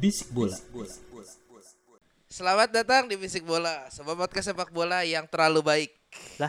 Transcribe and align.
Bisik 0.00 0.32
bola. 0.32 0.56
Selamat 2.24 2.72
datang 2.72 3.04
di 3.04 3.20
Bisik 3.20 3.44
Bola, 3.44 3.84
sebuah 3.92 4.16
podcast 4.16 4.48
sepak 4.48 4.72
bola 4.72 5.04
yang 5.04 5.28
terlalu 5.28 5.60
baik. 5.60 5.92
Lah. 6.40 6.48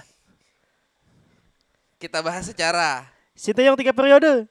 Kita 1.99 2.23
bahas 2.23 2.47
secara, 2.47 3.03
Situ 3.35 3.59
yang 3.59 3.75
tiga 3.75 3.91
periode. 3.91 4.47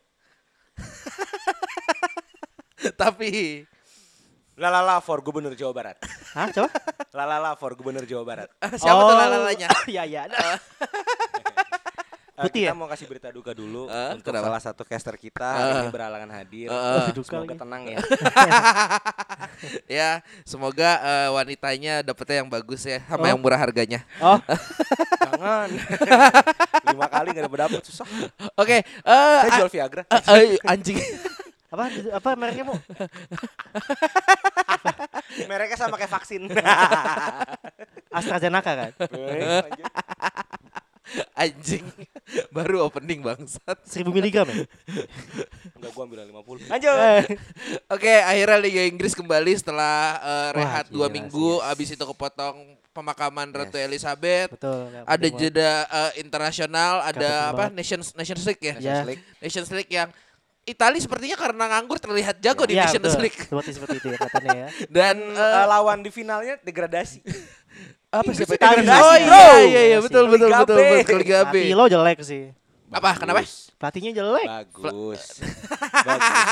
tapi 3.01 3.65
Lalala 4.61 5.01
for 5.01 5.25
Gubernur 5.25 5.57
Jawa 5.57 5.73
Barat. 5.73 5.97
Hah, 6.37 6.53
coba? 6.53 6.69
Lalala 7.17 7.57
for 7.57 7.73
Gubernur 7.73 8.05
Jawa 8.05 8.25
Barat. 8.29 8.53
siapa 8.85 9.01
tuh 9.01 9.17
lalalanya? 9.17 9.69
Iya, 9.89 10.05
iya. 10.05 10.29
Eh, 12.41 12.45
Putih 12.47 12.63
kita 12.63 12.73
ya? 12.73 12.75
mau 12.75 12.89
kasih 12.89 13.05
berita 13.05 13.29
duka 13.29 13.53
dulu 13.53 13.85
Eh, 13.85 14.17
untuk 14.17 14.25
kenapa? 14.27 14.49
salah 14.49 14.63
satu 14.63 14.83
caster 14.83 15.13
kita 15.15 15.45
hari 15.45 15.73
ini 15.79 15.91
berhalangan 15.91 16.31
hadir. 16.33 16.67
Eh. 16.67 17.13
Duka 17.13 17.37
Semoga 17.37 17.45
lagi. 17.47 17.61
tenang 17.61 17.83
ya. 17.85 17.99
ya, 20.01 20.11
semoga 20.43 20.91
eh, 20.99 21.29
wanitanya 21.31 22.01
dapetnya 22.01 22.41
yang 22.41 22.49
bagus 22.49 22.81
ya, 22.83 23.05
sama 23.05 23.25
Oh. 23.25 23.29
yang 23.29 23.39
murah 23.39 23.61
harganya. 23.61 24.01
Oh, 24.19 24.41
Jangan. 25.23 25.69
Lima 26.89 27.07
kali 27.07 27.29
gak 27.31 27.45
dapet 27.45 27.61
dapet 27.61 27.81
susah. 27.85 28.09
Oke, 28.55 28.81
eh, 28.81 28.85
Saya 29.05 29.45
a- 29.47 29.59
jual 29.59 29.69
Viagra. 29.69 30.03
eh, 30.09 30.21
eh, 30.57 30.57
anjing. 30.65 30.97
apa 31.71 31.87
apa 32.11 32.29
mereknya, 32.35 32.65
Bu? 32.67 32.75
Mereknya 35.45 35.77
sama 35.77 35.95
kayak 35.95 36.11
vaksin. 36.11 36.49
AstraZeneca 38.11 38.73
kan? 38.75 38.91
Anjing. 41.35 41.87
Baru 42.57 42.87
opening 42.87 43.21
bangsat. 43.25 43.79
1000 43.87 44.07
miligram 44.11 44.47
ya? 44.47 44.65
Enggak 45.77 45.91
gua 45.95 46.05
ambil 46.07 46.19
50. 46.29 46.71
Lanjut. 46.71 46.97
Eh, 46.97 47.25
Oke, 47.91 48.15
akhirnya 48.23 48.59
Liga 48.63 48.83
Inggris 48.87 49.15
kembali 49.17 49.53
setelah 49.59 50.21
eh, 50.21 50.51
rehat 50.61 50.87
dua 50.93 51.09
gila 51.11 51.17
minggu, 51.17 51.51
sih, 51.59 51.63
yes. 51.65 51.71
abis 51.75 51.89
itu 51.99 52.05
kepotong 52.05 52.57
pemakaman 52.91 53.49
Ratu 53.55 53.79
Elizabeth. 53.79 54.55
Betul. 54.55 54.91
ada 55.07 55.27
jeda 55.31 55.73
eh, 55.87 56.13
internasional, 56.23 57.03
ada 57.03 57.55
apa 57.55 57.69
banget. 57.71 57.83
Nations 57.83 58.15
Nations 58.15 58.43
League 58.47 58.63
ya? 58.63 58.75
Ya. 58.77 58.77
Nations 58.79 59.07
League. 59.09 59.25
Nations 59.41 59.71
League 59.75 59.93
yang 59.93 60.11
Italia 60.69 61.01
sepertinya 61.01 61.35
karena 61.41 61.65
nganggur 61.73 61.99
terlihat 61.99 62.37
jago 62.39 62.69
di 62.69 62.77
Iya, 62.77 62.87
Nations 62.87 63.17
betul. 63.17 63.23
League. 63.25 63.41
Seperti 63.41 63.71
seperti 63.75 63.97
itu 63.99 64.09
ya 64.13 64.19
katanya 64.21 64.51
ya. 64.55 64.69
Dan 65.01 65.17
eh, 65.35 65.65
lawan 65.67 65.99
di 66.05 66.11
finalnya 66.13 66.61
degradasi. 66.61 67.25
Apa 68.11 68.31
siapa? 68.35 68.55
degradasi, 68.55 68.91
Oh 68.91 69.17
iya 69.17 69.47
iya 69.63 69.83
iya 69.87 69.99
betul 69.99 70.27
betul 70.27 70.51
Liga 70.51 70.67
betul 70.67 70.79
betul 70.83 71.19
Liga 71.19 71.39
B. 71.47 71.55
Pelatih 71.55 71.75
lo 71.75 71.85
jelek 71.87 72.19
sih. 72.21 72.43
Apa? 72.91 73.11
Kenapa? 73.17 73.47
Pelatihnya 73.79 74.13
jelek. 74.13 74.47
Bagus. 74.51 75.23
Bagus. 76.11 76.43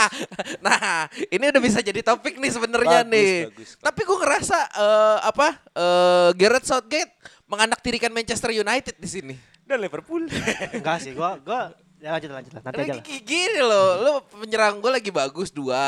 nah, 0.62 1.10
ini 1.28 1.44
udah 1.44 1.58
bisa 1.58 1.82
jadi 1.82 1.98
topik 1.98 2.38
nih 2.38 2.48
sebenarnya 2.48 3.02
Bagus, 3.02 3.10
nih. 3.10 3.32
bagus. 3.50 3.70
Tapi 3.76 4.00
gue 4.00 4.18
ngerasa 4.18 4.58
eh, 4.70 5.18
apa? 5.26 5.48
eh, 5.74 6.30
Gareth 6.32 6.64
Southgate 6.64 7.10
menganak-tirikan 7.44 8.14
Manchester 8.14 8.54
United 8.54 8.94
di 8.94 9.08
sini. 9.08 9.34
Dan 9.66 9.82
Liverpool. 9.82 10.30
Enggak 10.78 11.02
sih, 11.02 11.12
gua 11.12 11.36
gua 11.38 11.74
ya 11.98 12.14
lanjut 12.14 12.30
lanjut 12.30 12.52
lah, 12.54 12.62
nanti 12.62 12.78
aja 12.78 12.94
Lagi 12.94 13.10
lah. 13.10 13.22
gini 13.26 13.58
loh, 13.60 13.88
lu 13.98 14.12
penyerang 14.38 14.78
gue 14.78 14.86
lagi 14.88 15.10
bagus 15.10 15.50
dua, 15.50 15.82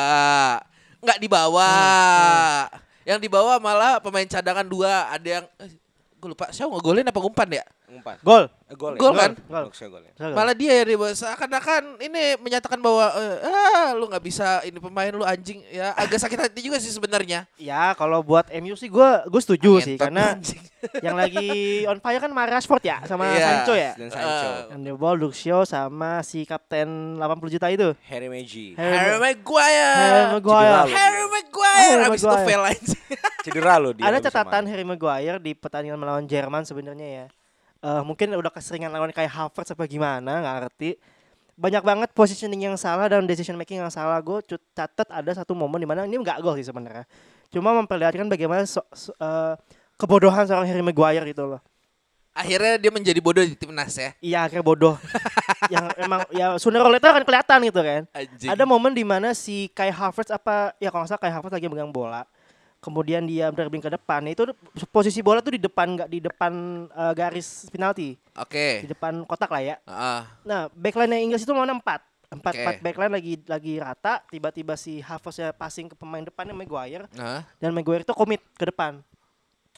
nggak 0.98 1.18
dibawa. 1.22 1.70
Hmm, 2.66 2.89
Yang 3.04 3.18
dibawa 3.28 3.56
malah 3.56 3.98
pemain 3.98 4.28
cadangan 4.28 4.66
dua, 4.66 5.08
ada 5.08 5.28
yang 5.40 5.44
gue 6.20 6.28
lupa 6.36 6.52
siapa 6.52 6.68
ngegolin 6.68 7.08
apa 7.08 7.16
ngumpan 7.16 7.48
ya? 7.48 7.64
Umpan. 7.90 8.16
Gol. 8.22 8.44
Eh, 8.70 8.76
Gol. 8.78 8.94
ya? 8.94 9.00
Gol 9.02 9.12
kan? 9.12 9.32
Gol. 9.50 9.66
Gol 9.68 10.02
ya. 10.06 10.12
Malah 10.30 10.54
dia 10.54 10.86
dibawa. 10.86 11.10
Seakan-akan 11.10 11.98
ini 11.98 12.38
menyatakan 12.38 12.78
bahwa 12.78 13.10
eh, 13.12 13.36
ah 13.42 13.90
lu 13.92 14.06
nggak 14.06 14.22
bisa 14.22 14.62
ini 14.62 14.78
pemain 14.78 15.10
lu 15.10 15.26
anjing 15.26 15.58
ya 15.66 15.90
agak 15.98 16.22
sakit 16.22 16.38
hati 16.38 16.60
juga 16.62 16.78
sih 16.78 16.94
sebenarnya. 16.94 17.50
Ya, 17.58 17.90
kalau 17.98 18.22
buat 18.22 18.46
MU 18.62 18.78
sih 18.78 18.86
gua 18.86 19.26
gua 19.26 19.42
setuju 19.42 19.82
sih 19.82 19.98
Ngentot 19.98 20.04
karena 20.06 20.24
anjing. 20.38 20.62
yang 21.04 21.12
lagi 21.18 21.48
on 21.84 21.98
fire 22.00 22.22
kan 22.22 22.30
Rashford 22.30 22.80
ya 22.86 23.02
sama 23.04 23.26
Iya. 23.28 23.42
Sancho 23.44 23.74
ya. 23.74 23.92
Dan 23.98 24.08
Sancho. 24.08 24.48
Eh, 24.48 24.60
Yang 24.72 24.80
di 24.80 24.92
ball 24.96 25.16
Luxio 25.18 25.58
sama 25.66 26.22
si 26.22 26.46
kapten 26.46 27.18
80 27.18 27.54
juta 27.58 27.66
itu. 27.68 27.92
Harry 28.06 28.30
Meiji. 28.30 28.78
Harry 28.78 29.18
Maguire. 29.18 29.92
Harry 29.98 30.24
Maguire. 30.38 30.88
Harry 30.88 31.24
Maguire 31.28 31.78
Harry 31.84 32.04
habis 32.06 32.22
itu 32.22 32.30
Maguire. 32.30 32.46
fail 32.46 32.62
anjing. 32.64 33.00
Cedera 33.44 33.74
lo 33.76 33.90
dia. 33.92 34.06
Ada 34.06 34.18
catatan. 34.22 34.64
Harry 34.70 34.86
Maguire 34.86 35.36
di 35.42 35.52
pertandingan 35.52 35.98
melawan 35.98 36.24
Jerman 36.24 36.62
sebenarnya 36.64 37.08
ya. 37.08 37.26
Eh, 37.80 38.02
mungkin 38.04 38.28
udah 38.36 38.52
keseringan 38.52 38.92
lawan 38.92 39.08
kayak 39.08 39.32
Havertz 39.32 39.72
apa 39.72 39.88
gimana 39.88 40.44
nggak 40.44 40.56
ngerti. 40.60 40.90
Banyak 41.56 41.80
banget 41.80 42.08
positioning 42.12 42.68
yang 42.68 42.76
salah 42.76 43.08
dan 43.08 43.24
decision 43.24 43.56
making 43.56 43.80
yang 43.80 43.88
salah. 43.88 44.20
Gue 44.20 44.44
catat 44.76 45.08
ada 45.08 45.32
satu 45.32 45.56
momen 45.56 45.80
di 45.80 45.88
mana 45.88 46.04
ini 46.04 46.20
nggak 46.20 46.44
gol 46.44 46.60
sih 46.60 46.64
sebenarnya. 46.68 47.08
Cuma 47.48 47.72
memperlihatkan 47.80 48.28
bagaimana 48.28 48.68
so- 48.68 48.84
so- 48.92 49.16
eh, 49.16 49.56
kebodohan 49.96 50.44
seorang 50.44 50.68
Harry 50.68 50.84
Maguire 50.84 51.24
gitu 51.32 51.56
loh. 51.56 51.60
Akhirnya 52.36 52.76
dia 52.78 52.92
menjadi 52.92 53.18
bodoh 53.18 53.42
di 53.42 53.56
timnas 53.56 53.96
ya. 53.96 54.12
Iya 54.20 54.38
akhirnya 54.44 54.64
bodoh. 54.64 54.94
yang 55.72 55.88
emang 55.96 56.20
ya 56.36 56.60
sooner 56.60 56.84
or 56.84 56.92
later 56.92 57.16
akan 57.16 57.24
kelihatan 57.24 57.58
gitu 57.64 57.80
kan. 57.80 58.02
Anjing. 58.12 58.48
Ada 58.52 58.64
momen 58.68 58.92
di 58.92 59.04
mana 59.08 59.32
si 59.32 59.72
Kai 59.72 59.88
Havertz 59.88 60.28
apa 60.30 60.76
ya 60.76 60.92
kalau 60.92 61.08
nggak 61.08 61.16
salah 61.16 61.22
Kai 61.24 61.32
Havertz 61.32 61.56
lagi 61.56 61.66
megang 61.68 61.90
bola. 61.90 62.28
Kemudian 62.80 63.28
dia 63.28 63.52
dribbling 63.52 63.84
ke 63.84 63.92
depan. 63.92 64.24
Itu 64.24 64.56
posisi 64.88 65.20
bola 65.20 65.44
tuh 65.44 65.52
di 65.52 65.60
depan 65.60 66.00
nggak 66.00 66.08
di 66.08 66.18
depan 66.24 66.52
eh, 66.88 67.12
garis 67.12 67.68
penalti, 67.68 68.16
Oke. 68.32 68.84
di 68.84 68.88
depan 68.88 69.20
kotak 69.28 69.52
lah 69.52 69.60
ya. 69.60 69.76
Ah. 69.84 70.24
Nah, 70.48 70.72
backline 70.72 71.12
yang 71.20 71.28
Inggris 71.28 71.44
itu 71.44 71.52
mau 71.52 71.68
empat. 71.68 72.00
Empat, 72.30 72.54
Oke. 72.56 72.62
empat 72.62 72.76
backline 72.80 73.12
lagi 73.12 73.34
lagi 73.44 73.74
rata, 73.76 74.24
tiba-tiba 74.32 74.80
si 74.80 75.04
Havertz 75.04 75.44
ya 75.44 75.50
passing 75.52 75.92
ke 75.92 75.98
pemain 75.98 76.22
depannya 76.22 76.54
Maguire 76.56 77.10
Nah, 77.12 77.42
dan 77.60 77.74
Maguire 77.76 78.06
itu 78.06 78.16
komit 78.16 78.40
ke 78.56 78.64
depan. 78.64 79.04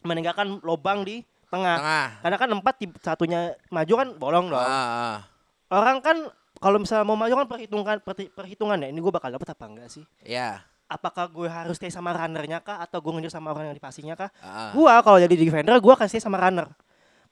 Meninggalkan 0.06 0.62
lobang 0.62 1.02
di 1.02 1.26
tengah. 1.50 1.78
tengah. 1.82 2.08
Karena 2.22 2.36
kan 2.38 2.48
empat 2.54 2.74
satunya 3.02 3.40
maju 3.66 3.92
kan 3.98 4.08
bolong 4.14 4.46
dong. 4.46 4.62
Ah. 4.62 5.26
Orang 5.72 5.98
kan 6.04 6.30
kalau 6.62 6.78
misalnya 6.78 7.02
mau 7.02 7.18
maju 7.18 7.34
kan 7.42 7.46
perhitungan 7.50 7.96
perhitungan 8.36 8.78
ya. 8.78 8.88
Ini 8.94 8.98
gue 9.02 9.12
bakal 9.12 9.34
dapet 9.34 9.48
apa 9.50 9.64
enggak 9.66 9.88
sih? 9.90 10.04
Ya. 10.22 10.62
Apakah 10.92 11.24
gue 11.32 11.48
harus 11.48 11.80
stay 11.80 11.88
sama 11.88 12.12
runnernya 12.12 12.60
kah 12.60 12.84
atau 12.84 13.00
gue 13.00 13.12
ngejar 13.16 13.40
sama 13.40 13.48
orang 13.56 13.72
yang 13.72 13.76
dipasinya 13.80 14.12
kah? 14.12 14.28
Ah. 14.44 14.76
Gua 14.76 15.00
kalau 15.00 15.16
jadi 15.16 15.32
defender 15.32 15.72
gue 15.80 15.92
akan 15.96 16.04
stay 16.04 16.20
sama 16.20 16.36
runner. 16.36 16.68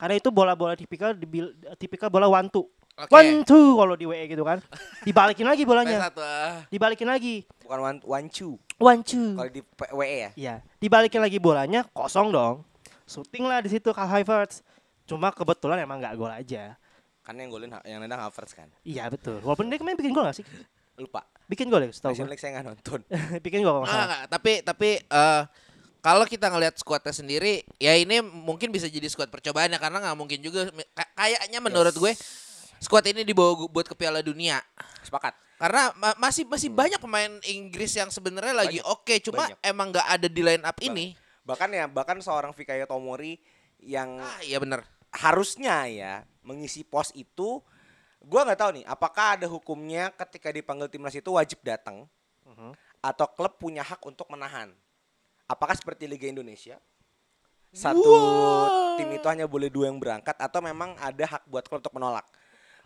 Karena 0.01 0.17
itu 0.17 0.33
bola-bola 0.33 0.73
tipikal 0.73 1.13
tipikal 1.77 2.09
bola 2.09 2.25
one 2.25 2.49
two. 2.49 2.65
Oke. 2.97 3.13
One 3.13 3.45
two 3.45 3.77
kalau 3.77 3.95
di 4.01 4.09
WE 4.09 4.25
gitu 4.33 4.41
kan. 4.49 4.65
Dibalikin 5.05 5.45
lagi 5.45 5.69
bolanya. 5.69 6.09
satu. 6.09 6.25
ah. 6.25 6.65
Dibalikin 6.73 7.05
lagi. 7.05 7.45
Bukan 7.61 7.79
one, 7.85 7.99
one 8.01 8.27
two. 8.33 8.57
One 8.81 9.05
two. 9.05 9.37
Kalau 9.37 9.53
di 9.53 9.61
WE 9.93 10.17
ya. 10.17 10.31
Iya, 10.37 10.55
dibalikin 10.81 11.21
lagi 11.21 11.37
bolanya 11.37 11.85
kosong 11.93 12.33
dong. 12.33 12.65
Shooting 13.05 13.45
lah 13.45 13.61
di 13.61 13.69
situ 13.69 13.93
Kyle 13.93 14.09
Havertz. 14.09 14.65
Cuma 15.05 15.29
kebetulan 15.37 15.85
emang 15.85 16.01
nggak 16.01 16.17
gol 16.17 16.33
aja. 16.33 16.81
Kan 17.21 17.37
yang 17.37 17.53
golin 17.53 17.69
yang 17.85 18.01
nendang 18.01 18.25
Havertz 18.25 18.57
kan. 18.57 18.73
Iya 18.89 19.09
betul. 19.13 19.45
Walaupun 19.45 19.69
dia 19.69 19.77
kemarin 19.77 20.01
bikin 20.01 20.17
gol 20.17 20.25
gak 20.25 20.41
sih? 20.41 20.47
Lupa. 20.97 21.29
Bikin 21.51 21.67
gol 21.67 21.83
ya, 21.83 21.91
setahu 21.91 22.15
gue. 22.15 22.25
League 22.25 22.39
saya 22.39 22.55
nggak 22.55 22.67
nonton. 22.71 23.01
bikin 23.45 23.61
gol 23.61 23.75
kalau 23.75 23.83
nggak 23.83 23.91
Ah, 23.91 23.99
salah. 24.01 24.21
tapi 24.31 24.53
tapi 24.63 24.89
eh, 25.03 25.43
kalau 25.99 26.25
kita 26.25 26.47
ngelihat 26.47 26.79
skuadnya 26.79 27.11
sendiri, 27.11 27.61
ya 27.77 27.93
ini 27.93 28.23
mungkin 28.23 28.71
bisa 28.71 28.87
jadi 28.87 29.05
skuad 29.05 29.29
percobaan 29.29 29.69
ya 29.69 29.77
karena 29.77 29.99
nggak 30.01 30.17
mungkin 30.17 30.39
juga. 30.39 30.71
Ka- 30.95 31.11
Kayaknya 31.13 31.59
menurut 31.59 31.93
gue 31.93 32.13
skuad 32.79 33.05
ini 33.05 33.21
dibawa 33.21 33.67
buat 33.67 33.85
ke 33.85 33.93
Piala 33.93 34.23
Dunia. 34.23 34.63
Sepakat. 35.03 35.35
Karena 35.59 35.93
ma- 35.93 36.17
masih 36.19 36.47
masih 36.47 36.71
banyak 36.71 36.97
pemain 36.97 37.29
Inggris 37.45 37.93
yang 37.93 38.09
sebenarnya 38.09 38.57
lagi 38.57 38.81
oke, 38.81 39.13
cuma 39.21 39.45
Banyak. 39.45 39.59
emang 39.61 39.87
nggak 39.91 40.07
ada 40.09 40.25
di 40.25 40.41
line 40.41 40.63
up 40.63 40.79
ini. 40.81 41.13
Bahkan 41.43 41.69
ya 41.69 41.85
bahkan 41.85 42.17
seorang 42.17 42.55
Fikayo 42.55 42.87
Tomori 42.87 43.37
yang 43.79 44.17
Ah, 44.17 44.41
iya 44.41 44.57
benar. 44.57 44.87
harusnya 45.11 45.85
ya 45.85 46.13
mengisi 46.41 46.81
pos 46.81 47.11
itu 47.13 47.61
gua 48.21 48.45
nggak 48.45 48.61
tahu 48.61 48.71
nih 48.81 48.85
apakah 48.85 49.41
ada 49.41 49.47
hukumnya 49.49 50.13
ketika 50.13 50.53
dipanggil 50.53 50.89
timnas 50.93 51.17
itu 51.17 51.33
wajib 51.33 51.61
datang 51.65 52.05
atau 53.01 53.27
klub 53.33 53.57
punya 53.57 53.81
hak 53.81 54.01
untuk 54.05 54.29
menahan. 54.29 54.69
Apakah 55.49 55.75
seperti 55.75 56.07
Liga 56.07 56.29
Indonesia? 56.29 56.79
Satu 57.71 58.03
tim 58.99 59.09
itu 59.15 59.27
hanya 59.31 59.47
boleh 59.47 59.71
dua 59.71 59.89
yang 59.89 59.99
berangkat 60.03 60.35
atau 60.37 60.61
memang 60.61 60.99
ada 61.01 61.39
hak 61.39 61.43
buat 61.49 61.65
klub 61.67 61.81
untuk 61.81 61.97
menolak? 61.97 62.27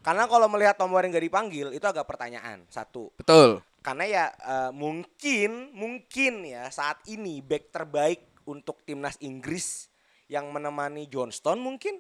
Karena 0.05 0.29
kalau 0.29 0.47
melihat 0.53 0.77
nomor 0.77 1.01
yang 1.01 1.17
gak 1.17 1.25
dipanggil 1.25 1.67
itu 1.73 1.87
agak 1.89 2.05
pertanyaan. 2.05 2.69
Satu, 2.69 3.09
Betul. 3.17 3.65
karena 3.81 4.05
ya 4.05 4.25
eh, 4.37 4.71
mungkin 4.77 5.73
mungkin 5.73 6.45
ya 6.45 6.69
saat 6.69 7.01
ini 7.09 7.41
back 7.41 7.73
terbaik 7.73 8.21
untuk 8.45 8.85
timnas 8.85 9.17
Inggris 9.25 9.89
yang 10.29 10.53
menemani 10.53 11.09
Johnston 11.09 11.61
mungkin 11.61 11.97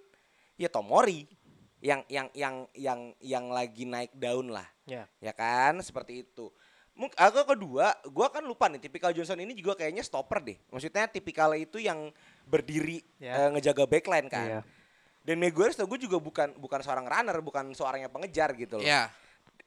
ya 0.61 0.69
Tomori 0.69 1.25
yang 1.85 2.01
yang 2.09 2.27
yang 2.33 2.55
yang 2.73 3.01
yang 3.21 3.45
lagi 3.53 3.85
naik 3.85 4.17
daun 4.17 4.49
lah 4.49 4.65
Ya. 4.89 5.05
ya 5.21 5.33
kan 5.37 5.77
seperti 5.85 6.25
itu 6.25 6.49
Mungkin 6.95 7.19
aku 7.19 7.43
kedua 7.45 7.91
gua 8.09 8.31
kan 8.31 8.41
lupa 8.41 8.71
nih 8.71 8.79
tipikal 8.81 9.11
Johnson 9.11 9.37
ini 9.43 9.53
juga 9.53 9.77
kayaknya 9.77 10.01
stopper 10.01 10.41
deh 10.41 10.57
maksudnya 10.73 11.05
tipikal 11.11 11.53
itu 11.53 11.77
yang 11.77 12.09
berdiri 12.49 13.05
Ya. 13.21 13.45
eh, 13.45 13.49
ngejaga 13.53 13.85
backline 13.85 14.29
kan 14.33 14.47
Iya. 14.49 14.61
dan 15.25 15.37
Maguire 15.37 15.73
setahu 15.73 15.97
gue 15.97 16.09
juga 16.09 16.17
bukan 16.21 16.57
bukan 16.57 16.81
seorang 16.81 17.05
runner 17.05 17.37
bukan 17.45 17.73
seorang 17.73 18.05
yang 18.09 18.13
pengejar 18.13 18.53
gitu 18.57 18.81
loh 18.81 18.87
Ya. 18.87 19.09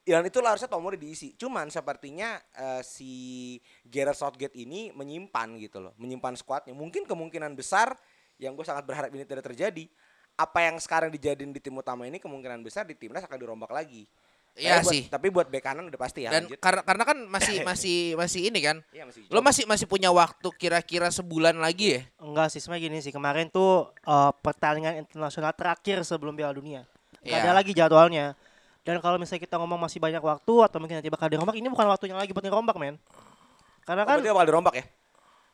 dan 0.07 0.23
itu 0.23 0.39
lah 0.39 0.55
harusnya 0.55 0.71
Tomori 0.71 0.95
diisi. 0.95 1.35
Cuman 1.35 1.67
sepertinya 1.67 2.39
eh, 2.55 2.79
si 2.79 3.11
Gareth 3.83 4.23
Southgate 4.23 4.55
ini 4.55 4.87
menyimpan 4.95 5.59
gitu 5.59 5.83
loh, 5.83 5.91
menyimpan 5.99 6.31
skuadnya. 6.39 6.71
Mungkin 6.71 7.03
kemungkinan 7.03 7.51
besar 7.59 7.91
yang 8.39 8.55
gue 8.55 8.63
sangat 8.63 8.87
berharap 8.87 9.11
ini 9.11 9.27
tidak 9.27 9.43
terjadi. 9.43 9.83
Apa 10.37 10.69
yang 10.69 10.77
sekarang 10.77 11.09
dijadiin 11.09 11.49
di 11.49 11.57
tim 11.57 11.73
utama 11.73 12.05
ini 12.05 12.21
kemungkinan 12.21 12.61
besar 12.61 12.85
di 12.85 12.93
timnas 12.93 13.25
akan 13.25 13.37
dirombak 13.37 13.73
lagi. 13.73 14.05
Iya 14.57 14.81
Tapi 14.81 14.85
buat- 14.85 14.93
sih. 14.93 15.03
Tapi 15.09 15.27
buat 15.29 15.47
bek 15.49 15.61
kanan 15.61 15.85
udah 15.85 15.97
pasti 16.01 16.25
ya. 16.25 16.33
Dan 16.33 16.49
karena 16.57 16.81
karena 16.81 17.03
kan 17.05 17.17
masih 17.25 17.61
masih 17.69 17.97
masih 18.17 18.41
ini 18.53 18.59
kan. 18.61 18.77
Iya, 18.89 19.05
masih 19.05 19.21
Lo 19.29 19.41
masih 19.41 19.63
masih 19.65 19.85
punya 19.85 20.09
waktu 20.09 20.49
kira-kira 20.57 21.09
sebulan 21.09 21.57
lagi 21.57 21.97
ya? 21.97 22.01
Enggak 22.21 22.53
sih, 22.53 22.61
sebenarnya 22.61 22.85
gini 22.89 22.97
sih. 23.01 23.13
Kemarin 23.13 23.49
tuh 23.49 23.89
eh, 24.01 24.31
pertandingan 24.41 25.01
internasional 25.01 25.53
terakhir 25.53 26.01
sebelum 26.05 26.33
Piala 26.33 26.53
Dunia. 26.53 26.85
Nggak 27.21 27.37
ada 27.41 27.53
lagi 27.53 27.71
jadwalnya. 27.73 28.33
Dan 28.81 29.03
kalau 29.03 29.19
misalnya 29.19 29.43
kita 29.43 29.59
ngomong 29.59 29.83
masih 29.83 29.99
banyak 29.99 30.23
waktu 30.23 30.53
atau 30.63 30.77
mungkin 30.79 30.95
nanti 31.01 31.11
bakal 31.11 31.27
dirombak, 31.27 31.59
ini 31.59 31.67
bukan 31.67 31.91
waktunya 31.91 32.15
lagi 32.15 32.31
buat 32.31 32.39
dirombak, 32.39 32.79
men. 32.79 32.95
Karena 33.83 34.03
Oh, 34.03 34.07
kan 34.07 34.15
berarti 34.23 34.31
bakal 34.31 34.47
dirombak 34.47 34.73
ya. 34.79 34.85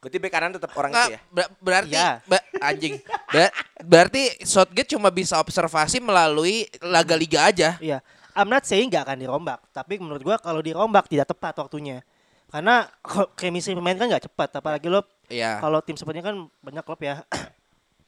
Berarti 0.03 0.17
bek 0.19 0.29
kanan 0.29 0.51
tetap 0.51 0.69
orang 0.73 0.91
Nggak, 0.91 1.07
itu 1.07 1.13
ya. 1.13 1.19
ber- 1.29 1.51
berarti 1.57 1.95
Iya. 1.95 2.09
ba- 2.21 2.45
anjing. 2.61 2.93
Ba- 3.25 3.53
berarti 3.81 4.21
Southgate 4.41 4.91
cuma 4.91 5.07
bisa 5.07 5.39
observasi 5.39 5.97
melalui 5.97 6.67
laga 6.79 7.15
liga 7.15 7.39
aja. 7.41 7.79
Iya, 7.79 8.03
I'm 8.33 8.47
not 8.47 8.67
saying 8.67 8.91
nggak 8.91 9.07
akan 9.07 9.17
dirombak, 9.17 9.63
tapi 9.71 9.95
menurut 9.95 10.19
gua 10.21 10.35
kalau 10.35 10.59
dirombak 10.59 11.07
tidak 11.07 11.31
tepat 11.31 11.55
waktunya. 11.57 12.03
Karena 12.47 12.85
chemistry 13.33 13.73
pemain 13.73 13.95
kan 13.95 14.05
nggak 14.05 14.27
cepat, 14.27 14.49
apalagi 14.55 14.85
lo 14.85 15.01
Iya. 15.25 15.57
kalau 15.57 15.79
tim 15.79 15.95
sepertinya 15.95 16.29
kan 16.29 16.35
banyak 16.59 16.83
klub 16.83 16.99
ya 16.99 17.23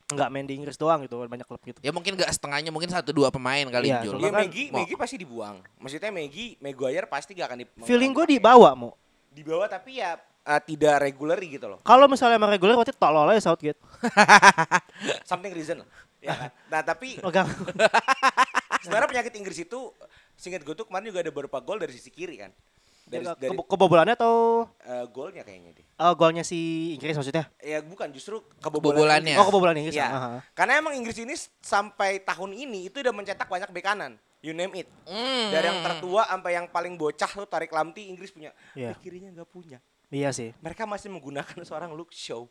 nggak 0.05 0.29
main 0.29 0.45
di 0.45 0.53
Inggris 0.53 0.75
doang 0.75 1.01
gitu, 1.01 1.17
banyak 1.17 1.43
klub 1.43 1.57
gitu. 1.63 1.81
Ya 1.81 1.89
mungkin 1.89 2.13
gak 2.13 2.29
setengahnya, 2.29 2.69
mungkin 2.69 2.85
satu 2.87 3.09
dua 3.09 3.33
pemain 3.33 3.65
kali 3.65 3.89
Iya, 3.89 4.05
Jul. 4.05 4.21
Ya 4.21 4.29
Megi, 4.29 4.69
Megi 4.69 4.93
pasti 4.93 5.17
dibuang. 5.17 5.65
Maksudnya 5.81 6.13
Megi, 6.13 6.61
Maguire 6.61 7.09
pasti 7.09 7.33
gak 7.33 7.49
akan 7.49 7.57
di 7.57 7.65
Feeling 7.81 8.13
gue 8.13 8.37
dibawa 8.37 8.69
mau. 8.75 8.93
dibawa 9.33 9.65
tapi 9.65 9.97
ya 9.97 10.13
eh, 10.45 10.61
tidak 10.63 11.01
regular 11.01 11.37
gitu 11.37 11.65
loh. 11.67 11.79
Kalau 11.81 12.05
misalnya 12.05 12.37
emang 12.37 12.49
reguler 12.49 12.73
berarti 12.73 12.93
tolol 12.93 13.27
aja 13.27 13.41
Southgate. 13.43 13.81
Something 15.25 15.51
reason 15.51 15.81
lah. 15.81 15.89
Ya 16.21 16.33
kan? 16.33 16.49
Nah 16.69 16.81
tapi 16.81 17.17
sebenarnya 18.83 19.09
penyakit 19.09 19.33
Inggris 19.35 19.59
itu 19.59 19.79
singkat 20.35 20.61
gue 20.61 20.75
tuh 20.75 20.85
kemarin 20.85 21.09
juga 21.09 21.19
ada 21.21 21.31
beberapa 21.31 21.57
gol 21.59 21.77
dari 21.77 21.93
sisi 21.93 22.09
kiri 22.09 22.37
kan. 22.37 22.51
Dari, 23.05 23.21
dari 23.37 23.53
Kebo- 23.53 23.69
kebobolannya 23.69 24.17
atau 24.17 24.65
eh, 24.81 25.05
golnya 25.13 25.45
kayaknya 25.45 25.77
deh. 25.77 25.85
oh, 26.01 26.13
golnya 26.17 26.41
si 26.41 26.89
Inggris 26.97 27.13
maksudnya? 27.13 27.45
Ya 27.61 27.77
bukan 27.77 28.09
justru 28.09 28.41
Kebobolannya. 28.57 29.37
Inggris. 29.37 29.37
Oh 29.37 29.45
kebobolan 29.45 29.77
Inggris. 29.77 29.93
Iya. 29.93 30.09
Aha. 30.09 30.31
Karena 30.57 30.81
emang 30.81 30.97
Inggris 30.97 31.21
ini 31.21 31.37
sampai 31.61 32.25
tahun 32.25 32.57
ini 32.57 32.89
itu 32.89 33.05
udah 33.05 33.13
mencetak 33.13 33.45
banyak 33.45 33.69
bek 33.69 33.85
kanan. 33.85 34.17
You 34.41 34.57
name 34.57 34.73
it. 34.73 34.89
Hmm. 35.05 35.53
Dari 35.53 35.69
yang 35.69 35.85
tertua 35.85 36.25
sampai 36.25 36.57
yang 36.57 36.65
paling 36.65 36.97
bocah 36.97 37.29
tuh 37.29 37.45
Tarik 37.45 37.69
Lamti 37.69 38.09
Inggris 38.09 38.33
punya. 38.33 38.49
Iya. 38.73 38.97
Bek 38.97 39.05
kirinya 39.05 39.29
nggak 39.37 39.49
punya. 39.53 39.77
Iya 40.15 40.31
sih. 40.31 40.55
Mereka 40.63 40.87
masih 40.87 41.11
menggunakan 41.11 41.59
seorang 41.67 41.91
Luke 41.91 42.15
Shaw. 42.15 42.47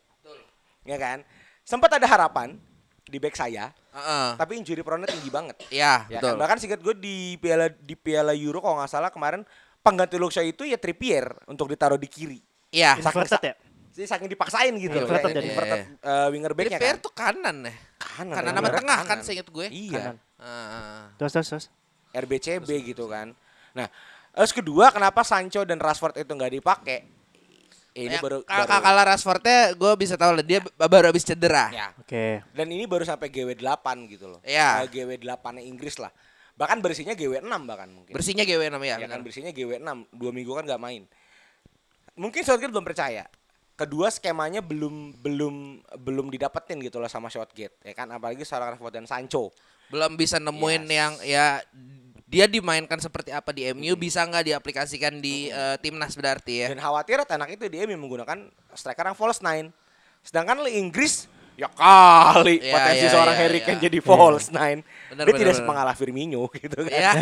Ya 0.84 1.00
kan? 1.00 1.24
Sempat 1.64 1.96
ada 1.96 2.04
harapan 2.04 2.60
di 3.04 3.16
back 3.16 3.32
saya, 3.34 3.72
Heeh. 3.92 4.28
tapi 4.36 4.56
injury 4.56 4.84
prone 4.84 5.04
tinggi 5.04 5.28
banget. 5.28 5.56
Iya, 5.68 6.04
Ya, 6.08 6.20
betul. 6.20 6.36
kan? 6.36 6.40
Bahkan 6.44 6.56
singkat 6.56 6.80
gue 6.80 6.94
di 6.94 7.16
Piala 7.36 7.68
di 7.68 7.96
Piala 7.96 8.32
Euro 8.32 8.60
kalau 8.60 8.76
nggak 8.76 8.88
salah 8.90 9.08
kemarin 9.08 9.44
pengganti 9.80 10.16
Luke 10.16 10.32
Shaw 10.32 10.44
itu 10.44 10.64
ya 10.64 10.76
Trippier 10.76 11.24
untuk 11.46 11.68
ditaruh 11.68 11.96
di 11.96 12.04
kiri. 12.04 12.40
Iya. 12.68 13.00
Inverted 13.00 13.40
ya? 13.42 13.54
Jadi 13.94 14.04
saking 14.04 14.28
dipaksain 14.28 14.72
gitu 14.74 14.92
loh. 14.92 15.06
Inverted 15.06 15.30
ya, 15.30 15.36
jadi. 15.36 15.48
inverted, 15.48 15.80
eh, 16.02 16.28
winger 16.32 16.52
backnya 16.52 16.68
Trippier 16.74 16.96
kan. 16.96 17.00
tuh 17.00 17.12
kanan 17.14 17.56
ya. 17.62 17.74
Kanan, 17.96 18.34
Kanan 18.34 18.50
sama 18.50 18.60
winger 18.62 18.76
tengah 18.76 18.98
kan 18.98 19.08
kanan. 19.08 19.24
seinget 19.24 19.48
gue. 19.48 19.66
Iya. 19.70 19.96
Kanan. 19.96 20.16
Heeh. 20.40 21.00
Terus 21.16 21.32
terus 21.32 21.48
terus. 21.48 21.66
RBCB 22.12 22.68
gitu 22.86 23.04
kan. 23.06 23.32
Nah, 23.72 23.88
terus 24.32 24.52
kedua 24.52 24.88
kenapa 24.90 25.20
Sancho 25.22 25.62
dan 25.62 25.76
Rashford 25.76 26.16
itu 26.18 26.28
nggak 26.30 26.52
dipakai? 26.52 26.98
Eh, 27.94 28.04
ini 28.04 28.14
Ya, 28.14 28.20
baru, 28.20 28.42
kalau 28.42 28.66
baru 28.66 28.82
kalau 28.82 29.02
Rashfordnya 29.06 29.58
gue 29.72 29.92
bisa 29.94 30.14
tahu 30.14 30.34
lah 30.34 30.42
dia 30.42 30.58
b- 30.58 30.70
baru 30.84 31.08
habis 31.08 31.22
cedera. 31.22 31.70
ya. 31.70 31.86
Oke. 31.94 32.42
Dan 32.50 32.66
ini 32.68 32.84
baru 32.84 33.02
sampai 33.02 33.30
GW8 33.30 33.86
gitu 34.08 34.26
loh. 34.28 34.42
Iya. 34.42 34.82
Eh, 34.82 34.90
GW8 34.90 35.46
Inggris 35.60 35.96
lah. 35.96 36.10
Bahkan 36.54 36.78
bersihnya 36.78 37.14
GW6 37.14 37.46
bahkan 37.64 37.86
mungkin. 37.88 38.10
Bersihnya 38.10 38.42
GW6 38.42 38.78
ya. 38.80 38.96
ya 38.96 39.06
kan 39.06 39.20
bersihnya 39.20 39.50
GW6 39.50 39.86
dua 40.10 40.30
minggu 40.30 40.52
kan 40.52 40.62
nggak 40.64 40.78
main 40.78 41.06
mungkin 42.14 42.42
Southgate 42.42 42.70
belum 42.70 42.86
percaya 42.86 43.26
kedua 43.74 44.06
skemanya 44.06 44.62
belum 44.62 45.18
belum 45.18 45.54
belum 45.98 46.30
didapetin 46.30 46.78
gitu 46.78 47.02
loh 47.02 47.10
sama 47.10 47.26
Southgate 47.26 47.74
ya 47.82 47.90
kan 47.90 48.06
apalagi 48.06 48.46
seorang 48.46 48.70
Rashford 48.70 48.94
dan 48.94 49.02
Sancho 49.04 49.50
Belum 49.84 50.14
bisa 50.14 50.38
nemuin 50.38 50.82
Yes. 50.84 50.94
yang 50.94 51.12
ya 51.20 51.46
dia 52.34 52.50
dimainkan 52.50 52.98
seperti 52.98 53.30
apa 53.30 53.54
di 53.54 53.70
MU 53.70 53.94
bisa 53.94 54.26
nggak 54.26 54.42
diaplikasikan 54.50 55.22
di 55.22 55.54
eh, 55.54 55.78
timnas 55.78 56.18
berarti 56.18 56.66
ya. 56.66 56.74
dan 56.74 56.82
khawatir 56.82 57.22
anak 57.30 57.54
itu 57.54 57.70
dia 57.70 57.86
menggunakan 57.86 58.50
striker 58.74 59.06
yang 59.06 59.14
false 59.14 59.38
nine 59.38 59.70
sedangkan 60.26 60.66
di 60.66 60.74
Inggris 60.82 61.30
ya 61.54 61.70
kali 61.78 62.58
Ya, 62.58 62.74
potensi 62.74 63.06
ya, 63.06 63.10
seorang 63.14 63.34
ya, 63.38 63.40
Harry 63.46 63.60
ya. 63.62 63.66
Kane 63.70 63.78
jadi 63.78 63.98
false 64.02 64.50
nine 64.50 64.82
Benar, 65.14 65.22
dia 65.22 65.30
benar, 65.30 65.38
tidak 65.38 65.54
benar. 65.54 65.60
sepengalaman 65.62 65.94
Firmino 65.94 66.42
gitu 66.58 66.78
kan 66.82 66.90
Ya. 67.06 67.12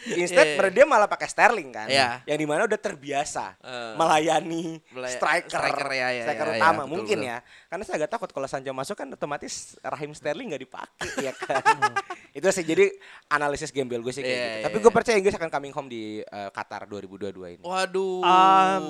Iya 0.00 0.06
benar. 0.08 0.22
Instead 0.22 0.46
Iya. 0.48 0.70
dia 0.70 0.84
malah 0.84 1.06
pakai 1.06 1.26
Sterling 1.26 1.70
kan, 1.70 1.86
Iya. 1.86 2.22
yang 2.24 2.38
di 2.38 2.46
mana 2.46 2.64
udah 2.64 2.76
terbiasa 2.76 3.58
Eh. 3.58 3.92
melayani 3.94 4.78
Melay- 4.88 5.10
striker, 5.12 5.50
striker, 5.50 5.88
ya, 5.88 6.08
ya, 6.12 6.22
striker 6.22 6.44
ya, 6.44 6.52
ya, 6.52 6.56
utama 6.56 6.82
betul, 6.82 6.92
mungkin 6.92 7.18
betul. 7.18 7.30
ya. 7.30 7.36
Karena 7.66 7.82
saya 7.82 7.96
agak 7.98 8.10
takut 8.12 8.30
kalau 8.30 8.46
Sancho 8.46 8.70
masuk 8.70 8.94
kan 8.94 9.08
otomatis 9.08 9.54
Raheem 9.80 10.12
Sterling 10.12 10.48
nggak 10.48 10.62
dipakai 10.62 11.08
ya 11.26 11.32
kan. 11.34 11.62
Itu 12.30 12.46
sih 12.48 12.62
jadi 12.62 12.86
analisis 13.28 13.68
gembel 13.68 13.98
gue 14.00 14.12
sih 14.12 14.20
kayak 14.20 14.30
Iya, 14.30 14.38
gitu. 14.40 14.54
iya, 14.54 14.64
Tapi 14.64 14.76
iya. 14.76 14.82
gue 14.82 14.92
percaya 14.92 15.16
Inggris 15.16 15.34
akan 15.34 15.50
coming 15.50 15.72
home 15.72 15.88
di 15.88 16.02
eh, 16.20 16.50
Qatar 16.50 16.86
2022 16.86 17.18
ini. 17.50 17.62
Waduh. 17.62 18.22
Um, 18.22 18.86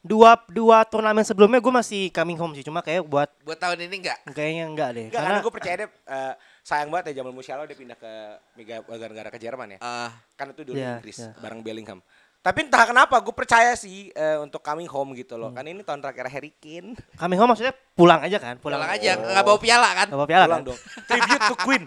Dua 0.00 0.32
dua 0.48 0.80
turnamen 0.82 1.20
sebelumnya 1.20 1.60
gue 1.60 1.74
masih 1.74 2.08
coming 2.08 2.32
home 2.34 2.56
sih, 2.56 2.64
cuma 2.64 2.80
kayak 2.80 3.04
buat 3.04 3.28
Buat 3.44 3.60
tahun 3.60 3.84
ini 3.84 4.00
enggak? 4.00 4.18
kayaknya 4.32 4.64
enggak 4.64 4.88
deh. 4.90 5.06
Enggak, 5.06 5.12
karena 5.14 5.28
Karena 5.30 5.44
gue 5.44 5.52
percaya 5.52 5.74
deh 5.76 5.88
eh, 6.08 6.32
sayang 6.70 6.86
banget 6.94 7.10
ya 7.10 7.22
Jamal 7.22 7.34
Musiala 7.34 7.66
dia 7.66 7.74
pindah 7.74 7.98
ke 7.98 8.12
Mega 8.54 8.78
negara 9.10 9.28
ke 9.34 9.42
Jerman 9.42 9.74
ya. 9.74 9.78
Ah, 9.82 10.14
kan 10.38 10.54
itu 10.54 10.62
dulu 10.62 10.78
Iya, 10.78 11.02
Inggris 11.02 11.18
iya. 11.18 11.34
bareng 11.42 11.66
Bellingham. 11.66 11.98
Tapi 12.40 12.64
entah 12.64 12.82
kenapa 12.82 13.16
gue 13.16 13.30
percaya 13.30 13.72
sih 13.74 14.08
eh, 14.10 14.38
untuk 14.38 14.60
coming 14.60 14.88
home 14.88 15.12
gitu 15.12 15.36
Hmm. 15.36 15.42
loh. 15.42 15.50
Kan 15.52 15.60
ini 15.62 15.80
tahun 15.80 16.00
terakhir 16.00 16.24
Harry 16.26 16.52
Kane. 16.54 16.96
coming 17.14 17.36
home 17.36 17.52
maksudnya 17.52 17.76
pulang 17.92 18.16
aja 18.18 18.36
kan, 18.36 18.56
pulang, 18.56 18.80
pulang 18.80 18.90
aja 18.90 19.12
nggak 19.12 19.44
bawa 19.44 19.58
piala 19.58 19.88
kan? 19.92 20.06
Gak 20.06 20.16
apa 20.16 20.24
piala 20.24 20.44
Pulang 20.46 20.56
kan? 20.58 20.68
dong. 20.68 20.78
Tribute 21.04 21.42
to 21.44 21.56
Queen. 21.58 21.84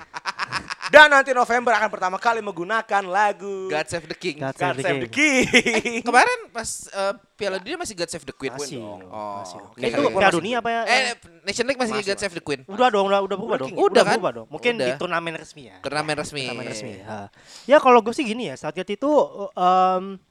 Dan 0.86 1.10
nanti 1.10 1.34
November 1.34 1.74
akan 1.74 1.90
pertama 1.90 2.18
kali 2.18 2.38
menggunakan 2.40 3.02
lagu 3.04 3.66
God 3.66 3.88
Save 3.88 4.06
the 4.06 4.14
King. 4.14 4.38
God 4.38 4.54
God 4.54 4.62
Save 4.62 4.78
the 4.78 4.84
Save 4.84 5.00
the 5.00 5.10
King. 5.10 5.42
King. 5.50 6.02
Kemarin 6.06 6.40
pas 6.48 6.70
eh, 6.86 7.14
Piala 7.34 7.58
Dunia 7.58 7.76
masih 7.76 7.94
God 7.96 8.10
Save 8.10 8.22
the 8.24 8.36
Queen. 8.36 8.54
Masih, 8.54 8.78
Oh. 8.78 9.42
masih. 9.42 9.58
oke. 9.58 9.74
Itu 9.76 9.90
Liverpool 9.90 10.14
Piala 10.14 10.30
masih- 10.30 10.38
Dunia 10.38 10.56
apa 10.62 10.70
ya? 10.70 10.82
Eh, 10.86 11.04
Nation 11.42 11.66
League 11.66 11.82
masih, 11.82 11.94
Masih, 11.98 12.06
God 12.06 12.20
Save 12.22 12.36
the 12.36 12.44
Queen. 12.46 12.62
Udah 12.68 12.88
dong, 12.88 13.10
udah, 13.10 13.26
udah 13.26 13.36
berubah 13.36 13.58
dong. 13.58 13.74
Udah 13.74 14.04
kan? 14.06 14.14
berubah 14.14 14.32
dong. 14.36 14.48
Mungkin 14.48 14.74
Udah. 14.78 14.86
di 14.86 14.92
turnamen 14.96 15.34
resmi 15.34 15.64
ya. 15.66 15.82
Turnamen 15.82 16.14
resmi. 16.14 16.46
Turnamen 16.46 16.66
resmi. 16.68 16.94
Ha. 17.02 17.34
Ya 17.66 17.82
kalau 17.82 17.98
gue 17.98 18.14
sih 18.14 18.22
gini 18.22 18.54
ya, 18.54 18.56
Southgate 18.56 18.94
itu 18.94 19.10
em, 19.52 20.22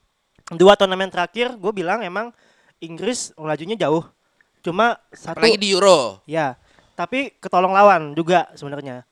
dua 0.57 0.77
turnamen 0.77 1.09
terakhir 1.09 1.57
gue 1.57 1.73
bilang 1.73 2.01
emang 2.05 2.31
Inggris 2.83 3.31
melajunya 3.39 3.79
jauh. 3.79 4.03
Cuma 4.63 4.99
satu 5.11 5.43
Apalagi 5.43 5.59
di 5.59 5.75
Euro. 5.75 6.23
ya, 6.23 6.55
tapi 6.95 7.35
ketolong 7.43 7.75
lawan 7.75 8.15
juga 8.15 8.47
sebenarnya. 8.55 9.03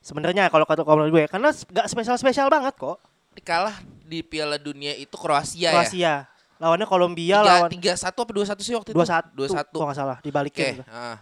Sebenarnya 0.00 0.48
kalau 0.48 0.64
kata 0.64 0.84
kalau 0.84 1.04
menurut 1.04 1.12
gue 1.12 1.24
karena 1.28 1.52
gak 1.52 1.86
spesial-spesial 1.88 2.48
banget 2.52 2.76
kok. 2.76 3.00
Dikalah 3.36 3.76
di 4.04 4.20
Piala 4.24 4.56
Dunia 4.60 4.96
itu 4.96 5.16
Kroasia, 5.16 5.68
ya. 5.68 5.72
Kroasia. 5.72 6.14
Lawannya 6.60 6.84
Kolombia 6.84 7.40
Tiga, 7.40 7.48
lawan 7.48 7.70
tiga 7.72 7.92
satu 7.96 8.28
apa 8.28 8.32
dua 8.36 8.44
satu 8.44 8.60
sih 8.60 8.76
waktu 8.76 8.92
itu? 8.92 8.96
dua 9.00 9.08
satu. 9.08 9.32
Dua 9.32 9.48
satu. 9.48 9.76
Kalau 9.80 9.88
nggak 9.88 9.96
salah 9.96 10.18
dibalikin. 10.20 10.60
Oke. 10.60 10.72
gitu. 10.76 10.84
ah. 10.92 11.16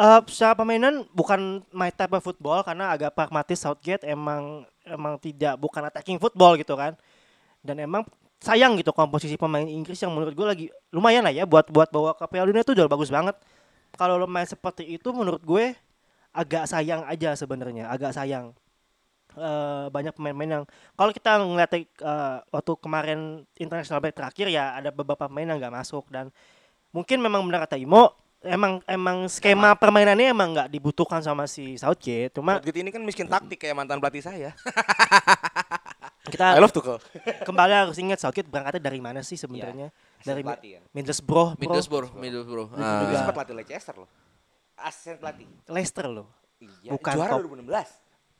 Eh, 0.00 0.20
secara 0.32 0.56
permainan 0.56 1.04
bukan 1.12 1.60
my 1.76 1.92
type 1.92 2.10
of 2.16 2.24
football 2.24 2.64
karena 2.64 2.88
agak 2.90 3.12
pragmatis 3.12 3.60
Southgate 3.60 4.02
emang 4.08 4.64
emang 4.82 5.20
tidak 5.20 5.60
bukan 5.60 5.86
attacking 5.86 6.16
football 6.16 6.56
gitu 6.56 6.72
kan. 6.74 6.96
Dan 7.60 7.84
emang 7.84 8.08
sayang 8.40 8.72
gitu 8.80 8.90
komposisi 8.96 9.36
pemain 9.36 9.64
Inggris 9.68 10.00
yang 10.00 10.16
menurut 10.16 10.32
gue 10.32 10.46
lagi 10.48 10.66
lumayan 10.90 11.28
lah 11.28 11.32
ya 11.32 11.44
buat 11.44 11.68
buat 11.68 11.92
bawa 11.92 12.16
ke 12.16 12.24
Piala 12.24 12.48
Dunia 12.48 12.64
itu 12.64 12.72
udah 12.72 12.88
bagus 12.88 13.12
banget. 13.12 13.36
Kalau 13.94 14.16
lo 14.16 14.24
main 14.24 14.48
seperti 14.48 14.88
itu 14.88 15.12
menurut 15.12 15.44
gue 15.44 15.76
agak 16.32 16.64
sayang 16.64 17.04
aja 17.04 17.36
sebenarnya, 17.36 17.92
agak 17.92 18.16
sayang. 18.16 18.56
Eh, 19.30 19.86
banyak 19.94 20.10
pemain-pemain 20.18 20.50
yang 20.58 20.64
kalau 20.98 21.14
kita 21.14 21.38
ngeliat 21.38 21.70
eh, 21.78 21.86
waktu 22.50 22.72
kemarin 22.82 23.46
international 23.62 24.02
break 24.02 24.18
terakhir 24.18 24.50
ya 24.50 24.74
ada 24.74 24.90
beberapa 24.90 25.30
pemain 25.30 25.54
yang 25.54 25.58
nggak 25.62 25.70
masuk 25.70 26.02
dan 26.10 26.34
mungkin 26.90 27.22
memang 27.22 27.46
benar 27.46 27.62
kata 27.62 27.78
Imo 27.78 28.10
emang 28.42 28.82
emang 28.90 29.30
skema 29.30 29.78
permainannya 29.78 30.34
emang 30.34 30.50
nggak 30.50 30.68
dibutuhkan 30.74 31.22
sama 31.22 31.46
si 31.46 31.78
Southgate 31.78 32.34
cuma 32.34 32.58
Southgate 32.58 32.82
ini 32.82 32.90
kan 32.90 33.06
miskin 33.06 33.30
taktik 33.30 33.62
kayak 33.62 33.78
mantan 33.78 34.02
pelatih 34.02 34.24
saya. 34.26 34.50
kita 36.30 36.46
I 36.50 36.58
love 36.58 36.70
Tuchel. 36.70 36.98
kembali 37.48 37.72
harus 37.76 37.96
ingat 37.96 38.18
Southgate 38.18 38.46
berangkatnya 38.46 38.80
dari 38.80 38.98
mana 38.98 39.20
sih 39.20 39.34
sebenarnya 39.34 39.90
dari 40.20 40.40
Mi- 40.40 40.48
pelatih 40.48 40.70
kan. 40.72 40.82
Middlesbrough 40.92 41.50
bro. 41.50 41.60
Middlesbrough, 41.60 42.10
Middlesbrough. 42.14 42.68
Dia 42.72 42.84
Ah. 43.12 43.20
sempat 43.22 43.36
latih 43.36 43.54
Leicester 43.56 43.94
loh. 43.96 44.08
Asisten 44.76 45.16
pelatih. 45.16 45.46
Leicester 45.66 46.06
loh 46.06 46.26
Iya, 46.58 46.92
Bukan 46.92 47.12
juara 47.14 47.32
top. 47.32 47.40
2016. 47.46 47.88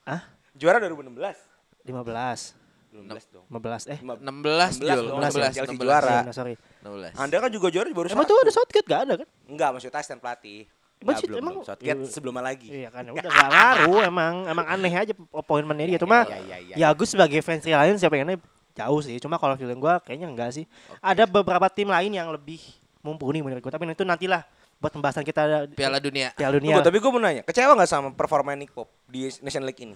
Hah? 0.04 0.20
Juara 0.52 0.76
2016. 0.78 1.36
15 1.82 2.56
15 2.90 3.24
dong. 3.30 3.46
15 3.46 3.86
eh 3.86 3.98
16 4.02 4.82
Jul, 4.82 5.06
16 5.06 5.08
dong, 5.08 5.18
16, 5.22 5.54
Chelsea 5.54 5.72
16. 5.72 5.80
juara. 5.80 6.16
iya, 6.20 6.32
sorry 6.34 6.54
16. 6.80 7.14
Anda 7.14 7.36
kan 7.38 7.50
juga 7.50 7.68
juara 7.68 7.86
baru 7.88 8.06
emang 8.08 8.18
satu. 8.20 8.30
tuh 8.30 8.42
ada 8.42 8.52
Southgate 8.52 8.84
gak 8.84 9.00
ada 9.00 9.14
kan 9.16 9.28
Enggak, 9.46 9.68
maksudnya 9.70 9.94
asisten 9.96 10.18
pelatih. 10.18 10.66
Sih, 11.00 11.26
belum, 11.26 11.38
emang- 11.40 11.54
belum. 11.56 11.64
Southgate 11.64 11.96
Iya. 11.96 12.12
sebelumnya 12.12 12.44
lagi. 12.44 12.68
iya 12.68 12.88
kan 12.88 13.02
ya 13.02 13.12
udah 13.12 13.24
gak 13.26 13.48
ngaruh 13.48 14.00
emang 14.04 14.34
emang 14.46 14.66
aneh 14.68 14.92
aja 14.92 15.12
appointmentnya 15.32 15.86
dia 15.86 15.98
cuma 15.98 16.22
Iya, 16.22 16.38
iya, 16.44 16.56
iya. 16.60 16.74
ya 16.76 16.86
Agus 16.88 17.08
sebagai 17.08 17.40
fans 17.40 17.64
Real 17.64 17.80
lain 17.80 17.96
siapa 17.96 18.12
pengennya 18.14 18.36
jauh 18.70 19.00
sih 19.00 19.16
cuma 19.16 19.34
kalau 19.34 19.56
feeling 19.56 19.76
gua 19.76 19.96
kayaknya 19.98 20.28
enggak 20.28 20.52
sih 20.52 20.64
ada 20.98 21.24
beberapa 21.24 21.66
tim 21.66 21.88
lain 21.88 22.12
yang 22.12 22.28
lebih 22.28 22.60
mumpuni 23.00 23.40
menurut 23.40 23.60
gua 23.60 23.72
tapi 23.72 23.84
itu 23.86 24.04
nantilah 24.04 24.44
buat 24.76 24.90
pembahasan 24.90 25.20
kita 25.22 25.68
Piala 25.72 25.96
Dunia. 25.98 26.32
Piala 26.32 26.56
Dunia 26.56 26.72
Tunggu, 26.74 26.84
tapi 26.86 26.96
gue 26.96 27.10
mau 27.10 27.20
nanya, 27.20 27.42
kecewa 27.42 27.76
nggak 27.76 27.84
sama 27.86 28.08
performa 28.12 28.56
Nick 28.56 28.72
Pop 28.72 28.88
di 29.04 29.28
Nation 29.40 29.60
League 29.60 29.76
ini? 29.78 29.92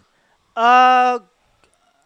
Eh, 0.55 1.15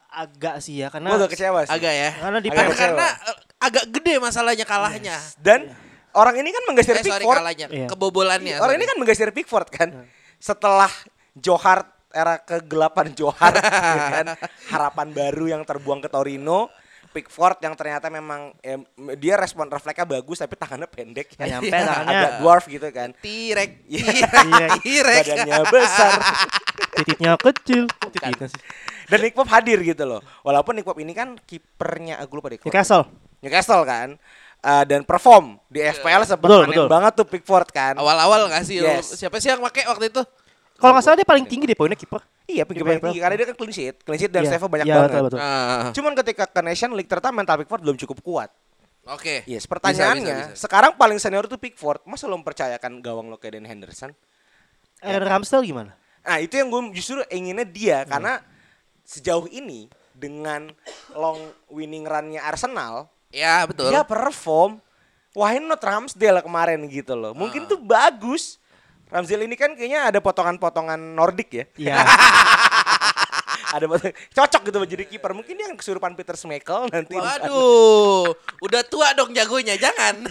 agak 0.08 0.58
sih 0.58 0.78
ya 0.78 0.88
karena 0.88 1.10
Gue 1.10 1.18
agak 1.20 1.30
kecewa 1.34 1.60
sih. 1.62 1.74
Agak 1.74 1.90
ya. 1.90 2.10
karena 2.16 2.38
di 2.38 2.48
Agak 2.48 2.70
Karena, 2.72 3.08
eh, 3.26 3.36
agak 3.58 3.84
gede 3.90 4.14
masalahnya 4.18 4.62
kalahnya. 4.62 5.16
Dan 5.36 5.74
orang 6.12 6.34
ini 6.36 6.48
kan 6.48 6.62
menggeser 6.64 6.94
Eh 6.94 7.02
sorry 7.02 7.10
Pickford. 7.18 7.38
kalahnya, 7.38 7.66
Iya. 7.68 7.86
kebobolannya. 7.86 8.56
Orang 8.56 8.70
sorry. 8.70 8.78
ini 8.78 8.86
kan 8.86 8.96
menggeser 8.96 9.30
Pickford 9.30 9.68
kan. 9.68 9.88
Setelah 10.36 10.90
Johar 11.34 11.84
era 12.08 12.38
kegelapan 12.38 13.12
Johar 13.12 13.52
ya 13.58 14.04
kan. 14.14 14.26
harapan 14.68 15.08
baru 15.10 15.44
yang 15.48 15.62
terbuang 15.62 16.00
ke 16.00 16.08
Torino. 16.08 16.72
Pickford 17.08 17.56
yang 17.58 17.72
ternyata 17.72 18.06
memang 18.06 18.52
em, 18.60 18.84
dia 19.16 19.32
respon 19.34 19.64
refleksnya 19.66 20.04
bagus 20.04 20.36
tapi 20.36 20.54
tangannya 20.54 20.84
pendek 20.84 21.32
Nggak 21.32 21.48
nyampe 21.48 21.72
tangannya. 21.72 22.04
agak 22.12 22.32
dwarf 22.38 22.64
gitu 22.68 22.88
kan 22.90 23.08
Tirek. 23.16 23.70
Iya. 23.88 24.12
Tirek. 24.28 24.70
Tirek. 24.78 25.24
badannya 25.24 25.58
besar 25.66 26.12
titiknya 27.00 27.32
kecil 27.38 27.82
titiknya 28.04 28.46
sih 28.46 28.60
dan 29.06 29.18
Nick 29.20 29.32
Pop 29.32 29.48
hadir 29.48 29.80
gitu 29.80 30.04
loh 30.04 30.20
walaupun 30.42 30.76
Nick 30.76 30.84
Pop 30.84 31.00
ini 31.00 31.10
kan 31.10 31.40
kipernya 31.40 32.20
aku 32.20 32.32
lupa 32.34 32.52
deh 32.52 32.60
Newcastle 32.60 33.08
Newcastle 33.40 33.82
kan 33.82 34.20
Eh, 34.58 34.84
dan 34.84 35.00
perform 35.02 35.54
di 35.66 35.78
FPL 35.78 36.26
sempat 36.26 36.42
Betul, 36.42 36.66
panen 36.66 36.74
betul. 36.74 36.88
banget 36.90 37.12
tuh 37.14 37.26
Pickford 37.26 37.68
kan 37.70 37.94
Awal-awal 37.94 38.50
gak 38.50 38.66
sih? 38.66 38.82
Yes. 38.82 39.14
Siapa 39.14 39.38
sih 39.38 39.48
yang 39.48 39.62
pakai 39.62 39.86
waktu 39.86 40.10
itu? 40.10 40.22
kalau 40.74 40.94
nggak 40.94 41.04
salah 41.04 41.18
dia 41.18 41.26
paling 41.26 41.42
tinggi 41.42 41.66
deh 41.66 41.74
poinnya 41.74 41.98
kiper 41.98 42.22
iya 42.46 42.62
pinggir 42.62 42.86
paling 42.86 43.02
tinggi 43.02 43.18
karena 43.18 43.34
dia 43.34 43.50
kan 43.50 43.56
clean 43.58 43.74
sheet 43.74 43.98
clean 43.98 44.14
sheet 44.14 44.30
dan 44.30 44.46
Iya. 44.46 44.50
save 44.52 44.62
banyak 44.62 44.86
Iya, 44.86 44.94
banget 44.94 45.10
betul, 45.10 45.24
betul. 45.26 45.38
Ah, 45.42 45.90
cuman 45.90 46.12
ketika 46.14 46.44
ke 46.46 46.60
Nation 46.62 46.94
League 46.94 47.10
ternyata 47.10 47.34
mental 47.34 47.58
Pickford 47.58 47.82
belum 47.82 47.98
cukup 47.98 48.18
kuat 48.20 48.50
Oke. 49.04 49.42
Yes, 49.42 49.66
Bisa, 49.66 49.74
pertanyaannya 49.74 50.34
bisa, 50.38 50.54
bisa. 50.54 50.60
sekarang 50.60 50.94
paling 50.94 51.18
senior 51.18 51.50
tuh 51.50 51.58
Pickford 51.58 51.98
masa 52.04 52.30
lo 52.30 52.38
mempercayakan 52.38 53.02
gawang 53.02 53.26
lo 53.26 53.34
kayak 53.34 53.58
Dan 53.58 53.66
Henderson 53.66 54.14
Aaron 55.00 55.26
Ramsdale 55.28 55.66
gimana 55.66 55.98
Nah 56.20 56.38
itu 56.38 56.54
yang 56.54 56.70
gue 56.70 56.94
justru 56.94 57.26
inginnya 57.28 57.66
dia 57.66 57.98
Hmm. 58.02 58.10
karena 58.12 58.32
sejauh 59.02 59.50
ini 59.50 59.90
dengan 60.12 60.70
long 61.10 61.42
winning 61.66 62.06
runnya 62.06 62.38
Arsenal 62.40 63.10
Ya 63.28 63.64
betul. 63.64 63.92
dia 63.92 64.02
perform. 64.02 64.80
Why 65.36 65.60
not 65.60 65.78
Ramsdale 65.78 66.40
kemarin 66.40 66.88
gitu 66.88 67.14
loh. 67.14 67.36
Mungkin 67.36 67.64
Ah. 67.64 67.68
tuh 67.68 67.78
bagus. 67.78 68.56
Ramsdale 69.08 69.48
ini 69.48 69.56
kan 69.56 69.72
kayaknya 69.72 70.08
ada 70.08 70.20
potongan-potongan 70.20 71.00
Nordic 71.00 71.48
ya. 71.50 71.64
Iya 71.76 71.96
ada 73.68 73.86
cocok 74.32 74.62
gitu 74.68 74.76
buat 74.80 74.90
jadi 74.90 75.04
kiper 75.04 75.32
mungkin 75.36 75.54
dia 75.54 75.66
yang 75.68 75.76
kesurupan 75.76 76.16
Peter 76.16 76.34
Schmeichel 76.34 76.88
nanti. 76.88 77.14
Waduh, 77.14 78.32
udah 78.64 78.82
tua 78.88 79.12
dong 79.12 79.32
jagonya, 79.36 79.76
jangan. 79.76 80.14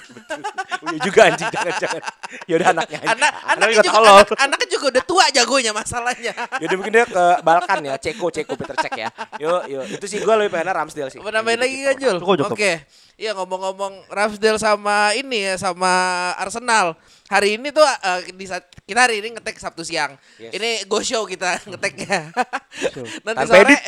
Iya 0.78 1.00
juga 1.04 1.20
anjing 1.26 1.50
jangan 1.50 1.74
jangan 1.82 2.02
ya 2.46 2.54
udah 2.60 2.68
anaknya 2.70 2.98
aja. 3.02 3.10
Anak, 3.18 3.32
anaknya 3.50 3.78
juga, 3.82 3.98
anak, 3.98 4.30
anaknya 4.38 4.68
juga 4.70 4.86
udah 4.94 5.04
tua 5.04 5.26
jagonya 5.34 5.72
masalahnya. 5.74 6.34
Yaudah 6.62 6.76
mungkin 6.78 6.94
dia 6.94 7.06
ke 7.08 7.24
Balkan 7.42 7.80
ya, 7.82 7.96
Ceko, 7.98 8.28
Ceko, 8.30 8.54
Peter 8.54 8.78
Cek 8.78 8.94
ya. 8.94 9.10
Yuk, 9.42 9.62
yuk. 9.72 9.84
Itu 9.98 10.06
sih 10.06 10.20
gue 10.22 10.34
lebih 10.38 10.52
pengen 10.54 10.76
Ramsdale 10.76 11.10
sih. 11.12 11.20
Mau 11.20 11.32
nambahin 11.34 11.60
lagi 11.60 11.76
kan 11.82 11.96
Jul? 11.98 12.18
Oke. 12.46 12.86
Iya 13.18 13.34
ngomong-ngomong 13.34 14.14
Ramsdale 14.14 14.62
sama 14.62 15.18
ini 15.18 15.50
ya 15.50 15.56
sama 15.58 15.90
Arsenal. 16.38 16.94
Hari 17.28 17.60
ini 17.60 17.76
tuh 17.76 17.84
eh, 17.84 18.32
di 18.32 18.48
saat 18.48 18.64
kita 18.82 19.04
hari 19.04 19.20
ini 19.20 19.36
ngetek 19.36 19.60
Sabtu 19.60 19.84
siang. 19.84 20.16
Yes. 20.40 20.56
Ini 20.56 20.88
go 20.88 21.04
show 21.04 21.28
kita 21.28 21.60
ngeteknya. 21.70 22.32
nanti 22.32 23.20
Tanpa 23.22 23.44
sore 23.46 23.68
edit. 23.68 23.82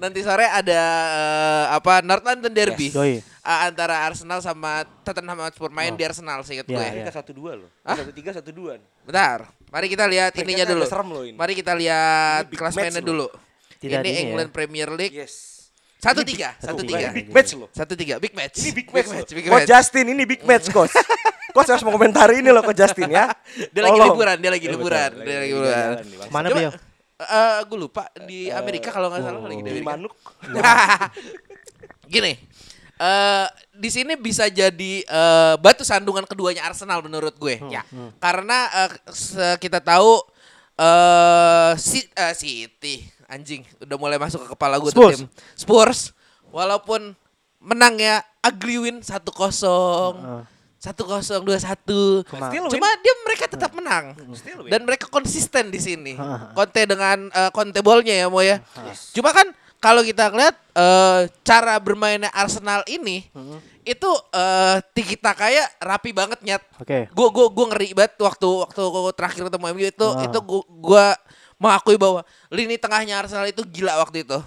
nanti 0.00 0.20
sore 0.24 0.46
ada 0.48 0.80
eh, 1.12 1.76
apa 1.76 2.00
North 2.00 2.24
London 2.24 2.48
Derby. 2.48 2.88
Yes. 2.88 2.96
Yoi. 2.96 3.14
Eh, 3.20 3.58
antara 3.62 4.00
Arsenal 4.02 4.40
sama 4.40 4.88
Tottenham 5.04 5.36
Hotspur 5.38 5.68
main 5.68 5.92
di 5.92 6.02
Arsenal 6.02 6.40
seingat 6.40 6.64
Iya, 6.64 6.72
gue. 6.72 6.84
iya. 6.88 6.92
Kita 7.04 7.12
satu 7.14 7.36
dua 7.36 7.52
loh. 7.54 7.68
Satu 7.84 8.12
tiga, 8.16 8.30
satu 8.32 8.48
dua. 8.48 8.80
Bentar. 9.04 9.44
Mari 9.68 9.86
kita 9.86 10.08
lihat 10.08 10.32
Peringkatnya 10.32 10.64
ininya 10.64 10.66
dulu. 10.72 10.84
serem 10.88 11.08
loh 11.12 11.22
ini. 11.22 11.36
Mari 11.36 11.52
kita 11.52 11.72
lihat 11.76 12.42
Ini 12.42 12.50
big 12.50 12.58
klasmennya 12.58 12.92
match 12.96 13.04
loh. 13.04 13.28
dulu. 13.28 13.28
Tidak 13.76 14.00
ini 14.00 14.08
ya. 14.08 14.20
England 14.24 14.50
Premier 14.56 14.88
League. 14.88 15.12
Yes. 15.12 15.34
Satu 16.00 16.24
tiga, 16.24 16.56
big- 16.56 16.64
satu 16.64 16.80
satu 16.80 16.82
tiga. 16.88 17.08
Big 17.12 17.28
match 17.28 17.50
loh. 17.52 17.68
Satu 17.76 17.92
tiga, 17.92 18.14
big 18.16 18.32
match. 18.32 18.56
Ini 18.56 18.70
big 18.72 18.88
match, 18.88 19.08
match, 19.12 19.28
loh. 19.28 19.36
big 19.36 19.44
Coach 19.44 19.60
match. 19.60 19.68
Justin 19.68 20.04
ini 20.08 20.22
big 20.24 20.42
match, 20.48 20.66
Coach. 20.76 20.94
Coach 21.56 21.70
harus 21.70 21.80
mengomentari 21.82 22.38
ini 22.38 22.52
loh 22.52 22.60
Coach 22.60 22.76
Justin 22.76 23.08
ya. 23.08 23.32
Dia 23.72 23.80
lagi 23.80 23.96
Tolong. 23.96 24.12
liburan, 24.12 24.36
dia 24.36 24.50
lagi 24.50 24.62
Iya, 24.62 24.74
liburan, 24.76 25.10
dia 25.18 25.36
lagi 25.40 25.52
liburan. 25.52 25.94
Mana 26.28 26.46
beliau? 26.50 26.72
eh, 27.16 27.58
gue 27.64 27.78
lupa 27.80 28.04
di 28.20 28.52
Amerika 28.52 28.92
kalau 28.92 29.08
nggak 29.08 29.22
salah 29.22 29.40
lagi 29.40 29.58
di 29.58 29.70
Amerika. 29.72 29.88
Manuk. 29.90 30.12
Gini, 32.06 32.32
eh 32.96 33.46
di 33.72 33.88
sini 33.88 34.14
bisa 34.14 34.46
jadi 34.46 34.92
eh, 35.00 35.54
batu 35.56 35.82
sandungan 35.82 36.22
keduanya 36.22 36.62
Arsenal 36.62 37.00
menurut 37.00 37.34
gue. 37.34 37.58
Ya, 37.66 37.82
karena 38.16 38.58
eh, 38.84 38.90
se- 39.08 39.56
kita 39.56 39.80
tahu 39.80 40.20
eh 40.76 41.72
si, 41.74 42.04
eh, 42.06 42.34
City 42.34 43.00
anjing 43.26 43.64
udah 43.80 43.96
mulai 43.96 44.16
masuk 44.16 44.44
ke 44.44 44.52
kepala 44.52 44.76
gue 44.76 44.86
tuh 44.88 45.02
Spurs. 45.02 45.18
tim 45.18 45.26
Spurs 45.52 46.00
walaupun 46.46 47.16
menang 47.58 47.96
ya 47.96 48.20
ugly 48.40 48.78
win 48.78 48.96
1-0 49.00 49.08
satu 49.08 49.34
kosong 49.34 50.14
dua 50.14 50.46
satu 50.76 51.98
Kema- 52.22 52.48
Still 52.48 52.64
win. 52.68 52.72
cuma 52.72 52.88
dia 53.00 53.14
mereka 53.24 53.44
tetap 53.46 53.72
menang. 53.72 54.12
Win. 54.14 54.68
dan 54.68 54.80
mereka 54.82 55.06
konsisten 55.06 55.68
di 55.68 55.78
sini. 55.78 56.14
Conte 56.52 56.82
dengan 56.84 57.28
eh, 57.28 57.50
Conte 57.50 57.80
bolnya 57.80 58.14
ya 58.14 58.26
mau 58.26 58.40
ya. 58.40 58.60
Cuma 59.10 59.32
kan 59.32 59.48
kalau 59.76 60.00
kita 60.00 60.28
lihat 60.30 60.56
eh, 60.72 61.20
cara 61.42 61.76
bermainnya 61.76 62.28
Arsenal 62.30 62.84
ini 62.86 63.26
itu 63.82 64.10
eh 64.32 64.82
tiki 64.92 65.14
takaya 65.14 65.62
rapi 65.78 66.10
banget 66.10 66.42
nyet 66.42 66.58
Oke. 66.76 67.06
gue 67.06 67.28
gue 67.30 67.46
gue 67.48 67.66
ngeri 67.70 67.88
banget 67.94 68.18
waktu 68.18 68.48
waktu 68.66 68.82
terakhir 69.14 69.46
ketemu 69.46 69.64
MU 69.70 69.86
itu 69.86 70.06
itu 70.26 70.38
gue 70.42 70.62
gue 70.82 71.06
mengakui 71.56 71.94
bahwa 71.94 72.26
lini 72.50 72.74
tengahnya 72.76 73.22
Arsenal 73.22 73.46
itu 73.46 73.62
gila 73.62 73.94
waktu 74.02 74.26
itu 74.26 74.42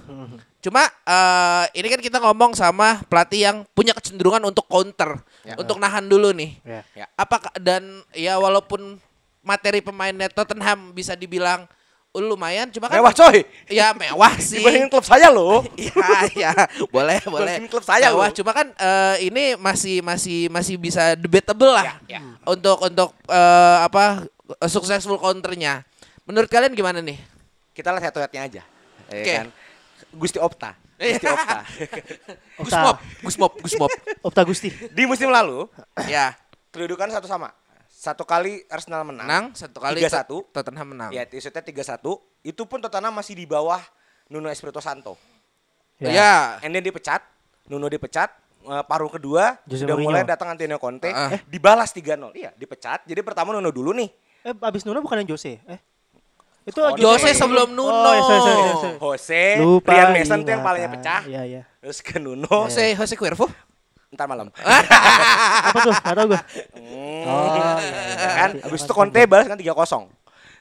cuma 0.59 0.83
eh, 0.85 1.65
ini 1.73 1.87
kan 1.87 1.99
kita 1.99 2.17
ngomong 2.19 2.51
sama 2.51 2.99
pelatih 3.07 3.47
yang 3.47 3.57
punya 3.71 3.95
kecenderungan 3.95 4.43
untuk 4.43 4.67
counter 4.67 5.15
untuk 5.55 5.79
nahan 5.79 6.03
dulu 6.03 6.35
nih 6.35 6.59
Ya. 6.61 6.81
Ya. 6.93 7.05
apakah 7.15 7.47
dan 7.55 7.81
ya 8.11 8.35
walaupun 8.35 8.99
materi 9.39 9.79
pemainnya 9.79 10.27
Tottenham 10.27 10.91
bisa 10.91 11.15
dibilang 11.15 11.63
uh, 12.11 12.19
lumayan 12.19 12.67
cuma 12.75 12.91
kan 12.91 12.99
Mewah 12.99 13.15
coy. 13.15 13.47
ya 13.71 13.95
mewah 13.95 14.35
sih 14.43 14.59
Dibandingin 14.59 14.91
klub 14.91 15.07
saya 15.07 15.31
loh. 15.31 15.63
Iya, 15.79 16.03
iya, 16.35 16.51
boleh, 16.91 17.23
boleh. 17.23 17.55
Dibandingin 17.55 17.71
klub 17.71 17.85
saya 17.87 18.11
Mewah, 18.11 18.27
loh. 18.27 18.35
cuma 18.35 18.51
kan 18.51 18.67
eh, 18.75 19.31
ini 19.31 19.55
masih 19.55 20.03
masih 20.03 20.51
masih 20.51 20.75
bisa 20.75 21.15
debatable 21.15 21.71
lah 21.71 21.97
Ya, 22.03 22.19
ya. 22.19 22.21
untuk 22.43 22.83
untuk 22.83 23.15
eh, 23.31 23.77
apa 23.79 24.27
successful 24.67 25.15
counternya. 25.15 25.87
Menurut 26.27 26.51
kalian 26.51 26.75
gimana 26.75 26.99
nih? 26.99 27.15
Kita 27.71 27.95
lihat 27.95 28.11
headnya 28.11 28.41
aja. 28.43 28.61
Ya 29.07 29.21
Oke. 29.23 29.33
kan? 29.39 29.47
Gusti 30.11 30.37
Opta. 30.37 30.73
Gusti 30.95 31.25
Opta. 31.25 31.57
Gusmop, 32.59 32.97
Gusmop, 33.21 33.51
Gusmop. 33.61 33.91
Opta 34.21 34.41
Gusti. 34.43 34.69
Di 34.89 35.03
musim 35.05 35.29
lalu 35.29 35.69
ya, 36.11 36.33
kedudukan 36.69 37.09
satu 37.09 37.25
sama. 37.25 37.53
Satu 37.89 38.23
kali 38.23 38.63
Arsenal 38.67 39.03
menang. 39.03 39.27
menang 39.27 39.45
satu 39.51 39.75
kali 39.77 39.99
3-1. 39.99 40.23
Tot- 40.23 40.47
Tottenham 40.55 40.87
menang. 40.89 41.11
Ya, 41.11 41.27
maksudnya 41.27 41.59
3-1. 41.59 41.99
Itu 42.41 42.63
pun 42.63 42.79
Tottenham 42.79 43.11
masih 43.11 43.35
di 43.35 43.43
bawah 43.43 43.83
Nuno 44.27 44.47
Espirito 44.47 44.79
Santo. 44.79 45.19
Ya. 45.99 46.55
And 46.63 46.71
then 46.71 46.79
dipecat, 46.79 47.19
Nuno 47.67 47.91
dipecat, 47.91 48.31
eh, 48.63 48.83
paruh 48.87 49.11
kedua 49.11 49.59
Jose 49.67 49.83
udah 49.83 49.93
Mourinho. 49.93 50.15
mulai 50.15 50.23
datang 50.23 50.47
Antonio 50.47 50.79
Conte, 50.79 51.11
Ah. 51.11 51.35
eh 51.35 51.43
dibalas 51.45 51.91
3-0. 51.91 52.31
Iya, 52.31 52.55
dipecat. 52.55 53.03
Jadi 53.03 53.19
pertama 53.19 53.51
Nuno 53.51 53.67
dulu 53.67 53.91
nih. 53.91 54.07
Eh 54.41 54.55
abis 54.55 54.87
Nuno 54.87 55.03
bukan 55.03 55.19
yang 55.19 55.35
Jose. 55.35 55.59
Eh. 55.59 55.79
Itu 56.69 56.79
Oh, 56.79 56.93
Jose 56.93 57.33
sebelum 57.33 57.73
Nuno. 57.73 57.89
Oh, 57.89 58.13
iya, 58.13 58.21
sorry, 58.21 58.39
sorry, 58.39 58.61
sorry. 58.77 58.95
Jose, 58.97 59.43
Lupa 59.57 59.89
Ryan 59.89 60.07
Mason 60.13 60.39
tuh 60.39 60.51
yang 60.51 60.61
palingnya 60.61 60.89
pecah. 60.91 61.21
Iya, 61.25 61.41
iya. 61.43 61.61
Terus 61.79 61.99
ke 61.99 62.17
Nuno. 62.17 62.69
Jose 62.69 62.93
Jose 62.99 63.15
Cuervo. 63.15 63.49
Ntar 64.09 64.25
malam. 64.25 64.49
Apa 65.69 65.79
tuh? 65.81 65.93
Gak 65.95 66.13
tau 66.13 66.25
gue. 66.27 66.41
Hmm, 66.73 67.23
Oh, 67.25 67.45
iya, 67.51 67.71
ya 68.15 68.31
kan? 68.35 68.49
Nanti 68.51 68.63
Habis 68.63 68.81
akan 68.81 68.85
itu 68.85 68.93
Conte 68.93 69.21
balas 69.25 69.45
kan 69.45 69.57
3-0. 69.57 70.09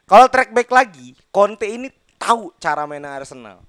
Kalau 0.04 0.26
track 0.26 0.50
back 0.50 0.68
lagi, 0.68 1.06
Conte 1.28 1.64
ini 1.64 1.88
tahu 2.16 2.52
cara 2.56 2.84
mainnya 2.84 3.12
Arsenal. 3.12 3.60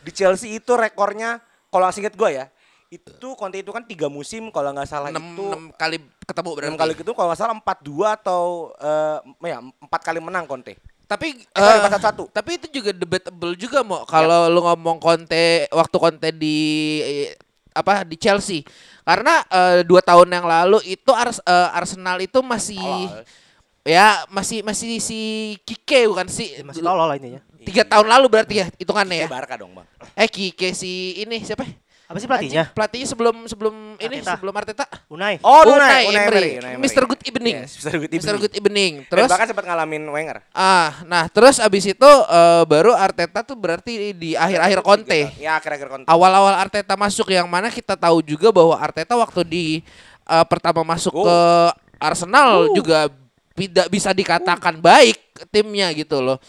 Di 0.00 0.10
Chelsea 0.10 0.54
itu 0.54 0.72
rekornya 0.72 1.38
kalau 1.68 1.90
singkat 1.90 2.14
gue 2.14 2.30
ya, 2.32 2.46
itu 2.88 3.28
Conte 3.34 3.58
itu 3.58 3.68
kan 3.68 3.82
tiga 3.82 4.06
musim 4.06 4.48
kalau 4.48 4.72
nggak 4.72 4.86
salah 4.86 5.10
6, 5.10 5.18
itu 5.18 5.44
kali 5.76 5.96
ketemu 6.24 6.48
berarti. 6.48 6.66
enam 6.66 6.78
kali 6.78 6.92
itu 6.94 7.12
kalau 7.12 7.28
nggak 7.28 7.38
salah 7.38 7.54
4-2 7.54 8.16
atau 8.16 8.42
eh, 8.74 9.18
ya 9.44 9.58
empat 9.60 10.00
kali 10.00 10.18
menang 10.18 10.46
Conte. 10.46 10.78
Tapi 11.08 11.40
Eh, 11.40 11.56
sorry, 11.56 11.78
eh, 11.78 11.84
4-1. 11.88 12.28
tapi 12.28 12.50
itu 12.54 12.66
juga 12.70 12.90
debatable 12.92 13.56
juga 13.56 13.80
mau 13.80 14.04
kalau 14.04 14.46
lu 14.46 14.60
ngomong 14.60 15.00
Conte 15.00 15.64
waktu 15.70 15.96
Conte 15.96 16.28
di 16.30 16.56
eh, 17.00 17.28
apa 17.72 18.04
di 18.04 18.14
Chelsea. 18.14 18.60
Karena 19.02 19.40
eh, 19.42 19.80
dua 19.82 19.98
tahun 19.98 20.28
yang 20.28 20.44
lalu 20.44 20.84
itu 20.86 21.08
Ars- 21.10 21.40
eh, 21.40 21.68
Arsenal 21.72 22.20
itu 22.20 22.38
masih 22.38 22.76
Tolol. 22.76 23.24
ya 23.82 24.28
masih 24.28 24.60
masih 24.60 25.00
si 25.00 25.20
Kike 25.58 26.04
bukan 26.06 26.28
sih 26.28 26.60
Ya, 26.60 26.62
Masih 26.62 26.84
tolol 26.84 27.08
lah 27.08 27.16
intinya. 27.16 27.40
tiga 27.58 27.82
tahun 27.82 28.04
lalu 28.06 28.26
berarti 28.28 28.54
ya 28.58 28.66
hitungannya 28.74 29.24
ya 29.24 29.28
Barca 29.28 29.56
dong, 29.56 29.72
Bang. 29.72 29.88
eh 30.12 30.28
Kike 30.28 30.72
si 30.72 31.16
ini 31.18 31.40
siapa 31.40 31.64
Apa 32.08 32.16
sih 32.16 32.24
pelatihnya? 32.24 32.64
Anjing, 32.64 32.72
pelatihnya 32.72 33.06
sebelum 33.06 33.36
sebelum 33.44 33.74
ini 33.96 34.16
Arteta. 34.18 34.32
sebelum 34.34 34.54
Arteta 34.56 34.84
Unai. 35.06 35.36
Oh, 35.44 35.60
Unai 35.62 35.76
Unai, 35.76 36.02
Unai 36.08 36.24
Emery. 36.24 36.50
Unai 36.56 36.72
Emery. 36.72 36.80
Mr. 36.80 37.02
Good 37.04 37.22
Evening. 37.22 37.56
Yes, 37.60 37.70
Mr. 37.76 37.92
Good 37.94 38.08
Mr. 38.08 38.16
Evening. 38.16 38.40
Good 38.40 38.54
Evening 38.56 38.92
Dan 38.98 39.10
terus 39.12 39.28
bahkan 39.28 39.46
sempat 39.46 39.64
ngalamin 39.68 40.02
Wenger. 40.08 40.38
ah 40.50 41.04
nah 41.04 41.28
terus 41.28 41.60
abis 41.60 41.84
itu 41.86 42.10
eh, 42.24 42.62
baru 42.64 42.96
Arteta 42.96 43.44
tuh 43.44 43.52
berarti 43.54 44.16
di 44.16 44.32
akhir-akhir 44.32 44.80
Conte 44.80 45.20
Ya, 45.36 45.60
akhir-akhir 45.60 45.84
Conte. 45.86 46.06
awal-awal 46.08 46.56
Arteta 46.56 46.96
masuk 46.96 47.28
yang 47.28 47.44
mana 47.44 47.68
kita 47.68 47.92
tahu 47.92 48.24
juga 48.24 48.48
bahwa 48.48 48.72
Arteta 48.74 49.12
waktu 49.12 49.40
di 49.44 49.64
eh, 50.24 50.44
pertama 50.48 50.80
masuk 50.82 51.12
Go. 51.12 51.28
ke 51.28 51.38
Arsenal 51.98 52.72
juga 52.72 53.12
tidak 53.52 53.90
bisa 53.90 54.14
dikatakan 54.14 54.80
baik 54.80 55.18
timnya 55.50 55.92
gitu 55.92 56.24
loh. 56.24 56.40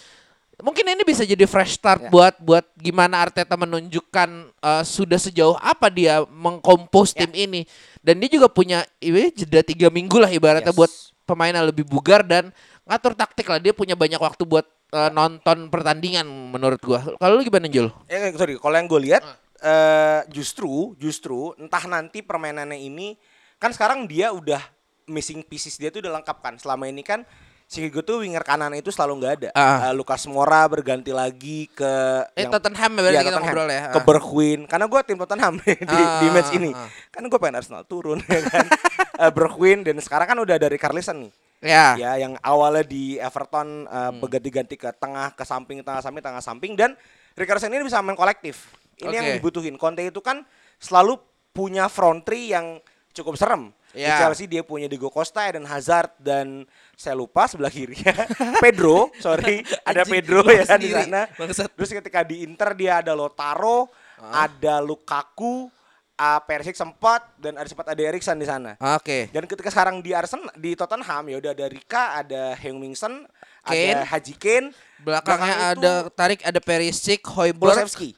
Mungkin 0.60 0.84
ini 0.84 1.04
bisa 1.08 1.24
jadi 1.24 1.48
fresh 1.48 1.80
start 1.80 2.04
Ya. 2.04 2.10
buat 2.12 2.36
buat 2.44 2.66
gimana 2.76 3.24
Arteta 3.24 3.56
menunjukkan 3.56 4.30
eh, 4.54 4.84
sudah 4.84 5.16
sejauh 5.16 5.56
apa 5.56 5.88
dia 5.88 6.24
mengkompos 6.28 7.16
Ya. 7.16 7.24
tim 7.24 7.32
ini 7.34 7.62
dan 8.04 8.20
dia 8.20 8.28
juga 8.28 8.52
punya 8.52 8.84
iwe, 9.00 9.32
jeda 9.32 9.64
tiga 9.64 9.88
minggu 9.88 10.20
lah 10.20 10.28
ibaratnya 10.28 10.76
Yes. 10.76 10.80
buat 10.80 10.92
pemain 11.24 11.56
yang 11.56 11.64
lebih 11.64 11.88
bugar 11.88 12.28
dan 12.28 12.52
ngatur 12.84 13.16
taktik 13.16 13.48
lah 13.48 13.62
dia 13.62 13.72
punya 13.72 13.96
banyak 13.96 14.20
waktu 14.20 14.44
buat 14.44 14.68
eh, 14.92 15.12
nonton 15.14 15.72
pertandingan 15.72 16.26
menurut 16.28 16.82
gua. 16.84 17.06
Kalau 17.16 17.34
lu 17.38 17.44
gimana 17.46 17.70
Jul? 17.70 17.88
Eh, 18.12 18.34
sorry, 18.36 18.60
kalau 18.60 18.76
yang 18.76 18.90
gue 18.90 19.02
lihat 19.08 19.24
eh 19.60 20.24
justru 20.32 20.96
justru 20.96 21.52
entah 21.56 21.84
nanti 21.84 22.24
permainannya 22.24 22.80
ini 22.80 23.20
kan 23.60 23.76
sekarang 23.76 24.08
dia 24.08 24.32
udah 24.32 24.60
missing 25.06 25.44
pieces 25.44 25.76
dia 25.76 25.88
tuh 25.88 26.04
udah 26.04 26.20
lengkap 26.20 26.38
kan. 26.40 26.56
Selama 26.56 26.88
ini 26.88 27.04
kan 27.04 27.24
si 27.70 27.86
gue 27.86 28.02
tuh 28.02 28.26
winger 28.26 28.42
kanan 28.42 28.74
itu 28.74 28.90
selalu 28.90 29.22
nggak 29.22 29.34
ada. 29.38 29.50
Ah. 29.54 29.88
Eh, 29.88 29.94
Lucas 29.94 30.26
Moura 30.26 30.66
berganti 30.66 31.14
lagi 31.14 31.70
ke 31.70 31.86
Eh 32.34 32.44
yang- 32.44 32.52
Tottenham 32.52 32.92
ya 32.92 33.00
Iya, 33.00 33.06
kita 33.06 33.14
Tottenham. 33.30 33.44
ngobrol 33.46 33.70
ya. 33.70 33.82
Ke 33.86 34.00
Ah. 34.02 34.04
Bergwijn 34.04 34.62
karena 34.66 34.86
gue 34.90 35.00
tim 35.06 35.18
Tottenham 35.18 35.54
di, 35.62 35.74
di 35.78 35.86
Ah, 36.26 36.32
match 36.34 36.52
ini. 36.52 36.74
ah. 36.74 36.90
Kan 37.08 37.22
gue 37.24 37.38
pengen 37.38 37.62
Arsenal 37.62 37.86
turun 37.86 38.18
ya 38.26 38.42
kan. 38.44 38.66
Eh, 39.20 39.30
Bergwijn 39.30 39.84
dan 39.84 40.00
sekarang 40.00 40.26
kan 40.26 40.40
udah 40.40 40.56
dari 40.56 40.80
Carlisle 40.80 41.20
nih. 41.20 41.32
Ya. 41.60 41.92
Ya, 41.94 42.12
yang 42.18 42.40
awalnya 42.40 42.82
di 42.82 43.20
Everton 43.20 43.84
uh, 43.86 44.10
Hmm. 44.10 44.18
berganti-ganti 44.18 44.74
ke 44.74 44.90
tengah, 44.96 45.36
ke 45.36 45.44
samping, 45.44 45.84
tengah 45.84 46.00
samping, 46.00 46.24
tengah 46.24 46.40
samping 46.40 46.72
dan 46.74 46.96
Rickerson 47.36 47.70
ini 47.70 47.84
bisa 47.84 48.00
main 48.00 48.16
kolektif. 48.16 48.72
Ini 48.96 49.12
yang 49.14 49.28
Oke. 49.28 49.36
dibutuhin. 49.38 49.76
Conte 49.76 50.02
itu 50.02 50.18
kan 50.20 50.42
selalu 50.76 51.20
punya 51.52 51.86
front 51.86 52.24
three 52.24 52.50
yang 52.50 52.80
cukup 53.12 53.36
serem. 53.36 53.76
Di 53.90 54.06
Ya. 54.06 54.16
Chelsea 54.18 54.46
dia 54.46 54.62
punya 54.62 54.86
Diego 54.86 55.10
Costa 55.10 55.44
dan 55.46 55.66
Hazard 55.66 56.16
dan 56.16 56.64
saya 57.00 57.16
lupa 57.16 57.48
sebelah 57.48 57.72
kirinya 57.72 58.12
Pedro, 58.64 59.08
sorry, 59.24 59.64
ada 59.88 60.04
Anjing, 60.04 60.12
Pedro 60.20 60.44
ya 60.52 60.68
kan 60.68 60.80
di 60.84 60.92
sana. 60.92 61.32
Terus 61.80 61.96
ketika 61.96 62.28
di 62.28 62.44
Inter 62.44 62.76
dia 62.76 63.00
ada 63.00 63.16
Lotaro, 63.16 63.88
ada 64.20 64.84
Lukaku, 64.84 65.72
uh, 66.20 66.40
Perisic 66.44 66.76
sempat 66.76 67.24
dan 67.40 67.56
ada 67.56 67.68
sempat 67.72 67.88
ada 67.88 68.02
Erikson 68.04 68.36
di 68.36 68.44
sana. 68.44 68.76
Oke. 69.00 69.32
Dan 69.32 69.48
ketika 69.48 69.72
sekarang 69.72 70.04
di 70.04 70.12
Arsenal 70.12 70.52
di 70.60 70.76
Tottenham 70.76 71.24
ya 71.32 71.40
udah 71.40 71.52
ada 71.56 71.66
Rika, 71.72 72.04
ada 72.20 72.44
Kane. 72.60 73.96
ada 73.96 74.06
Haji 74.12 74.34
Kane, 74.36 74.68
Belakangnya 75.00 75.56
Belakang 75.56 75.72
itu 75.72 75.80
ada 75.80 75.94
tarik 76.12 76.40
ada 76.44 76.60
Perisic, 76.60 77.24
Hoiberg. 77.32 77.80
Kulusevski. 77.80 78.12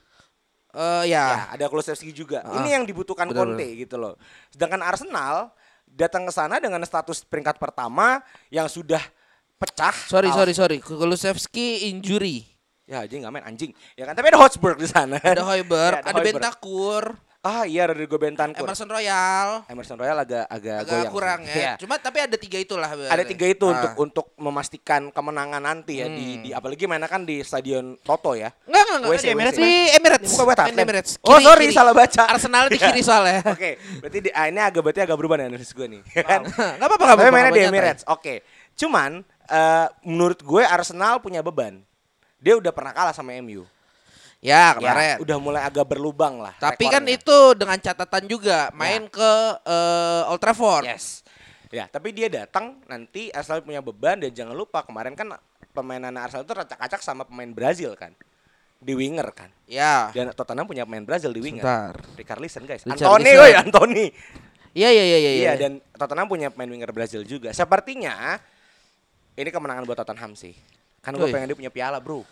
Eh 0.72 1.04
Ya, 1.06 1.06
ya. 1.06 1.54
ada 1.54 1.66
Kulusevski 1.70 2.10
juga. 2.16 2.42
Ah, 2.42 2.64
Ini 2.66 2.82
yang 2.82 2.84
dibutuhkan 2.90 3.30
Conte 3.30 3.68
gitu 3.78 4.02
loh. 4.02 4.18
Sedangkan 4.50 4.82
Arsenal 4.82 5.54
datang 5.92 6.24
ke 6.24 6.32
sana 6.34 6.58
dengan 6.58 6.80
status 6.84 7.22
peringkat 7.28 7.60
pertama 7.60 8.24
yang 8.48 8.66
sudah 8.72 9.02
pecah. 9.60 9.94
Sorry 10.10 10.32
Al- 10.32 10.38
sorry 10.42 10.54
sorry. 10.56 10.78
Kulusevski 10.80 11.92
injury. 11.92 12.48
Ya, 12.90 13.08
aja 13.08 13.14
nggak 13.14 13.32
main 13.32 13.46
anjing. 13.48 13.72
Ya 13.96 14.04
kan, 14.04 14.18
tapi 14.18 14.36
ada 14.36 14.40
Hotspur 14.42 14.76
di 14.76 14.84
sana. 14.84 15.16
Ada 15.22 15.48
Hoiberg, 15.48 15.96
Ya, 16.02 16.04
ada 16.04 16.12
Højbjerg. 16.12 16.44
Bentakur, 16.44 17.04
Ah, 17.42 17.66
iya 17.66 17.90
Rodrigo 17.90 18.22
Bentancur. 18.22 18.62
Emerson 18.62 18.86
Royal. 18.86 19.66
Emerson 19.66 19.98
Royal 19.98 20.14
agak 20.16 20.46
agak, 20.46 20.78
Agak 20.78 20.94
goyang. 20.94 21.10
kurang 21.10 21.40
ya. 21.42 21.56
Iya. 21.58 21.72
Cuma 21.76 21.98
tapi 21.98 22.22
ada 22.22 22.38
tiga 22.38 22.56
itulah. 22.56 22.86
ada 22.86 23.24
tiga 23.26 23.50
itu 23.50 23.66
Ah. 23.66 23.74
untuk 23.74 23.92
untuk 23.98 24.26
memastikan 24.38 25.10
kemenangan 25.10 25.58
nanti 25.58 25.98
ya 25.98 26.08
di, 26.08 26.38
Hmm. 26.38 26.42
di 26.44 26.50
apalagi 26.52 26.86
mainnya 26.86 27.10
kan 27.10 27.26
di 27.26 27.42
stadion 27.42 27.98
Toto 27.98 28.38
ya. 28.38 28.54
Enggak 28.64 28.82
enggak 28.84 28.98
enggak. 29.00 29.10
WC, 29.10 29.24
Di 29.24 29.32
Emirates. 29.34 29.58
WC. 29.58 29.66
Di 29.66 29.74
Emirates. 29.92 30.30
Bukan 30.30 30.44
buat 30.44 30.54
Main 30.54 30.54
di 30.54 30.62
Tottenham. 30.62 30.86
Emirates. 30.86 31.12
Oh, 31.20 31.40
sorry, 31.40 31.66
salah 31.72 31.94
baca. 31.96 32.22
Arsenal 32.30 32.64
di 32.64 32.78
Iya. 32.78 32.86
kiri 32.88 33.02
soalnya. 33.02 33.42
Oke, 33.58 33.70
berarti 33.98 34.18
di, 34.22 34.30
ah, 34.30 34.46
ini 34.46 34.60
agak 34.62 34.82
berarti 34.84 35.02
agak 35.02 35.18
berubah 35.18 35.36
nih 35.36 35.46
analisis 35.48 35.74
gue 35.74 35.88
nih. 35.88 36.02
kan? 36.22 36.46
Enggak 36.46 36.78
apa-apa 36.78 36.78
enggak 36.78 37.10
Tapi 37.10 37.10
apa-apa. 37.20 37.34
mainnya 37.34 37.52
di. 37.52 37.62
Emirates. 37.66 38.04
Oke. 38.06 38.34
Cuman 38.76 39.12
eh, 39.50 39.88
menurut 40.04 40.40
gue 40.40 40.62
Arsenal 40.62 41.18
punya 41.18 41.42
beban. 41.42 41.82
Dia 42.38 42.54
udah 42.56 42.70
pernah 42.70 42.94
kalah 42.94 43.12
sama 43.12 43.34
MU. 43.36 43.66
Ya, 44.42 44.74
Ya, 44.74 44.82
kemarin. 44.82 45.16
udah 45.22 45.38
mulai 45.38 45.62
agak 45.62 45.86
berlubang 45.86 46.42
lah. 46.42 46.58
Tapi 46.58 46.90
kan 46.90 47.06
rekornya. 47.06 47.22
itu 47.22 47.38
dengan 47.54 47.78
catatan 47.78 48.24
juga 48.26 48.74
main 48.74 49.06
ke 49.06 49.32
eh, 49.62 50.30
Old 50.34 50.42
Trafford. 50.42 50.90
Yes. 50.90 51.22
Ya, 51.70 51.86
tapi 51.88 52.12
dia 52.12 52.28
datang 52.28 52.82
nanti 52.90 53.30
Arsenal 53.32 53.62
punya 53.64 53.80
beban 53.80 54.18
dan 54.20 54.34
jangan 54.34 54.58
lupa 54.58 54.82
kemarin 54.84 55.14
kan 55.14 55.38
pemainan 55.72 56.12
Arsenal 56.18 56.44
itu 56.44 56.52
acak-acak 56.52 57.00
sama 57.00 57.24
pemain 57.24 57.54
Brazil 57.54 57.94
kan. 57.94 58.12
Di 58.82 58.98
winger 58.98 59.30
kan. 59.30 59.54
Ya. 59.70 60.10
Dan 60.10 60.34
Tottenham 60.34 60.66
punya 60.66 60.90
pemain 60.90 61.06
Brazil 61.06 61.30
di 61.30 61.40
winger. 61.40 61.62
Sebentar. 61.62 61.94
Richarlison 62.18 62.64
guys. 62.66 62.82
Richarlison. 62.82 63.08
Anthony 63.08 63.32
woi, 63.38 63.52
Anthony. 63.54 64.06
Iya 64.74 64.90
iya 64.90 65.04
iya 65.06 65.18
iya. 65.22 65.32
Iya, 65.38 65.52
dan 65.56 65.72
Tottenham 65.94 66.26
punya 66.26 66.50
pemain 66.50 66.66
winger 66.74 66.90
Brazil 66.90 67.22
juga. 67.24 67.54
Sepertinya 67.54 68.42
ini 69.38 69.50
kemenangan 69.54 69.86
buat 69.86 70.02
Tottenham 70.02 70.34
sih. 70.34 70.58
Kan 71.00 71.14
gue 71.14 71.30
pengen 71.30 71.46
dia 71.46 71.58
punya 71.58 71.70
piala, 71.72 72.02
Bro. 72.02 72.26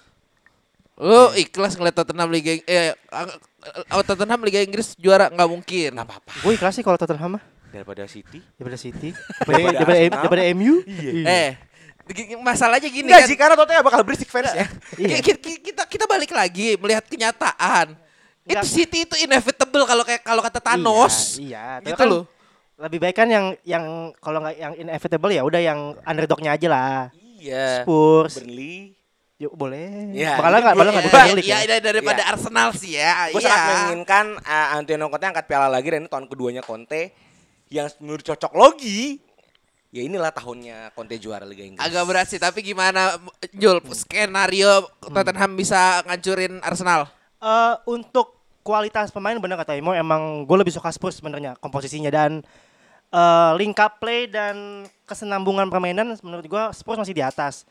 Lu 1.00 1.32
ikhlas 1.34 1.74
ngeliat 1.74 1.96
Tottenham 1.96 2.28
Liga 2.28 2.60
eh 2.60 2.92
eh, 2.92 4.04
Tottenham 4.04 4.44
Liga 4.44 4.60
Inggris 4.60 4.94
juara 4.94 5.32
nggak 5.32 5.50
mungkin. 5.50 5.90
Enggak 5.96 6.08
apa-apa. 6.12 6.32
Gue 6.44 6.54
ikhlas 6.54 6.76
sih 6.76 6.84
kalau 6.84 7.00
Tottenham 7.00 7.40
mah. 7.40 7.44
Daripada 7.72 8.04
City. 8.04 8.44
Daripada 8.56 8.76
City. 8.76 9.10
Daripada 9.40 9.48
Daripada, 9.48 9.72
daripada, 9.72 9.96
Arsenal. 9.96 10.20
daripada 10.20 10.44
MU. 10.52 10.76
Eh, 11.24 11.50
gi- 12.10 12.36
masalahnya 12.36 12.90
gini 12.90 13.08
Enggak 13.08 13.24
kan. 13.24 13.30
sih, 13.32 13.38
karena 13.38 13.56
Tottenham 13.56 13.84
bakal 13.86 14.02
berisik 14.04 14.28
fans 14.28 14.52
ya. 14.52 14.66
Iya. 14.98 15.18
Ki- 15.24 15.40
ki- 15.40 15.62
kita 15.72 15.88
kita 15.88 16.04
balik 16.04 16.36
lagi 16.36 16.76
melihat 16.76 17.08
kenyataan. 17.08 17.96
Itu. 18.44 18.66
City 18.66 19.06
itu 19.06 19.16
inevitable 19.16 19.86
kalau 19.86 20.04
kayak 20.04 20.26
kalau 20.26 20.42
kata 20.42 20.60
Thanos. 20.60 21.38
Iya, 21.38 21.46
iya. 21.46 21.66
Tapi 21.80 21.88
Gitu 21.88 21.96
kan 21.96 22.08
loh. 22.10 22.24
Lebih 22.76 23.00
baik 23.00 23.16
kan 23.16 23.28
yang 23.30 23.46
yang 23.62 23.86
kalau 24.18 24.42
nggak 24.42 24.56
yang 24.58 24.74
inevitable 24.74 25.30
ya 25.30 25.44
udah 25.46 25.62
yang 25.62 25.80
underdognya 26.02 26.58
aja 26.58 26.68
lah. 26.68 27.00
Iya. 27.38 27.86
Spurs. 27.86 28.42
Burnley. 28.42 28.99
Yuk 29.40 29.56
boleh. 29.56 30.12
Iya, 30.12 30.36
Bakal 30.36 30.52
ini 30.52 30.60
nggak 30.60 30.76
gua- 30.76 30.84
bakal 30.84 30.92
nggak 30.92 31.00
di 31.00 31.08
iya, 31.08 31.16
Premier 31.16 31.36
League 31.40 31.48
Iya, 31.48 31.56
ya? 31.56 31.64
iya, 31.64 31.78
daripada 31.80 32.22
Iya. 32.22 32.30
Arsenal 32.30 32.70
sih 32.76 32.92
ya. 32.94 33.12
Gue 33.32 33.40
Iya. 33.40 33.48
sangat 33.48 33.64
menginginkan 33.66 34.26
uh, 34.38 34.68
Antonio 34.76 35.08
Conte 35.08 35.26
angkat 35.26 35.46
piala 35.48 35.68
lagi 35.72 35.88
dan 35.88 36.00
ini 36.02 36.10
tahun 36.12 36.26
keduanya 36.28 36.60
Conte 36.60 37.16
yang 37.72 37.88
menurut 37.98 38.20
cocok 38.22 38.52
logi. 38.52 39.24
Ya 39.90 40.04
inilah 40.04 40.30
tahunnya 40.30 40.92
Conte 40.92 41.16
juara 41.16 41.48
Liga 41.48 41.64
Inggris. 41.64 41.80
Agak 41.80 42.04
berat 42.04 42.28
sih, 42.28 42.38
tapi 42.38 42.60
gimana 42.62 43.16
Jul 43.56 43.80
skenario 43.90 44.86
Tottenham 45.02 45.56
bisa 45.56 46.04
ngancurin 46.04 46.60
Arsenal? 46.60 47.08
Eh, 47.40 47.74
untuk 47.88 48.36
kualitas 48.60 49.08
pemain 49.08 49.40
benar 49.40 49.56
kata 49.58 49.72
Imo 49.74 49.96
emang 49.96 50.44
gue 50.44 50.58
lebih 50.60 50.70
suka 50.70 50.92
Spurs 50.92 51.16
sebenarnya 51.16 51.56
komposisinya 51.56 52.12
dan 52.12 52.44
eh 53.10 53.52
link 53.56 53.80
up 53.80 53.98
play 53.98 54.28
dan 54.28 54.84
kesenambungan 55.04 55.66
permainan 55.66 56.14
menurut 56.20 56.44
gue 56.44 56.64
Spurs 56.76 57.00
masih 57.00 57.16
di 57.16 57.24
atas. 57.24 57.64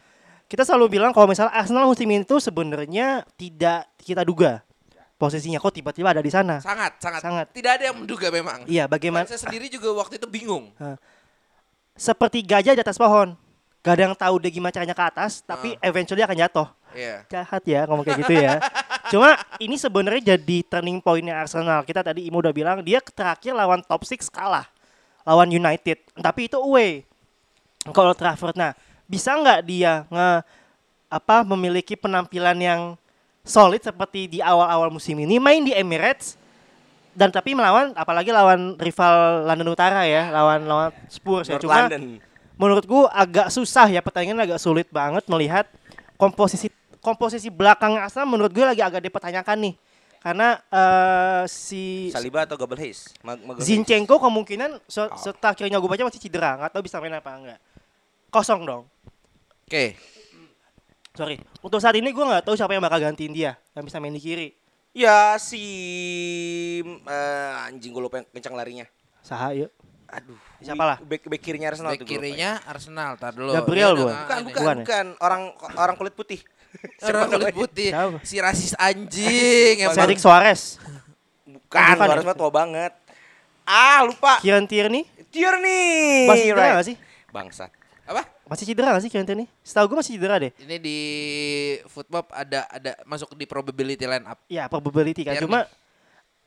Kita 0.48 0.64
selalu 0.64 0.96
bilang 0.96 1.12
kalau 1.12 1.28
misalnya 1.28 1.52
Arsenal 1.52 1.84
musim 1.84 2.08
ini 2.08 2.24
tuh 2.24 2.40
sebenarnya 2.40 3.22
tidak 3.36 3.84
kita 4.00 4.24
duga. 4.24 4.64
posisinya 5.18 5.58
kok 5.58 5.74
tiba-tiba 5.74 6.14
ada 6.14 6.22
di 6.22 6.30
sana. 6.30 6.62
Sangat, 6.62 6.94
sangat, 7.02 7.18
Sangat. 7.18 7.46
Tidak 7.50 7.66
ada 7.74 7.90
yang 7.90 7.98
menduga 7.98 8.30
memang. 8.30 8.62
Iya, 8.70 8.86
bagaimana 8.86 9.26
Saya 9.26 9.50
sendiri 9.50 9.66
juga 9.66 9.90
waktu 9.98 10.14
itu 10.14 10.30
bingung. 10.30 10.70
seperti 11.98 12.38
gajah 12.46 12.78
di 12.78 12.82
atas 12.86 12.94
pohon. 12.94 13.34
Gak 13.82 13.94
ada 13.98 14.02
yang 14.06 14.14
tahu 14.14 14.38
dia 14.38 14.54
gimana 14.54 14.70
caranya 14.70 14.94
ke 14.94 15.02
atas, 15.02 15.42
tapi 15.42 15.74
eventually 15.82 16.22
akan 16.22 16.38
jatuh. 16.38 16.68
Iya. 16.94 17.26
Jahat 17.34 17.62
ya 17.66 17.80
ngomong 17.90 18.06
kayak 18.06 18.18
gitu 18.22 18.34
ya. 18.38 18.62
Cuma 19.12 19.34
ini 19.58 19.74
sebenarnya 19.74 20.38
jadi 20.38 20.56
turning 20.70 21.02
pointnya 21.02 21.34
Arsenal. 21.42 21.82
Kita 21.82 22.06
tadi 22.06 22.30
Imo 22.30 22.38
udah 22.38 22.54
bilang 22.54 22.86
dia 22.86 23.02
terakhir 23.02 23.58
lawan 23.58 23.82
top 23.82 24.06
6 24.06 24.30
kalah. 24.30 24.70
Lawan 25.26 25.50
United. 25.50 25.98
Tapi 26.14 26.46
itu 26.46 26.62
away. 26.62 27.02
Kalau 27.90 28.14
Trafford 28.14 28.54
nah 28.54 28.72
bisa 29.08 29.32
nggak 29.34 29.60
dia 29.64 30.04
nge 30.06 30.30
apa 31.08 31.36
memiliki 31.42 31.96
penampilan 31.96 32.54
yang 32.60 32.80
solid 33.40 33.80
seperti 33.80 34.28
di 34.28 34.38
awal-awal 34.44 34.92
musim 34.92 35.16
ini 35.16 35.40
main 35.40 35.64
di 35.64 35.72
Emirates 35.72 36.36
dan 37.16 37.32
tapi 37.32 37.56
melawan 37.56 37.96
apalagi 37.96 38.28
lawan 38.28 38.76
rival 38.76 39.48
London 39.48 39.72
Utara 39.72 40.04
ya 40.04 40.28
lawan 40.28 40.68
lawan 40.68 40.92
Spurs 41.08 41.48
ya 41.48 41.56
North 41.56 41.64
cuma 41.64 41.88
London. 41.88 42.20
menurutku 42.54 43.08
agak 43.08 43.48
susah 43.48 43.88
ya 43.88 44.04
pertandingan 44.04 44.44
agak 44.44 44.60
sulit 44.60 44.86
banget 44.92 45.24
melihat 45.26 45.64
komposisi 46.20 46.68
komposisi 47.00 47.48
belakang 47.48 47.96
Arsenal 47.96 48.28
menurut 48.28 48.52
gue 48.52 48.62
lagi 48.62 48.84
agak 48.84 49.00
dipertanyakan 49.00 49.56
nih 49.64 49.74
karena 50.20 50.60
eh, 50.68 51.42
si 51.48 52.10
Saliba 52.12 52.42
atau 52.42 52.58
Gabel 52.58 52.76
Hayes? 52.84 53.14
Mag- 53.22 53.40
Magal 53.40 53.62
Hayes. 53.62 53.70
Zinchenko 53.70 54.20
kemungkinan 54.20 54.82
se 54.84 55.00
setelah 55.16 55.56
akhirnya 55.56 55.80
gue 55.80 55.88
baca 55.88 56.04
masih 56.04 56.20
cedera 56.20 56.60
nggak 56.60 56.70
tahu 56.76 56.82
bisa 56.84 57.00
main 57.00 57.16
apa 57.16 57.32
enggak 57.32 57.58
kosong 58.28 58.66
dong 58.68 58.84
Oke. 59.68 60.00
sorry 61.12 61.36
untuk 61.60 61.76
saat 61.76 61.92
ini 61.92 62.08
gue 62.08 62.24
nggak 62.24 62.40
tahu 62.40 62.56
siapa 62.56 62.72
yang 62.72 62.80
bakal 62.80 62.96
gantiin 62.98 63.30
dia 63.30 63.52
yang 63.74 63.84
bisa 63.84 64.00
main 64.00 64.10
di 64.10 64.18
kiri 64.18 64.48
Ya 64.96 65.36
si 65.36 65.62
eh, 66.82 67.52
anjing 67.62 67.92
gue 67.92 68.02
lupa 68.02 68.18
yang 68.18 68.26
kencang 68.32 68.56
larinya. 68.56 68.86
Saha 69.20 69.52
yuk 69.52 69.70
Aduh. 70.08 70.40
Siapa 70.58 70.80
lah? 70.80 70.96
Back, 71.04 71.28
back 71.28 71.42
kirinya 71.44 71.68
Arsenal 71.68 71.92
Back 71.92 72.00
tuh 72.00 72.08
gua 72.08 72.16
lupa 72.16 72.24
ya. 72.24 72.32
kirinya 72.32 72.50
Arsenal, 72.64 73.10
tar 73.14 73.36
dulu. 73.36 73.52
Gabriel, 73.52 73.92
Ini 73.92 74.00
bukan? 74.00 74.16
Bukan, 74.16 74.38
bukan, 74.40 74.48
Bukan 74.48 74.76
bukan. 74.80 75.06
Orang 75.20 75.42
orang 75.76 75.94
kulit 76.00 76.14
putih. 76.16 76.40
Orang 77.04 77.28
kulit 77.28 77.52
putih. 77.52 77.90
Siapa? 77.92 78.18
Si 78.24 78.36
rasis 78.40 78.72
anjing. 78.74 79.76
Cedric 79.92 80.16
Suarez 80.16 80.80
Bukan, 81.44 81.60
Bukan 81.68 81.84
ya? 81.92 82.06
Suarez 82.08 82.24
mah 82.24 82.34
tua 82.34 82.50
banget. 82.50 82.92
Ah, 83.62 84.00
lupa. 84.02 84.40
Kieran 84.40 84.64
Tierney 84.64 85.04
Tierney. 85.28 86.24
masih 86.24 86.44
cedera 86.48 86.64
Right. 86.72 86.88
sih 86.88 86.96
Iya, 86.96 87.28
Bangsat. 87.28 87.70
Apa? 88.08 88.24
Masih 88.48 88.64
cedera 88.64 88.96
nggak 88.96 89.04
sih 89.04 89.10
Kieran 89.12 89.28
Tierney? 89.28 89.46
Setahu 89.60 89.92
gue 89.92 89.98
masih 90.00 90.16
cedera 90.16 90.40
deh. 90.40 90.52
Ini 90.56 90.76
di 90.80 90.98
football 91.86 92.24
ada 92.32 92.64
ada 92.72 92.92
masuk 93.04 93.36
di 93.36 93.44
probability 93.44 94.08
line 94.08 94.24
up. 94.24 94.40
ya 94.48 94.66
probability 94.66 95.22
kan. 95.22 95.36
Tierney. 95.36 95.44
cuma 95.44 95.60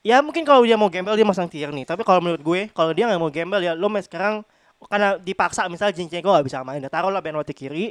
ya 0.02 0.18
mungkin 0.26 0.42
kalau 0.42 0.66
dia 0.66 0.74
mau 0.74 0.90
gamble 0.90 1.14
dia 1.14 1.28
masang 1.28 1.46
Tierney. 1.46 1.86
Tapi 1.86 2.02
kalau 2.02 2.20
menurut 2.20 2.42
gue 2.42 2.62
kalau 2.74 2.92
dia 2.92 3.06
nggak 3.06 3.22
mau 3.22 3.30
gamble 3.30 3.62
ya 3.62 3.78
lo 3.78 3.88
main 3.88 4.02
sekarang 4.02 4.42
karena 4.90 5.22
dipaksa 5.22 5.70
misalnya 5.70 5.94
Zinchenko 5.94 6.34
nggak 6.34 6.46
bisa 6.50 6.66
main 6.66 6.82
ya 6.82 6.90
taruhlah 6.90 7.22
Ben 7.22 7.38
White 7.38 7.54
di 7.54 7.56
kiri 7.56 7.86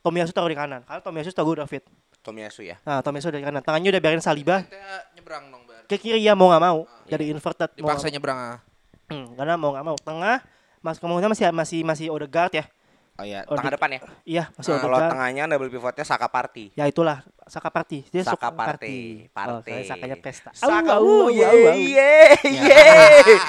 Tomiyasu 0.00 0.32
taruh 0.32 0.48
di 0.48 0.56
kanan. 0.56 0.84
Karena 0.88 1.00
Tomiyasu 1.04 1.32
tahu 1.36 1.52
gue 1.52 1.60
udah 1.60 1.68
fit 1.68 1.84
Tomiyasu 2.24 2.64
ya. 2.64 2.80
nah 2.88 3.04
Tomiyasu 3.04 3.28
dari 3.28 3.44
kanan. 3.44 3.60
Tangannya 3.60 3.92
udah 3.92 4.00
biarin 4.00 4.24
Saliba. 4.24 4.64
Nyebrang 5.12 5.52
dong, 5.52 5.68
Bar. 5.68 5.84
ke 5.84 6.00
kiri 6.00 6.24
ya 6.24 6.32
mau 6.32 6.48
nggak 6.48 6.64
mau. 6.64 6.88
Jadi 7.04 7.28
inverted 7.28 7.70
mau 7.76 7.92
Dipaksa 7.92 8.08
nyebrang 8.08 8.38
ah. 8.40 8.58
Hmm, 9.12 9.36
karena 9.36 9.60
mau 9.60 9.76
nggak 9.76 9.84
mau. 9.84 9.96
Tengah 10.00 10.40
mas 10.84 11.00
kemungkinan 11.00 11.32
masih 11.32 11.44
masih 11.52 11.80
masih 11.84 12.06
Odegaard 12.12 12.52
ya 12.52 12.64
Oh 13.14 13.22
iya, 13.22 13.46
Oh, 13.46 13.54
tengah 13.54 13.70
di- 13.70 13.76
depan 13.78 13.88
ya. 13.88 14.00
iya 14.26 14.44
masih 14.52 14.70
Nah, 14.70 14.80
kalau 14.80 14.96
Odegaard 14.96 15.12
tengahnya 15.14 15.42
double 15.46 15.70
pivotnya 15.70 16.02
Saka 16.02 16.26
Party. 16.26 16.74
ya 16.74 16.84
itulah 16.84 17.22
Saka 17.44 17.70
Party 17.70 18.02
dia 18.04 18.22
Saka 18.22 18.34
suka 18.34 18.48
Party. 18.50 18.98
Oh, 19.22 19.62
Party. 19.62 19.70
saya 19.70 19.82
Sakanya 19.86 20.16
pesta 20.18 20.50
Saka, 20.50 20.98
uh, 20.98 21.30
ye, 21.30 21.46
ye, 21.94 22.10
ye. 22.42 22.82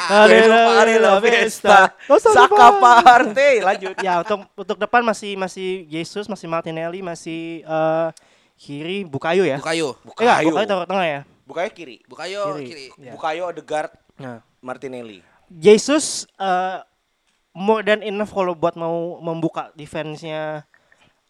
Arela 0.07 0.59
Arela 0.77 1.11
Festa. 1.17 1.97
Oh, 2.05 2.21
Saka 2.21 2.77
Party. 2.77 3.51
Lanjut. 3.59 3.97
ya 3.97 4.21
untuk 4.21 4.45
untuk 4.55 4.77
depan 4.77 5.01
masih 5.01 5.33
masih 5.33 5.69
Jesus 5.87 6.25
masih 6.25 6.45
Martinelli 6.45 7.01
masih 7.01 7.41
eh 7.61 8.09
kiri 8.55 9.01
Bukayo 9.03 9.43
ya 9.43 9.57
Bukayo. 9.57 9.97
eh 9.97 10.21
enggak, 10.21 10.37
Bukayo. 10.39 10.47
Bukayo 10.47 10.65
taruh 10.67 10.85
tengah 10.85 11.07
ya 11.07 11.21
Bukanya 11.41 11.71
kiri. 11.71 11.95
Bukayo 12.05 12.41
Kiri. 12.55 12.65
kiri. 12.67 12.85
Ya. 12.99 13.11
Bukayo, 13.11 13.45
Odegaard, 13.47 13.93
nah 14.15 14.41
Martinelli. 14.59 15.25
Jesus 15.47 16.29
eh 16.35 16.77
more 17.55 17.79
than 17.81 18.03
enough 18.03 18.29
kalau 18.29 18.51
buat 18.51 18.75
mau 18.75 19.17
membuka 19.17 19.71
defense-nya 19.73 20.67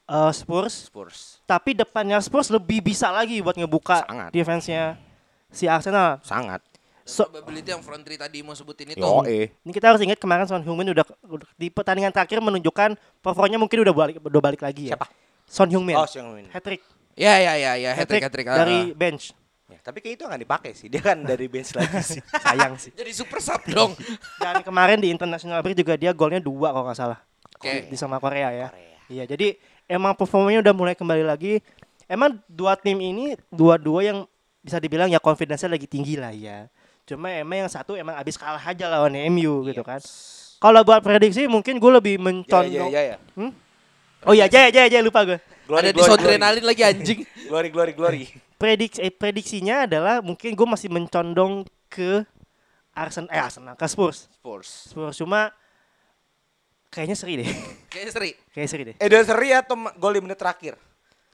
eh, 0.04 0.32
Spurs 0.32 0.90
Spurs. 0.90 1.40
tapi 1.44 1.72
depannya 1.72 2.18
Spurs 2.18 2.50
lebih 2.50 2.82
bisa 2.84 3.10
lagi 3.10 3.38
buat 3.40 3.54
ngebuka 3.54 4.02
Sangat. 4.04 4.30
defense-nya 4.32 4.98
si 5.48 5.66
Arsenal 5.66 6.18
Sangat. 6.20 6.66
so 7.02 7.24
Probability 7.24 7.70
yang 7.70 7.80
front 7.80 8.02
three 8.02 8.18
tadi 8.18 8.42
mau 8.42 8.52
sebutin 8.52 8.90
itu. 8.90 8.98
Yo, 8.98 9.22
eh. 9.24 9.54
ini 9.62 9.72
kita 9.72 9.88
harus 9.88 10.02
ingat 10.02 10.18
kemarin 10.18 10.44
Son 10.44 10.58
Heung-min 10.60 10.90
udah, 10.90 11.06
udah 11.24 11.46
di 11.54 11.70
pertandingan 11.70 12.10
terakhir 12.10 12.42
menunjukkan 12.42 12.98
performanya 13.22 13.56
mungkin 13.56 13.78
udah 13.80 13.94
balik 13.94 14.16
udah 14.20 14.42
balik 14.42 14.60
lagi 14.60 14.90
ya 14.90 14.98
Siapa? 14.98 15.06
Son 15.46 15.70
Heung-min 15.70 15.94
Oh, 15.94 16.04
Son 16.04 16.26
Heung-min. 16.26 16.50
hat 16.50 16.60
trick 16.60 16.82
Ya 17.14 17.38
ya 17.38 17.54
ya 17.56 17.78
ya 17.78 17.92
hat 17.94 18.10
trick 18.10 18.20
hat 18.20 18.34
trick. 18.34 18.44
ah, 18.44 18.58
dari 18.60 18.90
ah. 18.90 18.98
bench 18.98 19.32
Ya, 19.66 19.82
tapi 19.82 19.98
kayak 19.98 20.22
itu 20.22 20.24
nggak 20.30 20.42
dipakai 20.46 20.72
sih. 20.78 20.88
Dia 20.94 21.02
kan 21.02 21.26
dari 21.26 21.50
bench 21.50 21.74
lagi 21.74 21.98
sih. 22.06 22.22
sayang 22.46 22.78
sih 22.78 22.94
Jadi 22.94 23.12
super 23.18 23.42
sub 23.42 23.66
dong. 23.66 23.98
Dan 24.42 24.62
kemarin 24.62 25.02
di 25.02 25.10
international 25.10 25.66
break 25.66 25.82
juga 25.82 25.98
dia 25.98 26.14
golnya 26.14 26.38
dua 26.38 26.70
kalau 26.70 26.86
nggak 26.86 27.00
salah. 27.00 27.20
Oke. 27.58 27.90
Di 27.90 27.98
sama 27.98 28.22
Korea 28.22 28.54
ya. 28.54 28.68
Korea. 28.70 28.94
Iya, 29.06 29.24
jadi 29.30 29.58
emang 29.86 30.18
performanya 30.18 30.66
udah 30.66 30.74
mulai 30.74 30.94
kembali 30.98 31.26
lagi. 31.26 31.62
Emang 32.06 32.38
dua 32.46 32.78
tim 32.78 32.98
ini 33.02 33.34
dua-dua 33.50 34.06
yang 34.06 34.18
bisa 34.62 34.78
dibilang 34.82 35.10
ya 35.10 35.18
confidence-nya 35.22 35.74
lagi 35.74 35.90
tinggi 35.90 36.18
lah 36.18 36.34
ya. 36.34 36.70
Cuma 37.06 37.30
emang 37.34 37.66
yang 37.66 37.70
satu 37.70 37.94
emang 37.94 38.18
abis 38.18 38.38
kalah 38.38 38.62
aja 38.62 38.86
lawan 38.90 39.14
MU 39.34 39.66
gitu 39.70 39.82
kan. 39.86 40.02
Kalau 40.62 40.82
buat 40.82 41.06
prediksi 41.06 41.46
mungkin 41.46 41.78
gue 41.78 41.92
lebih 42.02 42.16
ya, 42.18 42.22
mencondong. 42.22 42.90
ya, 42.90 43.02
ya, 43.02 43.02
ya. 43.14 43.18
Oh 44.26 44.34
iya, 44.34 44.50
jaya 44.50 44.74
jaya 44.74 44.90
jaya 44.90 45.06
lupa 45.06 45.22
gue. 45.22 45.38
Ada 45.38 45.66
Glory, 45.66 45.90
di 45.90 46.02
glory, 46.02 46.62
lagi 46.62 46.82
anjing. 46.86 47.20
Glory, 47.50 47.70
glory, 47.74 47.94
glory. 47.94 48.24
Prediksi 48.56 49.04
eh, 49.04 49.12
prediksinya 49.12 49.84
adalah 49.84 50.24
mungkin 50.24 50.56
gue 50.56 50.68
masih 50.68 50.88
mencondong 50.88 51.68
ke 51.92 52.24
Arsenal 52.96 53.28
eh 53.32 53.42
Arsenal 53.44 53.76
ke 53.76 53.84
Spurs. 53.92 54.32
Spurs. 54.32 54.96
Spurs 54.96 55.16
cuma 55.20 55.52
kayaknya 56.88 57.16
seri 57.20 57.44
deh. 57.44 57.50
Kayaknya 57.92 58.12
seri. 58.16 58.32
Kayaknya 58.56 58.70
seri 58.72 58.84
deh. 58.88 58.96
Eh, 59.00 59.08
dari 59.12 59.26
seri 59.28 59.50
atau 59.52 59.76
gol 60.00 60.16
di 60.16 60.22
menit 60.24 60.40
terakhir? 60.40 60.80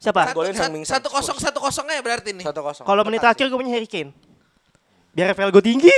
Siapa? 0.02 0.34
Satu, 0.34 0.38
golin 0.42 0.58
satu, 0.58 0.74
satu 0.82 1.08
kosong 1.14 1.38
Spurs. 1.38 1.46
satu 1.46 1.60
kosongnya 1.62 2.02
berarti 2.02 2.34
nih. 2.34 2.46
Satu 2.46 2.66
kosong. 2.66 2.86
Kalau 2.90 3.02
menit 3.06 3.22
terakhir 3.22 3.46
gue 3.54 3.58
punya 3.62 3.74
Harry 3.78 3.86
Kane. 3.86 4.31
Biar 5.12 5.28
level 5.30 5.52
gue 5.52 5.64
tinggi. 5.66 5.92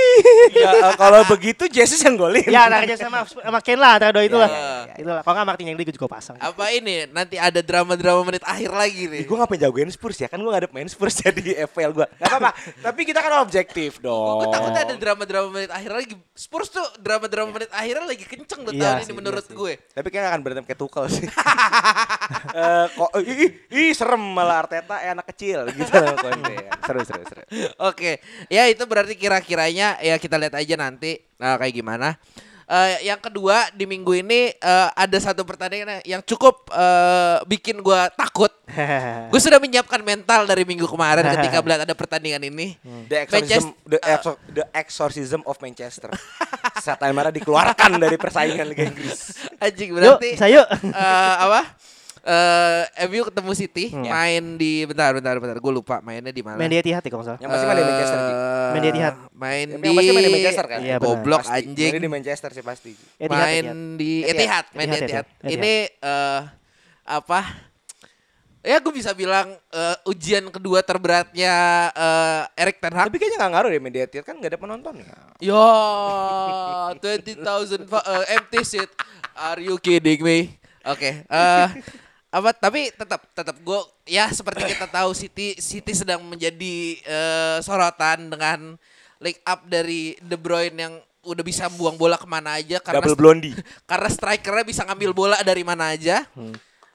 Ya, 0.50 0.90
kalau 0.94 1.22
begitu 1.24 1.64
Jesus 1.66 1.98
yang 1.98 2.14
golin. 2.14 2.42
ya 2.44 2.66
antaranya 2.66 2.98
sama 2.98 3.22
sama 3.22 3.58
Kane 3.58 3.78
lah 3.78 3.94
antara 3.94 4.10
dua 4.10 4.22
itulah. 4.22 4.46
Ya, 4.46 4.58
ya, 4.58 4.66
ya, 4.84 4.94
Itulah. 4.98 5.20
Kalau 5.22 5.34
nggak 5.34 5.46
Martinelli 5.46 5.82
gue 5.82 5.94
juga 5.94 6.08
pasang. 6.08 6.34
Apa 6.36 6.64
ini 6.70 7.06
nanti 7.08 7.36
ada 7.36 7.58
drama-drama 7.58 8.20
menit 8.24 8.42
akhir 8.42 8.70
lagi 8.70 9.06
nih. 9.06 9.22
gue 9.22 9.36
ngapain 9.36 9.56
jagoin 9.56 9.86
Spurs 9.88 10.16
ya 10.16 10.26
kan 10.26 10.36
gue 10.36 10.48
gak 10.48 10.62
ada 10.62 10.70
main 10.70 10.86
Spurs 10.86 11.14
ya 11.16 11.30
di 11.30 11.54
FPL 11.54 11.92
gue 11.92 12.06
Gak 12.10 12.26
apa-apa 12.28 12.50
Tapi 12.82 13.00
kita 13.04 13.18
kan 13.18 13.38
objektif 13.38 13.98
dong 13.98 14.42
Gue 14.42 14.48
takutnya 14.50 14.82
ada 14.82 14.94
drama-drama 14.94 15.46
menit 15.48 15.70
akhir 15.70 15.90
lagi. 15.94 16.14
Spurs 16.32 16.68
tuh 16.68 16.82
drama-drama 16.98 17.50
menit 17.50 17.70
akhirnya 17.70 18.04
lagi 18.04 18.24
kenceng 18.24 18.62
loh 18.62 18.72
Iya 18.72 18.82
tahun 18.82 18.94
sih, 18.94 19.04
ini 19.04 19.06
iya 19.06 19.14
menurut 19.14 19.44
sih. 19.46 19.54
gue. 19.54 19.72
Tapi 19.90 20.06
kayaknya 20.08 20.28
akan 20.28 20.40
berantem 20.40 20.64
kayak 20.64 20.80
Tuchel 20.80 21.04
sih 21.08 21.26
Eh, 22.54 22.86
kok 22.88 23.10
ih, 23.20 23.36
ih, 23.36 23.50
ih, 23.68 23.90
serem 23.92 24.22
malah 24.22 24.64
Arteta 24.64 24.96
eh, 25.02 25.10
anak 25.10 25.26
kecil 25.28 25.66
gitu 25.68 25.90
loh 26.00 26.14
ya. 26.48 26.70
Seru 26.80 27.02
seru 27.02 27.22
seru 27.26 27.42
Oke, 27.82 28.22
ya 28.48 28.64
itu 28.64 28.80
berarti 28.86 29.03
kira-kiranya 29.12 30.00
ya 30.00 30.16
kita 30.16 30.40
lihat 30.40 30.56
aja 30.56 30.74
nanti 30.80 31.20
eh, 31.20 31.56
kayak 31.60 31.74
gimana. 31.76 32.16
Eh, 32.64 33.12
yang 33.12 33.20
kedua 33.20 33.68
di 33.76 33.84
minggu 33.84 34.24
ini 34.24 34.48
eh, 34.56 34.88
ada 34.96 35.18
satu 35.20 35.44
pertandingan 35.44 36.00
yang 36.08 36.24
cukup 36.24 36.64
eh, 36.72 37.44
bikin 37.44 37.84
gua 37.84 38.08
takut. 38.08 38.48
Gue 39.28 39.36
sudah 39.36 39.60
menyiapkan 39.60 40.00
mental 40.00 40.48
dari 40.48 40.64
minggu 40.64 40.88
kemarin 40.88 41.20
ketika 41.36 41.60
melihat 41.64 41.84
ada 41.84 41.92
pertandingan 41.92 42.40
ini. 42.48 42.72
The 43.12 43.28
exorcism, 43.28 43.76
the, 43.84 44.00
exor- 44.00 44.40
the 44.48 44.64
exorcism 44.72 45.40
of 45.44 45.60
Manchester 45.60 46.08
Saat 46.80 47.04
Aymara 47.04 47.28
dikeluarkan 47.28 48.00
dari 48.00 48.16
persaingan 48.16 48.64
Liga 48.64 48.88
Inggris 48.88 49.36
Anjing 49.64 49.92
yuk, 49.92 50.00
berarti 50.00 50.28
bisa 50.32 50.48
yuk. 50.48 50.64
eh, 50.72 51.34
apa? 51.44 51.60
Eh, 52.24 52.82
MU 53.04 53.20
ketemu 53.22 53.52
City 53.52 53.92
Hmm. 53.92 54.08
main 54.08 54.56
di 54.56 54.80
bentar 54.82 55.12
bentar 55.12 55.36
bentar 55.36 55.60
gue 55.60 55.72
lupa 55.74 56.00
mainnya 56.00 56.28
di 56.28 56.40
mana. 56.40 56.56
Main 56.56 56.72
di 56.72 56.80
Etihad 56.80 57.00
ya 57.00 57.10
kalau 57.10 57.20
salah. 57.22 57.36
Yang 57.36 57.50
pasti 57.52 57.64
main 57.66 57.76
di 57.76 57.84
Manchester. 57.84 58.16
Eh, 58.16 58.32
Main 58.72 58.80
di 58.80 58.88
Etihad. 58.88 59.14
Main 59.30 59.66
Yang 59.68 59.76
di 59.76 59.88
pasti 59.92 60.08
main 60.08 60.24
di 60.24 60.32
Manchester 60.32 60.64
kan 60.66 60.78
Iya. 60.80 60.96
Goblok 60.98 61.42
Pasti. 61.42 61.52
anjing. 61.60 61.84
Mainnya 61.86 62.00
di 62.00 62.10
Manchester 62.10 62.50
sih 62.50 62.64
pasti 62.64 62.92
Etihad, 63.14 63.28
main 63.36 63.60
Etihad. 63.60 63.76
di 63.94 64.12
Etihad. 64.18 64.32
Etihad, 64.32 64.64
main 64.70 64.86
di 64.86 64.94
Etihad, 64.94 65.04
Etihad. 65.04 65.26
Etihad. 65.38 65.52
Ini 65.52 65.74
eh 66.00 66.40
apa? 67.04 67.40
Ya 68.64 68.80
gue 68.80 68.92
bisa 68.94 69.12
bilang 69.12 69.52
eh, 69.68 69.96
ujian 70.04 70.48
kedua 70.48 70.80
terberatnya 70.80 71.54
eh, 71.92 72.42
Erik 72.56 72.80
Ten 72.80 72.94
Hag. 72.94 73.04
Tapi 73.04 73.20
kayaknya 73.20 73.36
gak 73.38 73.52
ngaruh 73.52 73.68
deh 73.68 73.76
media 73.78 74.02
Etihad 74.02 74.24
kan 74.24 74.40
gak 74.40 74.48
ada 74.48 74.56
penonton 74.56 74.96
ya 74.96 75.12
Yo, 75.44 75.60
20,000 76.94 77.84
fa- 77.84 78.00
eh, 78.16 78.34
empty 78.34 78.60
seat. 78.62 78.88
Are 79.34 79.60
you 79.60 79.76
kidding 79.76 80.20
me? 80.20 80.56
Oke, 80.84 81.20
eh 81.22 81.68
apa 82.34 82.50
tapi 82.50 82.90
tetap 82.90 83.22
tetap 83.30 83.54
gue 83.56 83.78
ya 84.04 84.26
seperti 84.28 84.66
kita 84.68 84.90
tahu 84.90 85.14
City 85.14 85.54
City 85.56 85.94
sedang 85.94 86.18
menjadi 86.20 86.74
eh, 86.98 87.58
sorotan 87.60 88.26
dengan 88.26 88.74
link 89.16 89.38
up 89.40 89.62
dari 89.64 90.18
De 90.18 90.34
Bruyne 90.34 90.74
yang 90.76 90.94
udah 91.22 91.40
bisa 91.40 91.70
buang 91.70 91.94
bola 91.94 92.18
ke 92.18 92.26
mana 92.26 92.58
aja 92.58 92.76
karena 92.78 92.98
Double 92.98 93.14
blondie. 93.14 93.54
karena 93.90 94.08
strikernya 94.08 94.66
bisa 94.66 94.82
ngambil 94.82 95.10
bola 95.10 95.38
dari 95.40 95.62
mana 95.62 95.94
aja. 95.94 96.26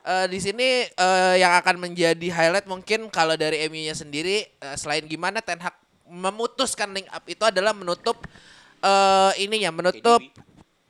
Eh, 0.02 0.26
di 0.28 0.38
sini 0.38 0.68
eh, 0.86 1.36
yang 1.38 1.56
akan 1.56 1.76
menjadi 1.80 2.28
highlight 2.30 2.68
mungkin 2.68 3.08
kalau 3.08 3.34
dari 3.34 3.64
MU-nya 3.66 3.94
sendiri 3.94 4.44
eh, 4.44 4.76
selain 4.76 5.04
gimana 5.04 5.40
Ten 5.40 5.58
Hag 5.58 5.74
memutuskan 6.06 6.92
link 6.92 7.08
up 7.08 7.24
itu 7.24 7.42
adalah 7.42 7.72
menutup 7.72 8.20
eh 8.78 9.32
ininya 9.40 9.70
menutup 9.72 10.18
KDB. 10.18 10.36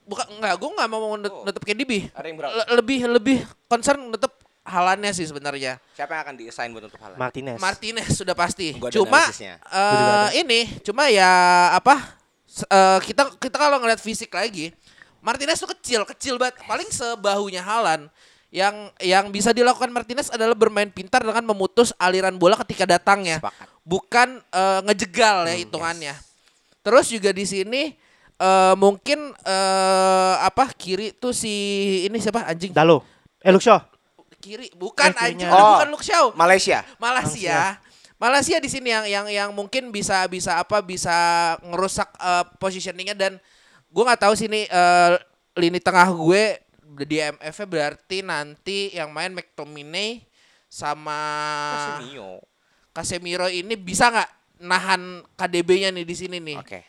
bukan 0.06 0.26
enggak 0.32 0.54
gue 0.56 0.70
nggak 0.72 0.90
mau 0.90 1.00
menut- 1.12 1.28
Oh. 1.30 1.42
menutup 1.44 1.62
KDB 1.62 1.92
Ada 2.10 2.26
yang 2.26 2.38
berat. 2.38 2.50
Le- 2.52 2.70
lebih 2.76 3.00
lebih 3.06 3.38
concern 3.66 4.00
menutup 4.00 4.39
halannya 4.66 5.12
sih 5.16 5.26
sebenarnya. 5.26 5.82
Siapa 5.96 6.14
yang 6.16 6.22
akan 6.30 6.36
diassign 6.38 6.70
buat 6.76 6.86
untuk 6.88 7.00
hal 7.02 7.18
Martinez. 7.18 7.58
Martinez 7.58 8.10
sudah 8.14 8.36
pasti. 8.38 8.76
Gua 8.78 8.92
cuma 8.94 9.24
eh, 9.30 9.56
ada. 9.72 10.30
ini 10.36 10.70
cuma 10.86 11.10
ya 11.10 11.30
apa 11.74 12.18
eh, 12.50 13.00
kita 13.04 13.34
kita 13.42 13.56
kalau 13.58 13.82
ngeliat 13.82 14.00
fisik 14.00 14.30
lagi 14.34 14.72
Martinez 15.20 15.60
tuh 15.60 15.72
kecil 15.76 16.06
kecil 16.08 16.36
banget. 16.40 16.62
Paling 16.64 16.90
sebahunya 16.90 17.64
Halan 17.64 18.08
yang 18.50 18.90
yang 18.98 19.30
bisa 19.30 19.54
dilakukan 19.54 19.94
Martinez 19.94 20.34
adalah 20.34 20.58
bermain 20.58 20.90
pintar 20.90 21.22
dengan 21.22 21.46
memutus 21.46 21.94
aliran 22.02 22.34
bola 22.40 22.58
ketika 22.66 22.90
datangnya. 22.90 23.38
Sepakat. 23.44 23.68
bukan 23.86 24.28
eh, 24.54 24.80
ngejegal 24.86 25.50
ya 25.50 25.56
hitungannya. 25.66 26.14
terus 26.80 27.10
juga 27.12 27.34
di 27.34 27.46
sini 27.46 27.94
eh, 28.40 28.74
mungkin 28.80 29.34
eh, 29.44 30.36
apa 30.40 30.72
kiri 30.74 31.14
tuh 31.14 31.36
si 31.36 31.52
ini 32.08 32.18
siapa? 32.18 32.48
Anjing. 32.48 32.72
Dalo. 32.74 33.04
Eh. 33.44 33.52
Kiri 34.40 34.72
bukan 34.74 35.12
Eh, 35.12 35.36
udah 35.36 35.52
Oh. 35.52 35.70
bukan 35.78 35.88
Luke 35.92 36.04
Shaw 36.04 36.26
Malaysia. 36.34 36.82
Malaysia. 36.98 37.78
Malaysia 38.16 38.58
di 38.60 38.68
sini 38.68 38.92
yang 38.92 39.06
yang 39.08 39.28
yang 39.28 39.50
mungkin 39.52 39.92
bisa 39.92 40.28
bisa 40.28 40.60
apa 40.60 40.84
bisa 40.84 41.16
ngerusak 41.64 42.10
eh, 42.16 42.46
positioningnya 42.60 43.16
dan 43.16 43.40
gue 43.88 44.04
nggak 44.04 44.20
tahu 44.20 44.36
sini 44.36 44.66
eh, 44.66 45.12
lini 45.56 45.80
tengah 45.80 46.08
gue 46.12 46.60
di 47.00 47.16
MF-nya 47.16 47.68
berarti 47.68 48.18
nanti 48.20 48.92
yang 48.92 49.08
main 49.12 49.32
McTominay 49.32 50.20
sama 50.68 51.16
Casemiro. 51.72 52.34
Casemiro 52.92 53.48
ini 53.48 53.74
bisa 53.74 54.12
nggak 54.12 54.30
nahan 54.60 55.02
KDB-nya 55.34 55.90
nih 55.96 56.04
di 56.04 56.16
sini 56.16 56.38
nih. 56.44 56.58
Oke. 56.60 56.80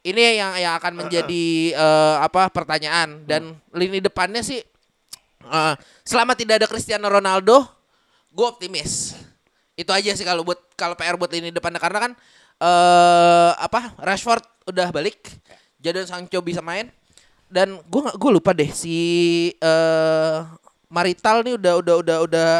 Ini 0.00 0.42
yang 0.42 0.52
yang 0.58 0.74
akan 0.74 0.94
menjadi 1.06 1.46
eh, 1.70 2.16
apa 2.18 2.50
pertanyaan 2.50 3.22
dan 3.24 3.54
lini 3.70 4.02
depannya 4.02 4.42
sih 4.42 4.58
eh, 5.44 5.74
selama 6.04 6.36
tidak 6.36 6.60
ada 6.62 6.66
Cristiano 6.68 7.08
Ronaldo, 7.08 7.64
gue 8.30 8.46
optimis. 8.46 9.16
Itu 9.74 9.90
aja 9.90 10.12
sih 10.12 10.26
kalau 10.26 10.44
buat 10.44 10.60
kalau 10.76 10.92
PR 10.94 11.16
buat 11.16 11.32
lini 11.32 11.54
depannya. 11.54 11.80
Karena 11.80 12.10
kan 12.10 12.12
eh 12.60 13.52
apa 13.56 13.96
Rashford 14.00 14.44
udah 14.68 14.92
balik, 14.92 15.20
Jadon 15.80 16.04
Sancho 16.04 16.44
bisa 16.44 16.60
main. 16.60 16.92
Dan 17.50 17.82
gue 17.82 18.02
gue 18.14 18.30
lupa 18.30 18.54
deh 18.54 18.70
si 18.70 18.98
eh 19.58 20.38
Marital 20.90 21.46
nih 21.46 21.54
udah 21.54 21.72
udah 21.78 21.94
udah 22.02 22.18
udah 22.26 22.52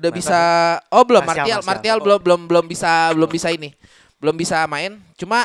udah 0.00 0.10
bisa 0.16 0.40
oh 0.88 1.04
belum 1.04 1.20
Martial, 1.28 1.60
Martial 1.60 1.98
belum 2.00 2.20
belum 2.24 2.40
belum 2.48 2.64
bisa 2.64 3.12
belum 3.12 3.28
bisa 3.28 3.48
ini 3.52 3.76
belum 4.16 4.36
bisa 4.36 4.64
main. 4.66 4.96
Cuma 5.16 5.44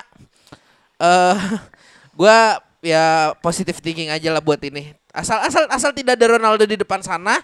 eh 0.99 1.37
gua 2.19 2.63
ya 2.79 3.35
positive 3.43 3.81
thinking 3.83 4.07
aja 4.07 4.31
lah 4.31 4.39
buat 4.39 4.61
ini 4.63 4.95
asal 5.15 5.39
asal 5.41 5.63
asal 5.71 5.91
tidak 5.95 6.19
ada 6.19 6.35
Ronaldo 6.35 6.67
di 6.67 6.75
depan 6.75 6.99
sana 6.99 7.39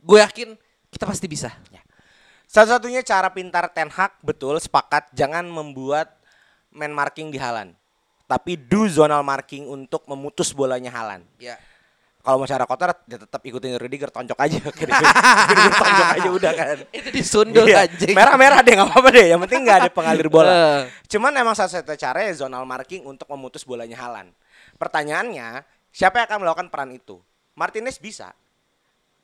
gue 0.00 0.18
yakin 0.18 0.56
kita 0.90 1.04
pasti 1.06 1.28
bisa 1.28 1.52
Satu-satunya 2.50 3.06
cara 3.06 3.30
pintar 3.30 3.70
Ten 3.70 3.86
Hag 3.86 4.18
betul 4.26 4.58
sepakat 4.58 5.06
jangan 5.14 5.46
membuat 5.46 6.18
man 6.74 6.90
marking 6.90 7.30
di 7.30 7.38
Halan. 7.38 7.78
Tapi 8.26 8.58
do 8.58 8.90
zonal 8.90 9.22
marking 9.22 9.70
untuk 9.70 10.02
memutus 10.10 10.50
bolanya 10.50 10.90
Halan. 10.90 11.22
ya 11.38 11.54
Kalau 12.20 12.42
mau 12.42 12.50
cara 12.50 12.66
kotor 12.66 12.90
ya 13.06 13.22
tetap 13.22 13.38
ikutin 13.38 13.78
Rudiger 13.78 14.10
tonjok 14.10 14.34
aja. 14.34 14.58
Tonjok 15.80 16.08
aja 16.10 16.28
udah 16.28 16.52
kan. 16.52 16.76
itu 16.98 17.08
disundul 17.14 17.64
Iya. 17.64 17.86
anjing 17.88 18.18
Merah-merah 18.18 18.60
deh 18.66 18.74
nggak 18.76 18.88
apa-apa 18.92 19.08
deh. 19.14 19.26
Yang 19.30 19.40
penting 19.46 19.60
nggak 19.64 19.78
ada 19.86 19.90
pengalir 19.94 20.26
bola. 20.26 20.50
Eh. 20.58 20.80
Cuman 21.06 21.32
emang 21.38 21.54
satu-satunya 21.54 21.96
cara 22.02 22.18
ya 22.26 22.34
zonal 22.34 22.66
marking 22.66 23.06
untuk 23.06 23.30
memutus 23.30 23.62
bolanya 23.62 23.94
Halan. 23.94 24.34
Pertanyaannya, 24.76 25.62
siapa 25.90 26.22
yang 26.22 26.26
akan 26.26 26.38
melakukan 26.40 26.68
peran 26.68 26.90
itu? 26.90 27.18
Martinez 27.52 27.98
bisa. 27.98 28.32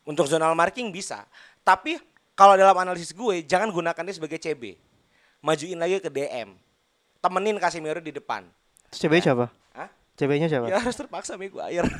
Untuk 0.02 0.26
zonal 0.26 0.54
marking 0.54 0.90
bisa. 0.90 1.26
Tapi 1.62 1.98
kalau 2.32 2.54
dalam 2.54 2.76
analisis 2.76 3.10
gue, 3.10 3.42
jangan 3.42 3.70
gunakan 3.70 4.02
dia 4.06 4.14
sebagai 4.14 4.38
CB. 4.38 4.76
Majuin 5.40 5.78
lagi 5.78 5.98
ke 5.98 6.06
DM. 6.06 6.54
Temenin 7.18 7.58
Casemiro 7.58 7.98
di 7.98 8.14
depan. 8.14 8.46
Terus 8.90 9.00
CB 9.02 9.12
siapa? 9.18 9.46
Hah? 9.74 9.88
CB-nya 10.14 10.46
siapa? 10.46 10.66
Ya 10.70 10.78
harus 10.78 10.94
terpaksa 10.94 11.34
Maguire. 11.34 11.84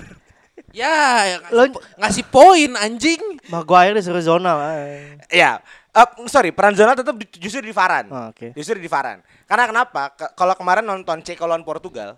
ya 0.73 0.89
ya 1.27 1.37
ngasih, 1.45 1.53
Lo- 1.53 1.75
po- 1.77 1.85
ngasih 2.01 2.25
poin 2.31 2.71
anjing 2.81 3.21
Maguire 3.53 3.93
disuruh 3.93 4.25
zonal. 4.25 4.57
eh. 4.73 5.21
Ya, 5.29 5.61
eh, 5.93 6.09
sorry, 6.31 6.49
peran 6.49 6.73
zonal 6.73 6.97
tetap 6.97 7.13
justru 7.37 7.61
di 7.61 7.75
Varan. 7.77 8.07
Oh, 8.09 8.25
oke. 8.33 8.55
Justru 8.57 8.81
di 8.81 8.89
Varan. 8.89 9.21
Karena 9.45 9.69
kenapa? 9.69 10.15
Ke- 10.17 10.33
kalau 10.33 10.55
kemarin 10.57 10.87
nonton 10.87 11.21
Ceko 11.21 11.45
lawan 11.45 11.61
Portugal, 11.61 12.17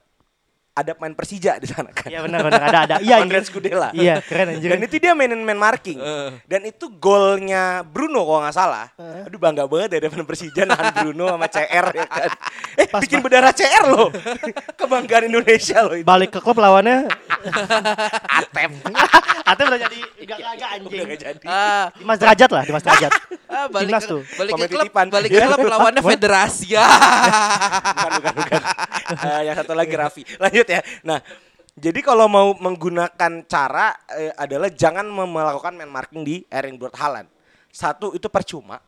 ada 0.78 0.90
pemain 0.94 1.14
Persija 1.14 1.58
di 1.58 1.66
sana 1.66 1.90
kan. 1.90 2.06
Iya 2.06 2.22
benar 2.22 2.40
benar 2.46 2.62
ada 2.62 2.80
ada. 2.86 2.96
Iya. 3.08 3.16
Konrad 3.22 3.42
iya. 3.42 3.48
Scudella. 3.48 3.88
Iya, 3.94 4.14
keren 4.22 4.46
anjir. 4.54 4.68
Dan 4.74 4.80
itu 4.84 4.94
dia 5.00 5.12
mainin 5.16 5.40
man 5.42 5.58
marking. 5.58 5.98
Dan 6.46 6.66
itu 6.66 6.90
golnya 6.98 7.82
Bruno 7.82 8.22
kalau 8.22 8.40
nggak 8.44 8.56
salah. 8.56 8.86
Aduh 8.98 9.38
bangga 9.40 9.64
banget 9.66 9.98
ya 9.98 9.98
depan 10.06 10.24
Persija 10.28 10.62
nahan 10.68 10.92
Bruno 11.02 11.34
sama 11.34 11.46
CR 11.48 11.86
ya 11.94 12.06
kan. 12.06 12.30
Eh 12.78 12.86
bikin 13.02 13.18
berdarah 13.24 13.52
CR 13.54 13.84
loh. 13.90 14.08
Kebanggaan 14.78 15.30
Indonesia 15.30 15.78
loh 15.82 15.94
itu. 15.96 16.06
Balik 16.06 16.30
ke 16.36 16.40
klub 16.42 16.58
lawannya. 16.60 17.08
Atep. 18.28 18.70
Atau 19.48 19.62
udah 19.64 19.80
jadi 19.80 19.98
enggak 20.22 20.38
kagak 20.38 20.68
anjing. 20.76 20.98
Udah 20.98 21.06
gak 21.08 21.20
jadi. 21.20 21.46
ah 21.48 21.84
Dimas 21.96 22.18
derajat 22.20 22.50
lah, 22.52 22.62
Dimas 22.66 22.84
derajat. 22.84 23.12
Ah, 23.48 23.66
balik 23.66 23.88
Timnas 23.90 24.04
ke, 24.04 24.12
tuh. 24.12 24.22
balik 24.36 24.52
ke 24.52 24.66
klub 24.68 24.84
titipan. 24.86 25.06
balik 25.08 25.28
ke 25.28 25.40
klub 25.40 25.66
lawannya 25.72 26.02
federasi 26.04 26.66
ya 26.76 26.84
bukan 27.96 28.10
bukan 28.20 28.34
bukan. 28.36 28.62
Eh, 29.08 29.40
yang 29.48 29.56
satu 29.56 29.72
lagi 29.72 29.94
Raffi. 29.96 30.22
Lanjut 30.42 30.68
ya. 30.68 30.80
Nah, 31.00 31.18
jadi 31.72 32.00
kalau 32.04 32.28
mau 32.28 32.52
menggunakan 32.54 33.32
cara 33.48 33.96
eh, 34.14 34.32
adalah 34.36 34.68
jangan 34.68 35.08
melakukan 35.08 35.72
man 35.74 35.88
marking 35.88 36.22
di 36.22 36.36
Erling 36.46 36.76
Braut 36.76 36.92
Haaland. 36.94 37.28
Satu 37.72 38.12
itu 38.12 38.28
percuma. 38.28 38.80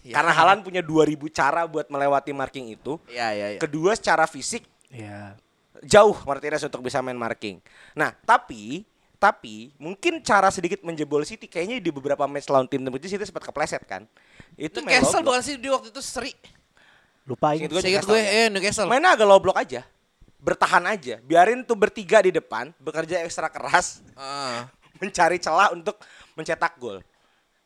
Karena 0.00 0.32
Haaland 0.32 0.64
punya 0.64 0.80
2000 0.80 1.16
cara 1.28 1.68
buat 1.68 1.88
melewati 1.88 2.32
marking 2.32 2.72
itu. 2.72 2.96
ya 3.08 3.36
ya 3.36 3.56
ya 3.56 3.58
Kedua 3.60 3.92
secara 3.92 4.24
fisik 4.24 4.64
Iya. 4.90 5.36
jauh 5.84 6.16
Martinez 6.26 6.64
untuk 6.66 6.82
bisa 6.82 6.98
main 7.00 7.14
marking. 7.14 7.60
Nah, 7.94 8.10
tapi 8.26 8.82
tapi 9.20 9.76
mungkin 9.76 10.24
cara 10.24 10.48
sedikit 10.48 10.80
menjebol 10.80 11.20
City 11.22 11.44
kayaknya 11.44 11.76
di 11.76 11.92
beberapa 11.92 12.24
match 12.24 12.48
lawan 12.48 12.64
tim 12.64 12.80
tim 12.80 12.90
itu 12.90 13.06
City 13.06 13.22
sempat 13.22 13.44
kepleset 13.44 13.84
kan. 13.84 14.08
Itu 14.56 14.80
Newcastle 14.80 15.20
bukan 15.20 15.42
sih 15.44 15.54
di 15.54 15.68
waktu 15.68 15.92
itu 15.92 16.00
seri 16.00 16.32
Lupa 17.28 17.52
Seinget 17.52 17.68
ini. 17.68 17.70
gue 17.70 17.82
Newcastle 17.84 18.10
gue 18.10 18.20
eh 18.24 18.46
Newcastle 18.48 18.88
Mainnya 18.88 19.12
agak 19.12 19.28
low 19.28 19.38
block 19.38 19.54
aja. 19.54 19.84
Bertahan 20.40 20.88
aja. 20.88 21.20
Biarin 21.20 21.62
tuh 21.62 21.76
bertiga 21.76 22.24
di 22.24 22.32
depan 22.32 22.72
bekerja 22.80 23.20
ekstra 23.20 23.46
keras 23.46 24.00
Ah. 24.16 24.72
mencari 25.00 25.36
celah 25.36 25.70
untuk 25.70 26.00
mencetak 26.32 26.80
gol. 26.80 27.04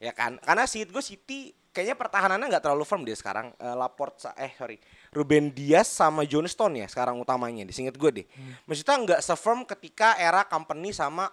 Ya 0.02 0.10
kan? 0.10 0.42
Karena 0.42 0.66
seinget 0.66 0.90
gue 0.90 1.00
City 1.00 1.38
kayaknya 1.70 1.94
pertahanannya 1.94 2.50
nggak 2.50 2.62
terlalu 2.62 2.82
firm 2.82 3.06
dia 3.06 3.14
sekarang. 3.14 3.54
Eh, 3.56 3.74
Laporte 3.74 4.26
sa- 4.26 4.34
eh 4.34 4.50
sorry. 4.52 4.82
Ruben 5.14 5.54
Dias 5.54 5.86
sama 5.86 6.26
John 6.26 6.44
Stone 6.44 6.82
ya 6.82 6.90
sekarang 6.90 7.14
utamanya. 7.16 7.62
Seinget 7.70 7.94
gue 7.94 8.10
deh. 8.10 8.26
Maksudnya 8.66 8.98
nggak 8.98 9.20
se-firm 9.22 9.62
ketika 9.62 10.18
era 10.18 10.42
company 10.42 10.90
sama 10.90 11.30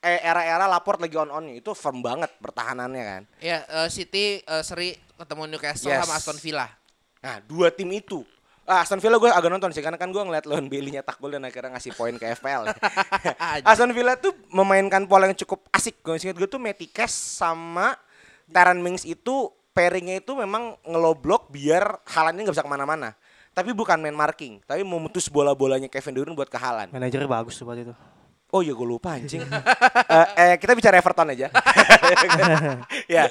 eh 0.00 0.20
era-era 0.24 0.64
Laporte 0.64 1.04
lagi 1.04 1.16
on-onnya 1.16 1.60
itu 1.60 1.76
firm 1.76 2.00
banget 2.00 2.32
pertahanannya 2.40 3.04
kan. 3.04 3.22
Ya, 3.38 3.64
eh, 3.68 3.88
City 3.92 4.40
eh, 4.40 4.62
seri 4.64 4.96
ketemu 5.16 5.44
Newcastle 5.46 5.92
Yes. 5.92 6.04
sama 6.08 6.16
Aston 6.16 6.38
Villa. 6.40 6.66
Nah, 7.20 7.36
dua 7.44 7.68
tim 7.68 7.88
itu. 7.92 8.24
Ah, 8.64 8.86
Aston 8.86 9.02
Villa 9.02 9.18
gue 9.18 9.28
agak 9.28 9.50
nonton 9.50 9.74
sih 9.74 9.82
karena 9.82 9.98
kan 9.98 10.08
gue 10.08 10.22
ngeliat 10.22 10.46
Leon 10.46 10.70
Bailey 10.70 10.94
nyetak 10.94 11.18
gol 11.18 11.34
dan 11.34 11.42
akhirnya 11.42 11.74
ngasih 11.74 11.92
poin 11.92 12.14
ke 12.14 12.22
FPL. 12.38 12.70
Aston 13.68 13.90
Villa 13.92 14.14
tuh 14.14 14.32
memainkan 14.54 15.04
pola 15.04 15.26
yang 15.28 15.36
cukup 15.36 15.66
asik. 15.74 16.00
Gue 16.00 16.16
ingat 16.16 16.38
gue 16.38 16.48
tuh 16.48 16.62
Metikes 16.62 17.10
sama 17.12 17.98
Taran 18.48 18.78
Mings 18.78 19.02
itu 19.04 19.50
pairingnya 19.74 20.22
itu 20.22 20.32
memang 20.38 20.78
ngeloblok 20.86 21.50
biar 21.50 21.98
Halan 22.08 22.38
ini 22.38 22.46
nggak 22.46 22.56
bisa 22.56 22.64
ke 22.64 22.70
mana-mana. 22.70 23.12
Tapi 23.50 23.74
bukan 23.74 23.98
main 23.98 24.14
marking, 24.14 24.62
tapi 24.62 24.86
memutus 24.86 25.26
bola-bolanya 25.26 25.90
Kevin 25.90 26.14
De 26.14 26.20
Bruyne 26.22 26.38
buat 26.38 26.46
ke 26.46 26.54
Halan. 26.54 26.94
Manajernya 26.94 27.26
bagus 27.26 27.58
tuh 27.58 27.66
buat 27.66 27.74
itu. 27.74 27.90
Oh 28.50 28.60
iya 28.60 28.74
gue 28.74 28.82
lupa 28.84 29.14
anjing. 29.14 29.40
Eh, 29.40 30.26
eh, 30.36 30.54
kita 30.58 30.74
bicara 30.74 30.98
Everton 30.98 31.30
aja. 31.30 31.46
ya. 33.14 33.30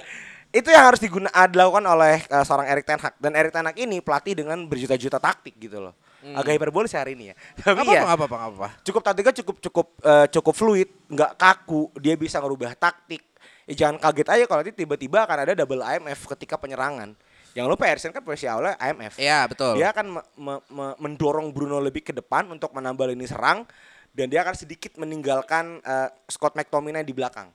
Itu 0.50 0.74
yang 0.74 0.90
harus 0.90 0.98
diguna 0.98 1.30
ah, 1.30 1.46
dilakukan 1.46 1.86
oleh 1.86 2.26
eh, 2.26 2.44
seorang 2.44 2.66
Erik 2.66 2.82
Ten 2.82 2.98
Hag 2.98 3.14
dan 3.22 3.38
Erik 3.38 3.54
Ten 3.54 3.62
Hag 3.62 3.78
ini 3.78 4.02
pelatih 4.02 4.34
dengan 4.34 4.58
berjuta-juta 4.66 5.22
taktik 5.22 5.54
gitu 5.60 5.78
loh. 5.80 5.94
Agak 6.20 6.58
hiperbolis 6.58 6.92
hari 6.92 7.14
ini 7.14 7.32
ya. 7.32 7.36
Tapi 7.62 7.80
Apa 7.86 7.92
ya 7.92 8.02
apa 8.04 8.14
apa 8.18 8.26
apa 8.26 8.38
apa. 8.50 8.68
cukup 8.82 9.02
taktiknya 9.02 9.34
cukup 9.36 9.56
cukup 9.62 9.88
eh, 10.02 10.26
cukup 10.34 10.54
fluid, 10.56 10.90
nggak 11.08 11.32
kaku, 11.38 11.94
dia 11.96 12.16
bisa 12.16 12.42
ngerubah 12.42 12.74
taktik. 12.76 13.22
Ya 13.70 13.86
jangan 13.86 14.02
kaget 14.02 14.28
aja 14.28 14.44
kalau 14.50 14.60
nanti 14.66 14.74
tiba-tiba 14.74 15.24
akan 15.24 15.38
ada 15.46 15.54
double 15.54 15.86
IMF 15.86 16.20
ketika 16.34 16.58
penyerangan. 16.58 17.14
Jangan 17.54 17.70
lupa 17.70 17.86
Eriksen 17.86 18.10
kan 18.10 18.22
posisi 18.22 18.46
awalnya 18.46 18.74
IMF. 18.78 19.18
Iya, 19.18 19.46
betul. 19.46 19.78
Dia 19.78 19.90
akan 19.90 20.06
me- 20.12 20.28
me- 20.34 20.64
me- 20.70 20.98
mendorong 20.98 21.50
Bruno 21.50 21.78
lebih 21.78 22.02
ke 22.02 22.14
depan 22.14 22.46
untuk 22.48 22.74
menambah 22.74 23.10
lini 23.10 23.26
serang 23.26 23.66
dan 24.14 24.28
dia 24.28 24.42
akan 24.42 24.56
sedikit 24.58 24.98
meninggalkan 24.98 25.80
eh, 25.82 26.10
Scott 26.28 26.58
McTominay 26.58 27.06
di 27.06 27.14
belakang. 27.14 27.50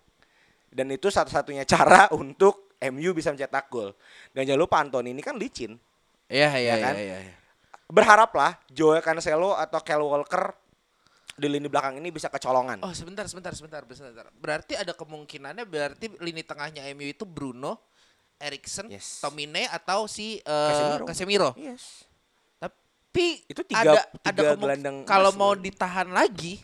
Dan 0.71 0.91
itu 0.91 1.07
satu-satunya 1.11 1.63
cara 1.73 2.11
untuk 2.15 2.75
MU 2.91 3.11
bisa 3.15 3.31
mencetak 3.31 3.71
gol. 3.71 3.95
Dan 4.35 4.45
jangan 4.45 4.61
lupa 4.61 4.77
Anthony 4.83 5.15
ini 5.15 5.23
kan 5.23 5.39
licin. 5.39 5.79
Iya, 6.27 6.51
iya, 6.57 6.59
Ya 6.59 6.75
iya, 6.77 6.77
kan? 6.83 6.95
iya. 6.97 7.19
iya. 7.31 7.35
Berharaplah 7.85 8.59
Joe 8.73 8.99
Cancelo 9.05 9.55
atau 9.55 9.79
Kyle 9.85 10.03
Walker 10.03 10.57
di 11.35 11.51
lini 11.51 11.67
belakang 11.67 11.99
ini 11.99 12.15
bisa 12.15 12.31
kecolongan. 12.31 12.81
Oh, 12.87 12.95
sebentar, 12.95 13.27
sebentar, 13.27 13.51
sebentar, 13.53 13.83
sebentar. 13.85 14.27
Berarti 14.39 14.79
ada 14.79 14.95
kemungkinannya 14.95 15.67
berarti 15.67 16.07
lini 16.23 16.47
tengahnya 16.47 16.87
MU 16.95 17.11
itu 17.11 17.27
Bruno, 17.27 17.91
Eriksen, 18.39 18.87
Yes. 18.91 19.19
Tomine 19.19 19.67
atau 19.67 20.07
si 20.07 20.39
eh, 20.39 20.43
Casemiro. 20.47 21.05
Casemiro. 21.07 21.51
Yes. 21.59 22.07
Tapi 23.15 23.47
Itu 23.47 23.63
tiga- 23.63 23.95
ada 23.95 24.03
tiga 24.27 24.43
ada 24.43 24.59
gelandang 24.59 25.07
kalau 25.07 25.31
mau 25.31 25.55
ditahan 25.55 26.11
lagi 26.11 26.59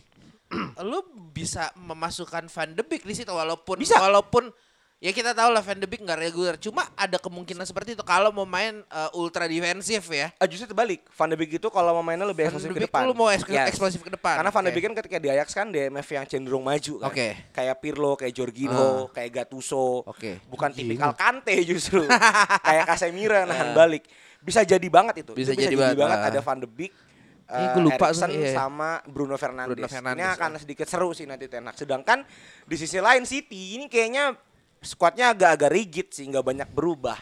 lu 0.83 0.99
bisa 1.31 1.71
memasukkan 1.79 2.43
Van 2.45 2.69
de 2.69 2.83
Beek 2.83 3.07
di 3.07 3.15
situ 3.15 3.31
walaupun 3.31 3.79
Bisa. 3.79 3.95
walaupun 3.97 4.51
ya 4.99 5.09
kita 5.09 5.31
tahu 5.31 5.47
lah 5.47 5.63
Van 5.63 5.79
de 5.79 5.87
Beek 5.87 6.03
nggak 6.03 6.19
reguler 6.19 6.59
cuma 6.59 6.91
ada 6.93 7.15
kemungkinan 7.15 7.63
seperti 7.63 7.95
itu 7.95 8.03
kalau 8.03 8.29
mau 8.29 8.43
main 8.43 8.83
eh, 8.83 9.09
ultra 9.15 9.47
defensif 9.47 10.03
ya 10.05 10.27
Ah, 10.35 10.43
justru 10.43 10.67
terbalik. 10.67 11.07
Van 11.07 11.25
de 11.25 11.39
Beek 11.39 11.55
itu 11.55 11.67
kalau 11.71 11.95
mau 11.95 12.03
mainnya 12.03 12.27
lebih 12.27 12.43
eksplosif 12.45 12.67
de 12.67 12.75
ke 12.75 12.83
depan. 12.83 13.07
lu 13.07 13.15
mau 13.15 13.31
eks- 13.31 13.47
Yes. 13.47 13.71
eksplosif 13.71 14.03
ke 14.03 14.11
depan 14.11 14.35
Karena 14.35 14.51
Van 14.51 14.59
de 14.59 14.67
Oke. 14.67 14.75
Beek 14.75 14.83
kan 14.83 14.95
ketika 14.99 15.17
di 15.17 15.27
Ajax 15.31 15.47
kan 15.55 15.71
DMF 15.71 16.07
yang 16.09 16.27
cenderung 16.27 16.61
maju 16.61 16.93
kan. 16.99 17.07
Oke. 17.07 17.27
Kayak 17.49 17.79
Pirlo, 17.79 18.11
kayak 18.13 18.35
Jorginho, 18.35 19.07
kayak 19.09 19.31
Gattuso. 19.33 20.03
Oke. 20.03 20.43
Bukan 20.45 20.75
tipikal 20.75 21.15
Kante 21.15 21.55
justru. 21.63 22.03
kayak 22.67 22.83
Casemiro 22.85 23.39
nahan 23.41 23.71
balik. 23.71 24.03
Bisa 24.41 24.61
jadi 24.61 24.87
banget 24.87 25.21
itu. 25.21 25.31
Bisa 25.31 25.53
Itu 25.53 25.61
jadi 25.61 25.75
banget, 25.77 26.17
ah. 26.17 26.27
ada 26.27 26.39
Van 26.39 26.57
de 26.57 26.65
Beek. 26.65 26.93
Eh, 27.45 27.67
gua 27.69 27.83
lupa 27.83 28.05
Eriksen 28.07 28.29
tuh, 28.29 28.39
iya. 28.39 28.55
sama 28.55 29.03
Bruno 29.03 29.35
Fernandes. 29.35 29.75
Bruno 29.75 29.85
Fernandes, 29.85 30.17
Ini 30.17 30.33
akan 30.33 30.49
ah. 30.49 30.59
sedikit 30.59 30.87
seru 30.87 31.11
sih 31.11 31.25
nanti 31.25 31.45
Ten 31.45 31.63
Hag. 31.63 31.75
Sedangkan 31.75 32.23
di 32.63 32.75
sisi 32.75 32.97
lain 32.97 33.23
City 33.23 33.75
ini 33.75 33.85
kayaknya 33.85 34.31
skuadnya 34.79 35.29
agak-agak 35.29 35.69
rigid 35.69 36.07
sih, 36.09 36.25
nggak 36.25 36.41
banyak 36.41 36.69
berubah. 36.69 37.19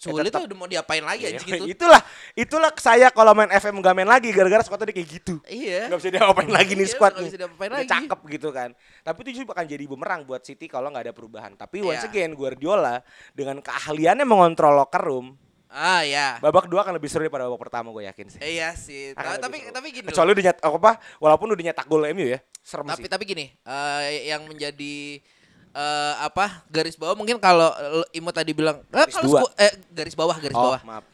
sulit 0.00 0.32
tetap- 0.32 0.40
tuh 0.40 0.48
udah 0.48 0.56
mau 0.56 0.64
diapain 0.64 1.04
lagi 1.04 1.28
Iya, 1.28 1.36
anjing 1.36 1.60
gitu 1.60 1.64
itulah 1.68 2.00
itulah 2.32 2.72
saya 2.80 3.12
kalau 3.12 3.36
main 3.36 3.52
FM 3.52 3.84
gak 3.84 3.92
main 3.92 4.08
lagi 4.08 4.32
gara-gara 4.32 4.64
squadnya 4.64 4.88
dia 4.88 4.96
kayak 4.96 5.10
gitu. 5.12 5.34
iya 5.44 5.92
Gak 5.92 6.00
bisa 6.00 6.08
diapain 6.08 6.48
lagi 6.48 6.72
nih 6.72 6.80
Iya, 6.80 6.92
squad 6.96 7.12
nggak 7.12 7.20
nih. 7.20 7.28
bisa 7.28 7.38
diapain 7.38 7.68
lagi. 7.70 7.84
Cakep 7.84 8.20
gitu 8.32 8.48
kan. 8.48 8.70
Tapi 9.04 9.18
itu 9.20 9.30
juga 9.36 9.52
akan 9.52 9.66
jadi 9.68 9.84
bumerang 9.84 10.24
buat 10.24 10.40
City 10.40 10.72
kalau 10.72 10.88
nggak 10.88 11.04
ada 11.04 11.12
perubahan. 11.12 11.52
Tapi 11.52 11.84
once 11.84 12.00
Iya. 12.00 12.08
again 12.08 12.32
Guardiola 12.32 13.04
dengan 13.36 13.60
keahliannya 13.60 14.24
mengontrol 14.24 14.72
locker 14.74 15.04
room, 15.04 15.36
ah 15.70 16.02
ya 16.02 16.42
babak 16.42 16.66
kedua 16.66 16.82
akan 16.82 16.98
lebih 16.98 17.06
seru 17.06 17.22
daripada 17.22 17.46
babak 17.46 17.62
pertama 17.62 17.88
gue 17.90 18.02
yakin 18.04 18.26
sih. 18.28 18.40
iya 18.42 18.74
sih 18.74 19.14
Akan 19.14 19.38
tapi 19.38 19.70
tapi 19.70 19.88
gini. 19.90 20.06
Kecuali 20.06 20.30
udah 20.30 20.44
nyet 20.44 20.58
apa 20.58 20.90
walaupun 21.16 21.46
udah 21.48 21.64
nyetak 21.64 21.86
gol 21.86 22.02
MU 22.10 22.26
ya. 22.26 22.42
Serem 22.60 22.84
tapi 22.84 23.06
sih. 23.06 23.10
tapi 23.10 23.22
gini 23.24 23.46
eh, 23.54 24.28
yang 24.28 24.44
menjadi 24.44 25.22
eh, 25.70 26.14
apa 26.18 26.66
garis 26.66 26.94
bawah 26.94 27.14
mungkin 27.14 27.38
kalau 27.38 27.70
eh, 28.02 28.18
Imo 28.18 28.30
tadi 28.30 28.50
bilang 28.50 28.82
eh, 28.82 28.90
Garis 28.90 29.14
kalau 29.14 29.30
dua. 29.30 29.46
eh 29.56 29.72
garis 29.88 30.12
bawah 30.12 30.36
garis 30.36 30.54
oh, 30.54 30.62
bawah 30.68 30.80
maaf. 30.82 31.04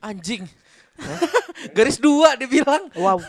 anjing 0.00 0.48
garis 1.76 1.98
dua 2.00 2.34
dibilang 2.36 2.88
Wow. 2.96 3.20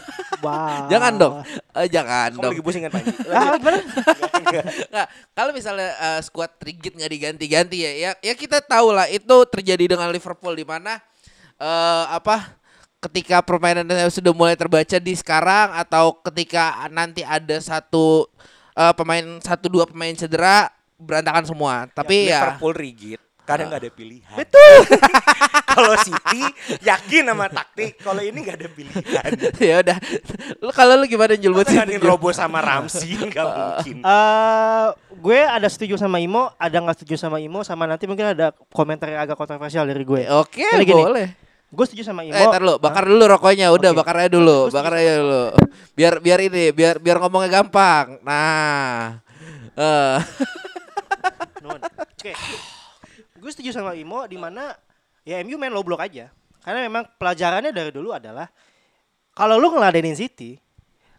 wow. 0.41 0.87
jangan 0.91 1.13
dong 1.15 1.35
Eh, 1.77 1.87
jangan 1.91 2.33
Kamu 2.33 2.41
dong 2.41 2.51
lagi 2.57 2.63
pusing 2.63 2.83
kan 2.87 2.91
Panji? 2.95 3.11
Ah? 3.33 3.53
Nggak, 4.89 5.07
kalau 5.35 5.51
misalnya 5.53 5.91
eh, 5.93 6.19
squad 6.25 6.51
rigid 6.63 6.97
nggak 6.97 7.11
diganti-ganti 7.11 7.77
ya, 7.83 7.91
ya, 7.93 8.11
ya 8.23 8.33
kita 8.33 8.63
tahu 8.63 8.95
lah 8.95 9.05
itu 9.11 9.35
terjadi 9.51 9.93
dengan 9.97 10.09
Liverpool 10.09 10.55
di 10.55 10.65
mana 10.65 10.97
eh, 11.59 12.05
apa 12.09 12.57
ketika 12.97 13.45
permainannya 13.45 14.09
sudah 14.09 14.33
mulai 14.33 14.57
terbaca 14.57 14.97
di 14.97 15.13
sekarang 15.13 15.69
atau 15.77 16.17
ketika 16.25 16.87
nanti 16.89 17.21
ada 17.21 17.59
satu 17.61 18.25
eh, 18.73 18.93
pemain 18.95 19.37
satu 19.43 19.69
dua 19.69 19.85
pemain 19.85 20.15
cedera 20.15 20.71
berantakan 20.97 21.45
semua. 21.45 21.85
Tapi 21.93 22.33
ya, 22.33 22.41
Liverpool 22.41 22.73
rigid 22.73 23.21
kadang 23.47 23.71
nggak 23.71 23.81
ada 23.87 23.91
pilihan. 23.95 24.35
kalau 25.77 25.95
City 26.03 26.41
yakin 26.83 27.23
sama 27.31 27.47
taktik, 27.47 27.95
kalau 28.03 28.19
ini 28.19 28.43
nggak 28.43 28.57
ada 28.59 28.67
pilihan. 28.67 29.29
ya 29.71 29.75
udah. 29.79 29.97
Lu 30.59 30.71
kalau 30.75 30.99
lu 30.99 31.07
gimana 31.07 31.39
Jul 31.39 31.55
buat 31.55 31.71
City? 31.71 31.95
Robo 32.03 32.35
sama 32.35 32.59
Ramsey 32.59 33.15
nggak 33.31 33.45
mungkin. 33.47 33.95
Eh, 34.03 34.87
gue 35.15 35.39
ada 35.47 35.67
setuju 35.71 35.95
sama 35.95 36.19
Imo, 36.19 36.51
ada 36.59 36.75
nggak 36.75 36.99
setuju 36.99 37.15
sama 37.15 37.39
Imo, 37.39 37.63
sama 37.63 37.87
nanti 37.87 38.03
mungkin 38.03 38.35
ada 38.35 38.51
komentar 38.75 39.07
yang 39.07 39.23
agak 39.23 39.39
kontroversial 39.39 39.87
dari 39.87 40.03
gue. 40.03 40.27
Oke, 40.27 40.67
gini, 40.83 40.91
boleh. 40.91 41.27
Gue 41.71 41.85
setuju 41.87 42.03
sama 42.03 42.27
Imo. 42.27 42.35
Eh, 42.35 42.47
tar 42.51 42.59
lu, 42.59 42.75
bakar 42.83 43.07
dulu 43.07 43.23
rokoknya. 43.31 43.71
Udah, 43.71 43.95
Oke. 43.95 43.99
bakar 44.03 44.27
aja 44.27 44.29
dulu. 44.35 44.67
Bakar 44.67 44.91
aja 44.99 45.23
dulu. 45.23 45.55
Biar 45.95 46.19
biar 46.19 46.39
ini, 46.43 46.75
biar 46.75 46.99
biar 46.99 47.15
ngomongnya 47.23 47.63
gampang. 47.63 48.19
Nah. 48.27 49.23
Eh. 49.79 50.19
Nun. 51.63 51.79
Oke. 51.79 52.35
Gue 53.47 53.55
setuju 53.55 53.71
sama 53.71 53.95
Imo 53.95 54.27
di 54.27 54.35
mana 54.35 54.75
ya 55.23 55.39
MU 55.39 55.55
main 55.55 55.71
low 55.71 55.79
block 55.79 56.03
aja. 56.03 56.27
Karena 56.59 56.83
memang 56.83 57.07
pelajarannya 57.15 57.71
dari 57.71 57.95
dulu 57.95 58.11
adalah 58.11 58.51
kalau 59.31 59.55
lu 59.55 59.71
ngeladenin 59.71 60.19
City, 60.19 60.59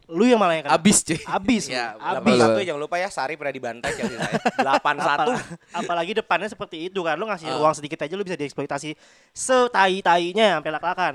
lu 0.05 0.29
yang 0.29 0.37
malah 0.37 0.61
yang 0.61 0.69
kena. 0.69 0.77
Abis, 0.77 1.01
cuy. 1.01 1.17
Abis, 1.25 1.73
Ya, 1.73 1.97
abis. 1.97 2.37
Satu 2.37 2.61
jangan 2.61 2.85
lupa 2.85 3.01
ya 3.01 3.09
Sari 3.09 3.41
pernah 3.41 3.49
dibantai 3.49 3.97
saya. 3.97 4.29
8-1. 4.61 4.61
Apal- 5.25 5.41
apalagi 5.73 6.13
depannya 6.13 6.53
seperti 6.53 6.93
itu 6.93 7.01
kan 7.01 7.17
lu 7.17 7.25
ngasih 7.25 7.49
Ah. 7.49 7.57
ruang 7.57 7.73
sedikit 7.73 8.05
aja 8.05 8.13
lu 8.13 8.29
bisa 8.29 8.37
dieksploitasi 8.37 8.93
setai-tainya 9.33 10.61
sampai 10.61 10.69
lak-lakan. 10.69 11.15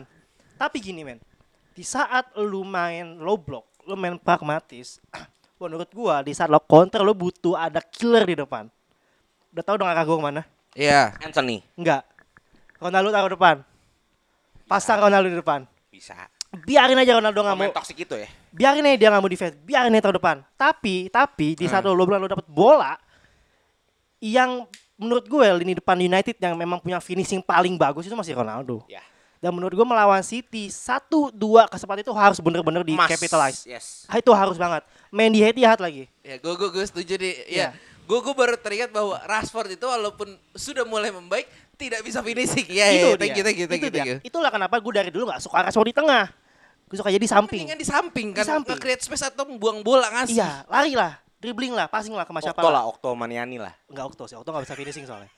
Tapi 0.57 0.77
gini 0.81 1.05
men, 1.05 1.21
di 1.77 1.85
saat 1.85 2.33
lu 2.33 2.65
main 2.65 3.21
low 3.21 3.37
block, 3.37 3.69
lu 3.85 3.93
main 3.93 4.17
pragmatis, 4.17 4.97
menurut 5.61 5.93
gua 5.93 6.25
di 6.25 6.33
saat 6.33 6.49
lo 6.49 6.57
counter 6.57 7.05
lu 7.05 7.13
butuh 7.13 7.53
ada 7.53 7.85
killer 7.85 8.25
di 8.25 8.33
depan. 8.33 8.65
Udah 9.53 9.61
tahu 9.61 9.77
dong 9.77 9.93
arah 9.93 10.01
gua 10.01 10.17
ke 10.17 10.25
mana? 10.25 10.41
Iya. 10.73 11.13
Anthony 11.21 11.61
Enggak. 11.77 12.05
Ronaldo 12.81 13.09
taruh 13.15 13.31
depan. 13.31 13.55
Pasang 14.67 14.99
Ronaldo 14.99 15.29
di 15.31 15.37
depan. 15.39 15.63
bisa. 15.93 16.17
Biarin 16.53 16.97
aja 16.99 17.17
Ronaldo 17.17 17.39
nggak 17.41 17.57
mau. 17.57 17.71
Toksik 17.73 18.05
itu 18.05 18.13
ya. 18.17 18.29
Biarin 18.53 18.85
aja 18.85 18.97
dia 18.97 19.09
nggak 19.09 19.23
mau 19.23 19.31
defense. 19.31 19.55
Biarin 19.61 19.93
aja 19.93 20.09
taruh 20.09 20.17
depan. 20.19 20.37
Tapi, 20.53 21.09
tapi 21.09 21.57
di 21.57 21.65
saat 21.65 21.85
lo 21.85 21.95
lo 21.95 22.27
dapat 22.29 22.45
bola 22.49 22.93
yang 24.21 24.67
menurut 24.99 25.25
gue 25.25 25.47
lini 25.63 25.73
depan 25.75 25.97
United 25.97 26.37
yang 26.37 26.53
memang 26.53 26.79
punya 26.79 27.01
finishing 27.01 27.41
paling 27.41 27.75
bagus 27.75 28.05
itu 28.05 28.15
masih 28.15 28.37
Ronaldo. 28.37 28.85
Ya. 28.85 29.01
Dan 29.43 29.51
menurut 29.51 29.75
gue 29.75 29.83
melawan 29.83 30.23
City 30.23 30.71
satu 30.71 31.27
dua 31.27 31.67
kesempatan 31.67 31.99
itu 31.99 32.15
harus 32.15 32.39
bener-bener 32.39 32.79
di 32.87 32.95
capitalize. 32.95 33.67
Yes. 33.67 34.07
Ah, 34.07 34.15
itu 34.15 34.31
harus 34.31 34.55
banget. 34.55 34.87
Main 35.11 35.35
di 35.35 35.43
Etihad 35.43 35.83
lagi. 35.83 36.07
Ya, 36.23 36.39
gue 36.39 36.53
gue 36.55 36.69
gue 36.71 36.85
setuju 36.87 37.19
nih. 37.19 37.35
Iya. 37.51 37.67
Ya. 37.75 37.92
Gue 38.03 38.19
gue 38.19 38.35
baru 38.35 38.55
teringat 38.59 38.91
bahwa 38.91 39.15
Rashford 39.23 39.79
itu 39.79 39.85
walaupun 39.87 40.35
sudah 40.53 40.83
mulai 40.83 41.09
membaik 41.09 41.47
tidak 41.79 42.03
bisa 42.03 42.19
finishing. 42.19 42.67
Ya, 42.67 42.91
itu 42.91 43.07
ya, 43.09 43.17
thank 43.17 43.31
dia. 43.31 43.39
you, 43.39 43.43
thank 43.43 43.59
you, 43.59 43.67
thank 43.67 43.81
itu 43.81 43.87
you, 43.87 43.93
thank 43.93 44.09
you. 44.09 44.17
Itulah 44.27 44.51
kenapa 44.51 44.75
gue 44.77 44.93
dari 44.93 45.09
dulu 45.09 45.31
nggak 45.31 45.41
suka 45.41 45.63
Rashford 45.63 45.87
di 45.89 45.95
tengah. 45.95 46.25
Gue 46.87 46.97
suka 46.99 47.09
jadi 47.09 47.27
samping. 47.27 47.63
Mendingan 47.65 47.79
di 47.79 47.87
samping 47.87 48.27
kan, 48.35 48.43
Di 48.45 48.49
samping. 48.53 48.75
nge-create 48.75 49.01
space 49.07 49.25
atau 49.31 49.47
buang 49.55 49.81
bola 49.81 50.11
ngasih. 50.13 50.37
Iya, 50.37 50.67
lari 50.67 50.93
lah, 50.93 51.17
dribbling 51.39 51.73
lah, 51.73 51.87
passing 51.87 52.13
lah 52.13 52.27
ke 52.27 52.31
siapa 52.43 52.59
Okto 52.59 52.69
lah. 52.69 52.83
Okto 52.85 53.09
Maniani 53.15 53.57
lah. 53.57 53.73
Enggak 53.89 54.13
Okto 54.13 54.23
sih, 54.29 54.35
Okto 54.37 54.51
enggak 54.53 54.69
bisa 54.69 54.75
finishing 54.77 55.05
soalnya. 55.07 55.31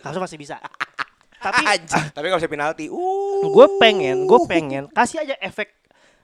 Harusnya 0.00 0.22
masih 0.24 0.38
bisa. 0.38 0.56
Tapi 1.44 1.60
Anjing. 1.60 2.04
Tapi 2.16 2.26
kalau 2.32 2.40
bisa 2.40 2.48
penalti, 2.48 2.88
uh. 2.88 3.44
gue 3.44 3.66
pengen, 3.76 4.24
gue 4.24 4.40
pengen 4.48 4.88
kasih 4.96 5.20
aja 5.28 5.36
efek 5.44 5.76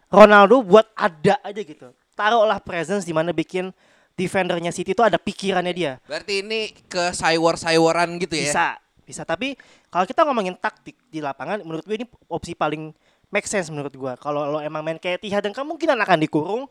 Ronaldo 0.08 0.64
buat 0.64 0.88
ada 0.96 1.36
aja 1.44 1.60
gitu. 1.60 1.92
Taruhlah 2.16 2.56
presence 2.64 3.04
di 3.04 3.12
mana 3.12 3.36
bikin 3.36 3.70
defendernya 4.14 4.70
City 4.70 4.92
itu 4.92 5.02
ada 5.02 5.16
pikirannya 5.16 5.74
dia. 5.74 5.92
Berarti 6.04 6.42
ini 6.42 6.70
ke 6.86 7.10
saywar-saywaran 7.10 8.20
gitu 8.20 8.36
ya. 8.36 8.44
Bisa, 8.50 8.66
bisa. 9.02 9.22
Tapi 9.24 9.56
kalau 9.88 10.04
kita 10.04 10.22
ngomongin 10.22 10.54
taktik 10.54 10.96
di 11.08 11.18
lapangan, 11.18 11.62
menurut 11.62 11.82
gue 11.82 11.96
ini 11.96 12.06
opsi 12.26 12.52
paling 12.52 12.92
make 13.30 13.46
sense 13.46 13.70
menurut 13.70 13.90
gue. 13.90 14.12
Kalau 14.18 14.46
lo 14.46 14.58
emang 14.60 14.82
main 14.82 14.98
kayak 14.98 15.22
Etihad 15.22 15.42
dan 15.42 15.54
kemungkinan 15.54 15.96
akan 15.96 16.18
dikurung, 16.20 16.62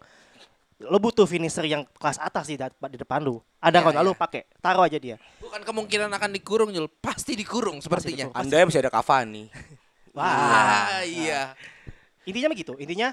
lo 0.80 0.98
butuh 0.98 1.28
finisher 1.28 1.66
yang 1.66 1.84
kelas 1.98 2.20
atas 2.20 2.48
di, 2.48 2.56
da- 2.56 2.72
di 2.72 2.98
depan 2.98 3.20
lu. 3.20 3.40
Ada 3.60 3.80
Iya, 3.80 3.86
Ronaldo 3.92 4.12
iya. 4.14 4.20
pakai, 4.20 4.42
taruh 4.60 4.84
aja 4.88 4.96
dia. 4.96 5.16
Bukan 5.44 5.60
kemungkinan 5.64 6.08
akan 6.08 6.30
dikurung, 6.32 6.70
Jul. 6.72 6.88
Pasti 6.88 7.36
dikurung 7.36 7.84
sepertinya. 7.84 8.32
dikurung. 8.32 8.40
Anda 8.40 8.64
masih 8.64 8.80
ada 8.84 8.92
Cavani. 8.92 9.52
Wah, 10.16 11.04
iya. 11.04 11.54
Intinya 12.24 12.50
begitu. 12.52 12.76
Intinya 12.80 13.12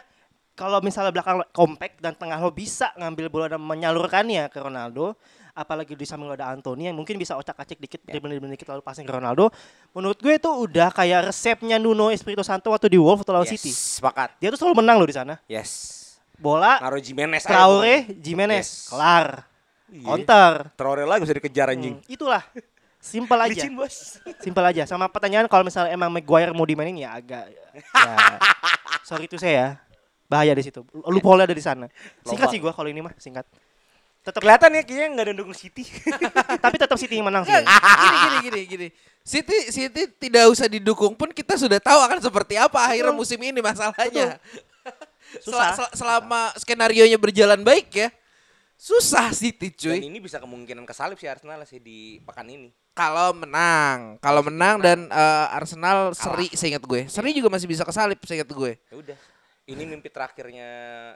kalau 0.56 0.80
misalnya 0.80 1.12
belakang 1.12 1.36
lo 1.38 1.46
compact 1.52 2.00
dan 2.00 2.16
tengah 2.16 2.40
lo 2.40 2.48
bisa 2.48 2.88
ngambil 2.96 3.28
bola 3.28 3.46
dan 3.52 3.60
menyalurkannya 3.60 4.48
ke 4.48 4.56
Ronaldo, 4.56 5.12
apalagi 5.52 5.92
di 5.92 6.08
samping 6.08 6.26
lo 6.26 6.34
ada 6.34 6.48
Anthony 6.48 6.88
yang 6.88 6.96
mungkin 6.96 7.20
bisa 7.20 7.36
ocak-acik 7.36 7.76
dikit, 7.76 8.00
dribble-dribble 8.08 8.48
dikit 8.56 8.72
lalu 8.72 8.80
passing 8.80 9.04
ke 9.04 9.12
Ronaldo. 9.12 9.52
Menurut 9.92 10.16
gue 10.16 10.32
itu 10.40 10.48
udah 10.48 10.88
kayak 10.96 11.28
resepnya 11.28 11.76
Nuno 11.76 12.08
Espirito 12.08 12.40
Santo 12.40 12.72
waktu 12.72 12.88
di 12.88 12.96
Wolves 12.96 13.20
atau 13.28 13.36
lawan 13.36 13.44
yes, 13.44 13.60
City. 13.60 13.72
sepakat. 13.72 14.40
Dia 14.40 14.48
tuh 14.48 14.58
selalu 14.64 14.80
menang 14.80 14.96
loh 14.96 15.08
di 15.08 15.16
sana. 15.16 15.36
Yes. 15.44 16.02
Bola 16.36 16.76
Naruh 16.80 17.00
Jimenez 17.00 17.44
Traore. 17.48 18.12
Jimenez, 18.16 18.64
Yes. 18.64 18.88
kelar. 18.92 19.48
Counter. 19.86 20.52
Traore 20.76 21.04
lagi 21.04 21.24
bisa 21.24 21.36
dikejar 21.36 21.72
anjing. 21.72 22.00
Hmm, 22.00 22.12
itulah. 22.12 22.42
Simpel 23.00 23.38
aja. 23.38 23.54
Licin 23.54 23.72
bos. 23.76 24.18
Simpel 24.42 24.64
aja. 24.66 24.82
Sama 24.84 25.06
pertanyaan 25.06 25.46
kalau 25.46 25.62
misalnya 25.62 25.94
emang 25.94 26.10
Maguire 26.10 26.50
mau 26.50 26.66
dimainin 26.66 27.06
ya 27.06 27.14
agak 27.14 27.54
ya, 27.54 27.64
sorry 29.08 29.30
itu 29.30 29.38
saya 29.38 29.54
ya. 29.54 29.68
Bahaya 30.26 30.52
di 30.54 30.62
situ. 30.66 30.82
Loophole 31.06 31.46
ada 31.46 31.54
di 31.54 31.62
sana. 31.62 31.86
Singkat 32.26 32.46
sih 32.50 32.58
gua 32.58 32.74
kalau 32.74 32.90
ini 32.90 33.00
mah 33.02 33.14
singkat. 33.18 33.46
Tetap 34.26 34.42
Kelihatan 34.42 34.74
ya 34.74 34.82
kayaknya 34.82 35.06
nggak 35.14 35.24
ada 35.24 35.30
yang 35.30 35.38
dukung 35.38 35.54
City. 35.54 35.86
tapi 36.64 36.76
tetap 36.82 36.98
City 36.98 37.14
yang 37.14 37.30
menang 37.30 37.46
sih. 37.46 37.54
Gini 38.02 38.16
gini 38.18 38.36
gini 38.42 38.60
gini. 38.66 38.88
City 39.22 39.58
City 39.70 40.02
tidak 40.18 40.50
usah 40.50 40.66
didukung 40.66 41.14
pun 41.14 41.30
kita 41.30 41.54
sudah 41.54 41.78
tahu 41.78 41.98
akan 42.02 42.18
seperti 42.18 42.58
apa 42.58 42.90
akhirnya 42.90 43.14
musim 43.14 43.38
ini 43.38 43.62
masalahnya. 43.62 44.38
Susah. 45.46 45.74
Sel- 45.74 45.78
sel- 45.78 45.94
selama 45.94 46.50
skenario 46.58 47.06
nya 47.06 47.18
berjalan 47.18 47.62
baik 47.62 47.90
ya. 47.94 48.08
Susah 48.76 49.32
City 49.32 49.72
Dan 49.72 49.98
cuy. 49.98 49.98
ini 50.10 50.18
bisa 50.20 50.36
kemungkinan 50.36 50.84
kesalip 50.84 51.16
sih 51.16 51.30
Arsenal 51.30 51.64
sih 51.64 51.80
di 51.80 52.20
pekan 52.26 52.44
ini. 52.50 52.68
Kalau 52.92 53.32
menang, 53.32 54.20
kalau 54.20 54.44
menang 54.44 54.80
dan 54.82 55.08
eh, 55.08 55.46
Arsenal 55.56 56.12
seri 56.12 56.52
seingat 56.52 56.84
gue. 56.84 57.08
Seri 57.08 57.32
juga 57.32 57.48
masih 57.48 57.68
bisa 57.70 57.86
kesalip 57.88 58.20
seingat 58.26 58.48
gue. 58.50 58.76
Ya 58.90 58.96
udah. 58.96 59.16
Ini 59.66 59.82
mimpi 59.82 60.06
terakhirnya 60.14 60.68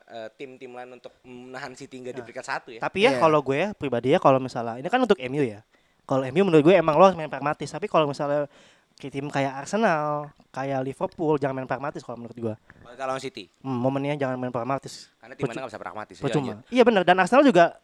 eh, 0.02 0.28
tim-tim 0.34 0.74
lain 0.74 0.98
untuk 0.98 1.14
menahan 1.22 1.70
City 1.78 2.02
nggak 2.02 2.18
di 2.18 2.22
peringkat 2.26 2.46
satu 2.46 2.68
ya. 2.74 2.82
Tapi 2.82 3.06
ya 3.06 3.14
Iya. 3.14 3.20
kalau 3.22 3.38
gue 3.46 3.56
ya 3.56 3.68
pribadi 3.78 4.10
ya 4.10 4.18
kalau 4.18 4.42
misalnya 4.42 4.74
ini 4.82 4.90
kan 4.90 4.98
untuk 4.98 5.14
MU 5.22 5.46
ya. 5.46 5.62
Kalau 6.02 6.26
MU 6.26 6.42
menurut 6.42 6.66
gue 6.66 6.74
emang 6.74 6.98
lo 6.98 7.06
harus 7.06 7.14
main 7.14 7.30
pragmatis. 7.30 7.70
Tapi 7.70 7.86
kalau 7.86 8.10
misalnya 8.10 8.50
ke 8.98 9.06
tim 9.06 9.30
kayak 9.30 9.54
Arsenal, 9.64 10.34
kayak 10.50 10.82
Liverpool 10.82 11.38
jangan 11.38 11.62
main 11.62 11.70
pragmatis 11.70 12.02
kalau 12.02 12.18
menurut 12.18 12.34
gue. 12.34 12.54
Kalau 12.98 13.16
City. 13.22 13.46
Hmm, 13.62 13.78
momennya 13.78 14.18
jangan 14.18 14.34
main 14.34 14.50
pragmatis. 14.50 15.14
Karena 15.22 15.38
tim 15.38 15.46
mana 15.46 15.58
nggak 15.62 15.70
bisa 15.70 15.80
pragmatis. 15.80 16.16
Ya, 16.18 16.24
Percuma. 16.26 16.54
Iya 16.74 16.82
benar 16.82 17.02
dan 17.06 17.16
Arsenal 17.22 17.46
juga 17.46 17.78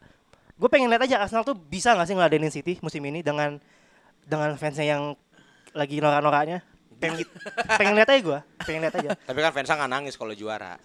gue 0.58 0.68
pengen 0.72 0.90
lihat 0.90 1.06
aja 1.06 1.22
Arsenal 1.22 1.46
tuh 1.46 1.54
bisa 1.54 1.94
nggak 1.94 2.10
sih 2.10 2.14
ngeladenin 2.18 2.50
City 2.50 2.82
musim 2.82 3.06
ini 3.06 3.22
dengan 3.22 3.62
dengan 4.26 4.50
fansnya 4.58 4.98
yang 4.98 5.14
lagi 5.78 6.02
norak-noraknya. 6.02 6.66
Pengen, 6.97 7.28
pengen 7.76 7.92
lihat 7.92 8.09
aja 8.09 8.20
gue, 8.24 8.38
pengen 8.64 8.80
lihat 8.88 8.94
aja. 8.97 9.11
Tapi 9.14 9.38
kan 9.44 9.53
fansnya 9.53 9.76
nggak 9.76 9.92
nangis 9.92 10.14
kalau 10.16 10.32
juara. 10.32 10.80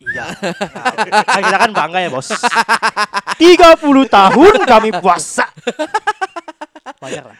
Iya. 0.00 0.32
Nah, 0.32 0.84
kan 1.28 1.42
kita 1.44 1.58
kan 1.60 1.72
bangga 1.76 1.98
ya 2.00 2.08
bos. 2.08 2.32
30 2.32 3.76
tahun 4.08 4.54
kami 4.64 4.90
puasa. 4.96 5.44
Wajar 7.00 7.28
lah. 7.28 7.36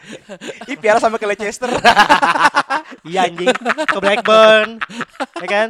Ih 0.69 0.77
piala 0.77 1.01
sama 1.01 1.17
ke 1.17 1.25
Leicester. 1.25 1.69
Iya 3.01 3.25
anjing 3.25 3.49
ke 3.89 3.97
Blackburn, 3.97 4.77
ya 5.41 5.47
kan? 5.49 5.67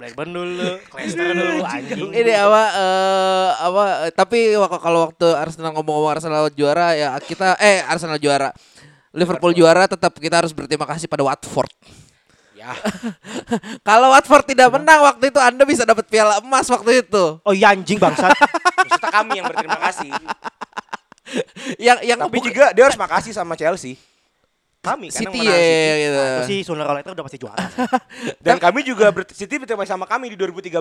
Blackburn 0.00 0.30
dulu, 0.32 0.80
Leicester 0.96 1.24
dulu 1.36 1.60
anjing. 1.64 2.08
Ini 2.08 2.32
apa 2.40 2.62
eh 2.72 3.48
apa 3.60 3.84
eh, 4.08 4.12
tapi 4.16 4.56
kalau 4.80 5.12
waktu 5.12 5.28
Arsenal 5.36 5.76
ngomong-ngomong 5.76 6.16
Arsenal 6.16 6.48
juara 6.56 6.96
ya 6.96 7.12
kita 7.20 7.60
eh 7.60 7.84
Arsenal 7.84 8.16
juara. 8.16 8.52
Liverpool 9.14 9.54
juara 9.54 9.86
tetap 9.86 10.10
kita 10.18 10.42
harus 10.42 10.50
berterima 10.50 10.84
kasih 10.90 11.06
pada 11.06 11.22
Watford. 11.22 11.70
ya. 12.58 12.74
Kalau 13.88 14.10
Watford 14.10 14.42
tidak 14.50 14.74
menang 14.74 15.06
waktu 15.06 15.30
itu 15.30 15.38
Anda 15.38 15.62
bisa 15.62 15.86
dapat 15.86 16.10
piala 16.10 16.42
emas 16.42 16.66
waktu 16.66 17.06
itu. 17.06 17.38
Oh 17.46 17.54
iya 17.54 17.70
anjing 17.70 18.02
bangsat. 18.02 18.34
Maksudnya 18.82 19.10
kami 19.14 19.38
yang 19.38 19.46
berterima 19.46 19.78
kasih. 19.78 20.10
Yang 21.78 21.98
yang 22.04 22.18
Tapi 22.18 22.38
juga 22.42 22.64
dia 22.74 22.84
harus 22.84 22.98
makasih 22.98 23.30
sama 23.30 23.54
Chelsea. 23.54 23.94
Kami 24.84 25.08
kan 25.08 25.16
City 25.16 25.40
ya 25.40 25.56
City. 25.56 26.02
gitu. 26.04 26.20
Itu 26.20 26.42
sih 26.44 26.58
sooner 26.60 26.84
or 26.84 26.92
later 26.98 27.16
udah 27.16 27.24
pasti 27.24 27.38
juara. 27.40 27.64
Dan 28.44 28.60
kami 28.60 28.84
juga 28.84 29.08
ber 29.08 29.24
City 29.32 29.56
berterima 29.56 29.86
kasih 29.86 29.96
sama 29.96 30.04
kami 30.04 30.28
di 30.28 30.36
2013. 30.36 30.74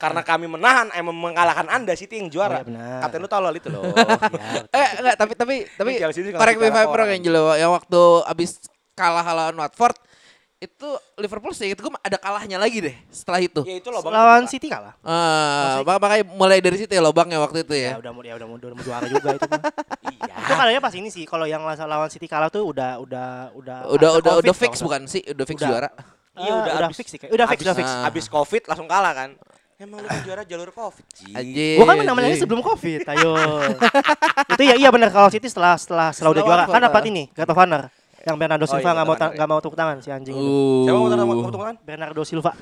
Karena 0.00 0.24
kami 0.24 0.48
menahan, 0.48 0.88
eh 0.90 1.04
mengalahkan 1.04 1.68
Anda, 1.68 1.92
City 1.92 2.16
yang 2.16 2.32
juara. 2.32 2.56
Oh, 2.56 2.56
iya 2.56 2.64
benar. 2.64 2.98
Kapten 3.04 3.20
lu 3.20 3.28
tolol 3.28 3.52
itu 3.52 3.68
loh. 3.68 3.84
Eh 4.72 4.88
enggak 4.96 5.14
tapi 5.14 5.32
tapi 5.36 5.54
tapi 5.70 5.90
correct 6.32 6.56
me 6.56 6.72
orang. 6.72 7.08
Angelo 7.12 7.52
yang 7.52 7.68
waktu 7.70 8.00
abis 8.24 8.64
kalah 8.96 9.24
lawan 9.26 9.56
Watford 9.56 9.96
itu 10.56 10.84
Liverpool 11.16 11.52
sih 11.52 11.72
itu 11.72 11.80
ada 11.98 12.16
kalahnya 12.16 12.60
lagi 12.60 12.80
deh 12.80 12.92
setelah 13.08 13.40
itu. 13.40 13.64
ya 13.64 13.76
itu 13.76 13.88
loh 13.88 14.00
Bang. 14.00 14.12
Lawan 14.12 14.44
City 14.44 14.68
kalah. 14.68 14.92
Ah, 15.00 15.80
mak- 15.80 15.96
makanya 15.96 16.24
mulai 16.30 16.60
dari 16.60 16.76
situ 16.76 16.88
ya 16.90 17.00
lobangnya 17.00 17.40
waktu 17.40 17.64
itu 17.64 17.72
Ya 17.72 17.92
ya. 17.92 17.92
udah 17.96 18.12
mau 18.12 18.20
ya 18.20 18.36
udah 18.36 18.44
mau 18.44 18.56
udah 18.56 18.72
mau 18.72 18.84
juara 18.84 19.04
juga 19.04 19.28
itu 19.34 19.48
mah. 19.48 19.62
Iya. 20.04 20.32
Itu 20.36 20.52
kalahnya 20.52 20.80
pas 20.80 20.92
ini 20.92 21.08
sih 21.08 21.24
kalau 21.24 21.44
yang 21.44 21.64
lawan 21.64 22.08
City 22.08 22.24
kalah 22.24 22.48
tuh 22.48 22.60
udah 22.62 23.00
udah 23.00 23.28
udah 23.52 23.76
Udah 23.88 24.10
udah 24.16 24.32
Covid 24.34 24.44
udah 24.44 24.54
fix 24.54 24.74
bukan 24.80 25.00
sih? 25.04 25.24
Udah 25.26 25.44
fix 25.44 25.56
Udah. 25.56 25.68
juara. 25.68 25.88
Iya, 26.36 26.52
Ah, 26.52 26.56
udah 26.58 26.72
udah 26.72 26.88
habis- 26.88 26.98
fix 26.98 27.08
sih 27.08 27.18
kayak. 27.18 27.32
Udah 27.32 27.46
fix, 27.46 27.56
Abis- 27.56 27.64
udah 27.64 27.76
fix. 27.76 27.88
Abis 28.04 28.26
Covid 28.28 28.62
langsung 28.68 28.84
kalah 28.86 29.12
kan. 29.12 29.30
Emang 29.80 30.04
lu 30.04 30.08
juara 30.28 30.44
jalur 30.44 30.68
Covid. 30.70 31.04
Ji. 31.08 31.32
Anjir. 31.32 31.80
Gua 31.80 31.88
kan 31.88 31.96
menang-menangnya 31.96 32.36
sebelum 32.36 32.60
Covid. 32.60 33.00
Ayo. 33.08 33.32
itu 34.52 34.62
ya 34.62 34.74
iya 34.76 34.92
benar 34.92 35.08
kalau 35.08 35.32
City 35.32 35.48
setelah 35.48 35.72
setelah 35.80 36.12
setelah 36.12 36.36
udah 36.36 36.44
juara 36.44 36.62
kan 36.68 36.84
dapat 36.84 37.02
ini 37.08 37.32
God 37.32 37.48
of 37.48 37.56
Honor. 37.56 37.82
Yang 38.20 38.36
Bernardo 38.36 38.64
Oh, 38.64 38.68
Silva 38.68 38.84
iya, 38.84 38.92
nggak 38.92 39.06
mau 39.08 39.16
nggak 39.16 39.48
mau 39.48 39.58
tepuk 39.64 39.76
tangan 39.80 39.96
si 40.04 40.12
anjing 40.12 40.36
itu. 40.36 40.84
Siapa 40.84 40.96
mau 41.00 41.08
Uh. 41.08 41.40
tepuk 41.40 41.56
tangan? 41.56 41.76
Bernardo 41.80 42.22
Silva 42.28 42.52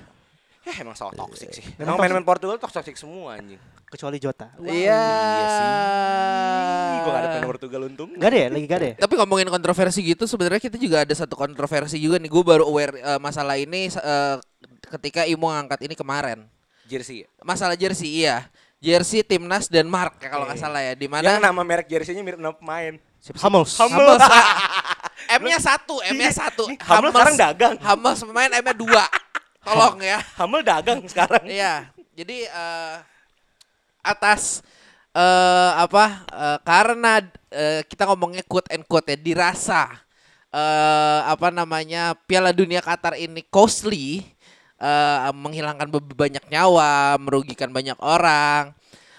Ya 0.62 0.72
emang 0.78 0.94
salah 0.94 1.16
toxic 1.16 1.48
sih. 1.50 1.64
Memang 1.74 1.96
Emang 1.96 1.96
main-main 1.98 2.26
Portugal 2.28 2.54
toxic 2.54 2.94
semua 2.94 3.34
anjing. 3.34 3.58
kecuali 3.88 4.20
Jota. 4.20 4.52
Iya. 4.60 5.00
Ih, 6.92 6.98
gua 7.00 7.10
gak 7.10 7.22
ada 7.24 7.28
main 7.32 7.48
Portugal 7.48 7.80
untung. 7.88 8.12
Gak 8.14 8.28
ada 8.28 8.38
ya? 8.38 8.48
Lagi 8.52 8.64
gak 8.68 8.78
ada 8.78 8.88
ya? 8.92 8.94
Tapi 9.00 9.14
ngomongin 9.16 9.48
kontroversi 9.48 10.04
gitu 10.04 10.28
sebenarnya 10.28 10.60
kita 10.60 10.76
juga 10.76 11.08
ada 11.08 11.14
satu 11.16 11.34
kontroversi 11.34 11.96
juga 11.96 12.20
nih. 12.20 12.28
Gue 12.28 12.44
baru 12.44 12.68
aware 12.68 12.94
eh, 12.94 13.16
masalah 13.16 13.56
ini 13.56 13.88
eh, 13.88 14.36
ketika 14.92 15.24
Imo 15.24 15.48
ngangkat 15.48 15.88
ini 15.88 15.96
kemarin. 15.96 16.44
Jersey. 16.89 17.28
Masalah 17.45 17.76
jersey 17.76 18.24
iya. 18.24 18.49
Jersey 18.80 19.20
timnas 19.20 19.68
Denmark 19.68 20.16
ya 20.22 20.28
kalau 20.32 20.49
nggak 20.49 20.59
salah 20.59 20.80
ya. 20.80 20.97
Di 20.97 21.05
Yang 21.05 21.12
mana 21.12 21.36
nama 21.36 21.61
merek 21.61 21.86
jersey-nya 21.93 22.24
mirip 22.24 22.41
nama 22.41 22.57
pemain. 22.57 22.97
Hummels. 23.36 23.76
Hummels. 23.76 24.24
M-nya 25.36 25.59
satu, 25.61 26.01
M-nya 26.09 26.32
satu. 26.32 26.64
Hummels 26.89 27.12
sekarang 27.12 27.36
dagang. 27.36 27.74
Hummels 27.76 28.24
pemain 28.24 28.49
M-nya 28.49 28.72
dua. 28.72 29.05
Tolong 29.61 30.01
ya. 30.01 30.18
Hamel 30.41 30.62
dagang 30.64 31.05
sekarang. 31.05 31.45
Iya. 31.45 31.93
Jadi 32.16 32.49
eh, 32.49 32.95
atas 34.01 34.64
eh 35.12 35.70
apa? 35.76 36.24
eh, 36.30 36.59
karena 36.64 37.12
eh, 37.53 37.82
kita 37.84 38.09
ngomongnya 38.09 38.47
quote 38.47 38.70
and 38.72 38.86
quote 38.89 39.11
ya 39.12 39.18
dirasa 39.18 39.91
eh 40.49 41.20
apa 41.28 41.53
namanya 41.53 42.16
Piala 42.24 42.57
Dunia 42.57 42.80
Qatar 42.80 43.20
ini 43.20 43.45
costly 43.53 44.24
eh, 44.79 45.31
menghilangkan 45.35 45.91
banyak 46.14 46.45
nyawa, 46.49 47.18
merugikan 47.20 47.70
banyak 47.70 47.99
orang. 47.99 48.74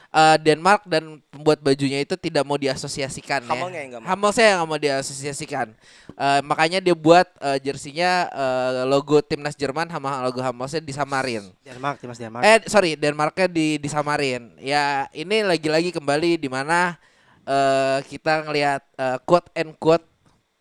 Eh, 0.09 0.37
Denmark 0.41 0.89
dan 0.89 1.21
pembuat 1.29 1.61
bajunya 1.61 2.01
itu 2.01 2.17
tidak 2.17 2.41
mau 2.41 2.57
diasosiasikan 2.57 3.45
ya. 3.45 3.53
Yang 3.69 4.01
mau. 4.01 4.09
Hamel 4.09 4.31
saya 4.33 4.57
nggak 4.57 4.69
mau 4.73 4.79
diasosiasikan. 4.81 5.69
Eh, 6.17 6.41
makanya 6.41 6.81
dia 6.81 6.97
buat 6.97 7.29
eh, 7.37 7.61
jersinya 7.61 8.25
eh, 8.25 8.89
logo 8.89 9.21
timnas 9.21 9.53
Jerman 9.53 9.85
sama 9.85 10.25
logo 10.25 10.41
Hamelsnya 10.41 10.81
disamarin. 10.81 11.53
Denmark, 11.61 12.01
timnas 12.01 12.17
Denmark. 12.17 12.41
Eh 12.41 12.57
sorry 12.65 12.97
Denmarknya 12.97 13.45
di 13.45 13.77
disamarin. 13.77 14.57
Ya 14.57 15.05
ini 15.13 15.45
lagi-lagi 15.45 15.93
kembali 15.93 16.41
di 16.41 16.49
mana 16.49 16.97
eh, 17.45 18.01
kita 18.09 18.49
ngelihat 18.49 18.81
eh, 18.97 19.17
quote 19.29 19.53
and 19.53 19.77
quote 19.77 20.08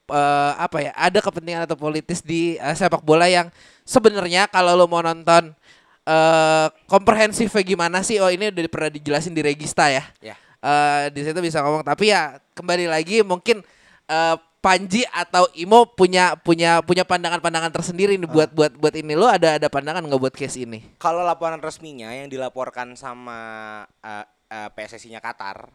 eh, 0.09 0.53
apa 0.57 0.79
ya 0.83 0.93
ada 0.97 1.19
kepentingan 1.21 1.69
atau 1.69 1.77
politis 1.77 2.25
di 2.25 2.57
eh, 2.57 2.75
sepak 2.77 3.05
bola 3.05 3.29
yang 3.29 3.53
sebenarnya 3.85 4.49
kalau 4.49 4.75
lo 4.75 4.89
mau 4.89 5.05
nonton 5.05 5.53
eh 6.09 6.67
komprehensifnya 6.89 7.63
gimana 7.65 8.01
sih? 8.01 8.17
Oh 8.19 8.33
ini 8.33 8.49
udah 8.49 8.65
pernah 8.73 8.91
dijelasin 8.93 9.37
di 9.37 9.45
Regista 9.45 9.93
ya. 9.93 10.05
Ya. 10.25 10.37
Eh, 10.59 11.05
di 11.15 11.23
situ 11.23 11.39
bisa 11.39 11.63
ngomong 11.63 11.87
tapi 11.87 12.11
ya 12.11 12.41
kembali 12.57 12.91
lagi 12.91 13.23
mungkin 13.23 13.63
eh, 14.09 14.37
Panji 14.59 15.07
atau 15.15 15.47
Imo 15.55 15.87
punya 15.95 16.35
punya 16.35 16.83
punya 16.83 17.07
pandangan-pandangan 17.07 17.71
tersendiri 17.71 18.19
nih 18.19 18.27
buat 18.27 18.51
buat 18.51 18.75
buat 18.75 18.91
ini 18.91 19.15
lo 19.15 19.31
ada 19.31 19.55
ada 19.55 19.71
pandangan 19.71 20.03
nggak 20.03 20.19
buat 20.19 20.35
case 20.35 20.67
ini? 20.67 20.83
Kalau 20.99 21.23
laporan 21.23 21.63
resminya 21.63 22.11
yang 22.11 22.27
dilaporkan 22.27 22.99
sama 22.99 23.39
uh, 24.03 24.27
uh, 24.27 24.69
PSSI-nya 24.75 25.23
Qatar, 25.23 25.71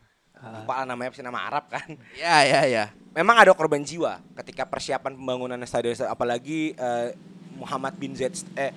lupa 0.45 0.73
lah 0.75 0.85
namanya 0.85 1.09
pasti 1.09 1.21
nama 1.21 1.39
Arab 1.41 1.65
kan. 1.67 1.87
Ya 2.13 2.43
ya 2.43 2.61
ya. 2.65 2.85
Memang 3.11 3.37
ada 3.37 3.51
korban 3.51 3.79
jiwa 3.79 4.17
ketika 4.37 4.63
persiapan 4.63 5.13
pembangunan 5.13 5.59
stadion 5.63 5.93
apalagi 6.03 6.73
uh, 6.75 7.13
Muhammad 7.53 7.93
bin 7.93 8.11
Zaid 8.11 8.33
eh 8.53 8.73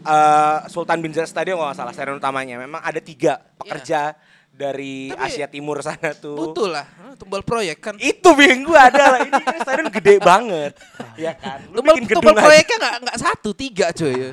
uh, 0.00 0.64
Sultan 0.66 0.98
bin 0.98 1.10
Zaid 1.10 1.26
Stadion 1.26 1.58
kalau 1.58 1.68
nggak 1.68 1.78
salah 1.78 1.92
stadion 1.92 2.16
utamanya. 2.16 2.56
Memang 2.56 2.78
ada 2.78 2.98
tiga 2.98 3.42
pekerja 3.56 4.14
dari 4.48 5.10
Tapi- 5.10 5.22
Asia 5.24 5.46
Timur 5.46 5.78
sana 5.80 6.14
tuh. 6.14 6.50
Betul 6.50 6.74
lah, 6.74 6.86
Ah, 6.98 7.14
tumbal 7.14 7.42
proyek 7.42 7.78
kan. 7.78 7.94
Itu 7.98 8.34
bingung 8.34 8.66
gua 8.66 8.90
adalah 8.90 9.22
ini 9.22 9.34
kan 9.34 9.58
stadion 9.60 9.86
gede 9.88 10.18
banget. 10.18 10.72
ya 11.14 11.34
kan. 11.34 11.62
Lu 11.68 11.78
Tumbal, 11.78 11.94
bikin 11.98 12.14
tumbal 12.14 12.34
proyeknya 12.34 12.76
nggak 12.78 12.94
nggak 13.06 13.18
satu, 13.18 13.50
tiga 13.54 13.90
coy. 13.92 14.30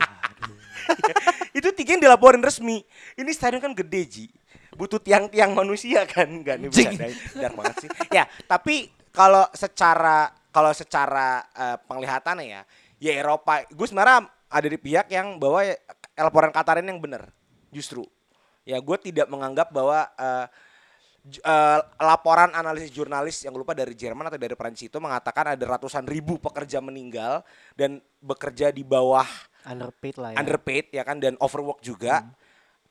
itu 1.58 1.68
tiga 1.74 1.90
yang 1.98 2.04
dilaporin 2.04 2.42
resmi. 2.42 2.86
Ini 3.14 3.30
stadion 3.34 3.62
kan 3.62 3.74
gede 3.74 4.02
Ji. 4.06 4.26
Butuh 4.76 5.00
tiang-tiang 5.00 5.56
manusia 5.56 6.04
kan 6.06 6.28
nggak 6.28 6.56
nih 6.60 6.70
bisa 6.70 6.90
dar 7.36 7.52
banget 7.56 7.76
sih. 7.84 7.90
Ya 8.12 8.28
tapi 8.46 8.92
kalau 9.10 9.48
secara 9.56 10.30
kalau 10.52 10.72
secara 10.72 11.44
eh, 11.52 11.78
penglihatannya 11.84 12.46
ya, 12.46 12.62
ya 13.00 13.12
Eropa. 13.16 13.64
Gue 13.72 13.88
sebenarnya 13.88 14.24
ada 14.48 14.68
di 14.68 14.80
pihak 14.80 15.12
yang 15.12 15.36
bahwa 15.36 15.64
ya, 15.64 15.76
laporan 16.20 16.52
Qatar 16.52 16.80
ini 16.80 16.96
yang 16.96 17.04
benar. 17.04 17.28
Justru, 17.72 18.08
ya 18.64 18.80
gue 18.80 18.98
tidak 19.04 19.28
menganggap 19.28 19.68
bahwa 19.72 20.08
j- 21.26 21.44
eh, 21.44 21.80
laporan 22.00 22.56
analisis 22.56 22.94
jurnalis 22.94 23.44
yang 23.44 23.52
lupa 23.52 23.76
dari 23.76 23.92
Jerman 23.98 24.30
atau 24.30 24.40
dari 24.40 24.56
Prancis 24.56 24.88
itu 24.88 25.00
mengatakan 25.02 25.58
ada 25.58 25.66
ratusan 25.66 26.06
ribu 26.06 26.38
pekerja 26.40 26.80
meninggal 26.80 27.44
dan 27.76 28.00
bekerja 28.22 28.70
di 28.72 28.86
bawah 28.86 29.26
Underpaid 29.66 30.16
lah 30.22 30.30
ya. 30.32 30.38
underpaid 30.38 30.86
ya 30.94 31.02
kan 31.02 31.18
dan 31.18 31.34
overwork 31.42 31.82
juga 31.82 32.22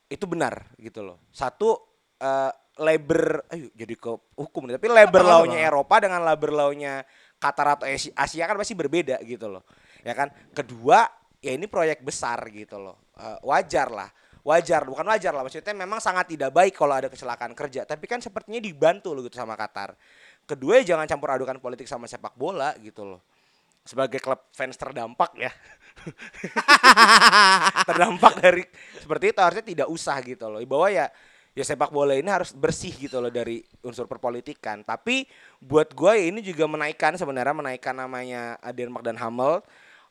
itu 0.09 0.25
benar 0.29 0.75
gitu 0.77 1.01
loh. 1.03 1.19
Satu 1.33 1.77
eh, 2.21 2.53
labor 2.81 3.47
ayo 3.55 3.71
jadi 3.75 3.95
ke 3.95 4.11
hukum 4.35 4.67
nih 4.67 4.83
tapi 4.83 4.91
labor 4.91 5.23
law-nya 5.23 5.63
Eropa 5.63 6.03
dengan 6.03 6.27
labor 6.27 6.51
law-nya 6.51 7.07
Qatar 7.39 7.79
atau 7.79 7.87
Asia, 7.87 8.11
Asia 8.19 8.45
kan 8.49 8.57
pasti 8.59 8.75
berbeda 8.75 9.21
gitu 9.23 9.47
loh. 9.47 9.63
Ya 10.03 10.17
kan? 10.17 10.33
Kedua 10.53 11.07
ya 11.39 11.53
ini 11.55 11.69
proyek 11.71 12.03
besar 12.03 12.41
gitu 12.51 12.81
loh. 12.81 13.13
Eh, 13.15 13.39
wajar 13.47 13.89
lah. 13.91 14.11
Wajar 14.45 14.85
bukan 14.85 15.09
wajar 15.09 15.33
lah 15.33 15.41
maksudnya 15.41 15.73
memang 15.73 16.05
sangat 16.05 16.37
tidak 16.37 16.53
baik 16.53 16.77
kalau 16.77 16.93
ada 16.93 17.09
kecelakaan 17.09 17.57
kerja 17.57 17.89
tapi 17.89 18.05
kan 18.05 18.21
sepertinya 18.21 18.61
dibantu 18.61 19.17
loh 19.17 19.25
gitu 19.25 19.41
sama 19.41 19.57
Qatar. 19.57 19.97
Kedua 20.45 20.85
ya 20.85 20.93
jangan 20.93 21.09
campur 21.09 21.33
adukan 21.33 21.57
politik 21.57 21.89
sama 21.89 22.05
sepak 22.05 22.37
bola 22.37 22.77
gitu 22.77 23.09
loh 23.09 23.25
sebagai 23.85 24.19
klub 24.19 24.41
fans 24.57 24.81
terdampak 24.81 25.37
ya. 25.37 25.53
Terdampak 27.89 28.43
dari 28.43 28.65
seperti 28.99 29.31
itu 29.31 29.41
harusnya 29.41 29.65
tidak 29.65 29.89
usah 29.89 30.19
gitu 30.25 30.51
loh. 30.51 30.61
Bahwa 30.67 30.91
ya 30.91 31.07
ya 31.55 31.63
sepak 31.63 31.95
bola 31.95 32.19
ini 32.19 32.27
harus 32.27 32.51
bersih 32.51 32.91
gitu 32.91 33.23
loh 33.23 33.31
dari 33.31 33.63
unsur 33.87 34.11
perpolitikan. 34.11 34.83
Tapi 34.83 35.29
buat 35.63 35.95
gue 35.95 36.35
ini 36.35 36.43
juga 36.43 36.67
menaikkan 36.67 37.15
sebenarnya 37.15 37.55
menaikkan 37.55 37.95
namanya 37.95 38.59
Denmark 38.75 39.07
dan 39.07 39.17
Hamel 39.21 39.63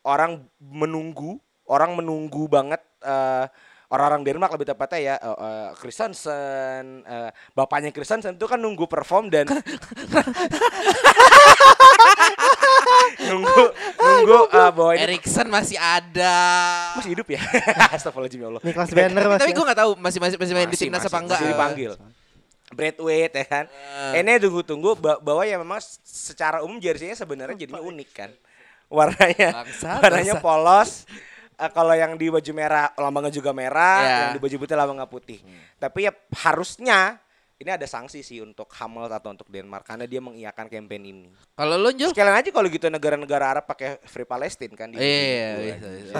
orang 0.03 0.43
menunggu 0.59 1.39
orang 1.67 1.95
menunggu 1.95 2.47
banget 2.47 2.79
eh, 3.03 3.47
orang-orang 3.93 4.23
Denmark 4.25 4.51
lebih 4.57 4.67
tepatnya 4.73 4.99
ya 4.99 5.15
eh, 5.19 5.31
eh, 5.31 5.69
Christensen 5.79 7.03
eh, 7.07 7.31
bapaknya 7.55 7.91
Christensen 7.95 8.35
itu 8.35 8.47
kan 8.47 8.59
nunggu 8.59 8.87
perform 8.87 9.29
dan 9.31 9.47
nunggu 13.29 13.63
nunggu 13.95 14.39
eh, 14.47 14.71
bahwa 14.71 14.91
ini 14.93 15.01
Erikson 15.05 15.47
masih 15.47 15.77
ada. 15.77 16.35
masih 16.95 17.11
hidup 17.11 17.27
ya? 17.29 17.41
Astagfirullahaladzim 17.95 18.39
ya 18.39 18.47
Allah. 18.49 18.61
Niklas 18.61 18.89
Banner 18.89 19.25
mas 19.27 19.39
Tapi 19.39 19.51
ya. 19.51 19.55
gue 19.55 19.65
gak 19.65 19.79
tahu 19.79 19.91
masih 19.97 20.19
masih 20.19 20.37
masih 20.37 20.53
main 20.53 20.65
di 20.65 20.71
Masih, 20.71 20.85
timnas 20.87 20.99
masih, 20.99 21.09
apa 21.09 21.19
enggak. 21.19 21.39
masih 21.39 21.49
dipanggil. 21.49 21.91
Braithwaite 22.69 23.35
ya 23.35 23.45
kan? 23.45 23.65
Ini 24.13 24.31
tunggu-tunggu 24.39 24.89
ba- 24.95 25.19
bahwa 25.19 25.43
ya 25.43 25.55
memang 25.55 25.77
secara 26.01 26.61
umum 26.61 26.77
jersey-nya 26.77 27.13
sebenarnya 27.13 27.53
jadinya 27.55 27.79
unik 27.79 28.09
kan? 28.11 28.29
Warnanya 28.87 29.49
warnanya 30.01 30.35
polos. 30.37 31.05
Eh, 31.53 31.69
kalau 31.69 31.93
yang 31.93 32.13
di 32.13 32.27
baju 32.27 32.51
merah 32.51 32.89
lambangnya 32.95 33.29
juga 33.31 33.53
merah 33.53 33.97
Ya. 33.99 34.17
yang 34.25 34.31
di 34.33 34.41
baju 34.41 34.55
putih 34.57 34.73
lambangnya 34.73 35.05
putih. 35.05 35.39
Tapi 35.77 36.05
ya 36.05 36.11
harusnya 36.41 37.21
ini 37.55 37.69
ada 37.69 37.85
sanksi 37.85 38.19
sih 38.19 38.39
untuk 38.39 38.67
Hamel 38.75 39.07
atau 39.07 39.29
untuk 39.29 39.47
Denmark 39.47 39.85
karena 39.85 40.03
dia 40.03 40.19
mengiyakan 40.19 40.67
campaign 40.67 41.03
ini 41.05 41.27
Kalau 41.53 41.75
lo 41.75 41.89
Jul? 41.89 42.09
sekalian 42.11 42.35
aja 42.35 42.49
kalau 42.49 42.67
gitu 42.67 42.87
negara-negara 42.87 43.45
Arab 43.55 43.65
pakai 43.65 44.01
Free 44.03 44.25
Palestine 44.25 44.73
kan 44.73 44.89
di 44.89 44.97
Iya, 44.97 45.47
di- 45.53 45.63
bisa, 45.71 45.87
bisa. 45.93 46.15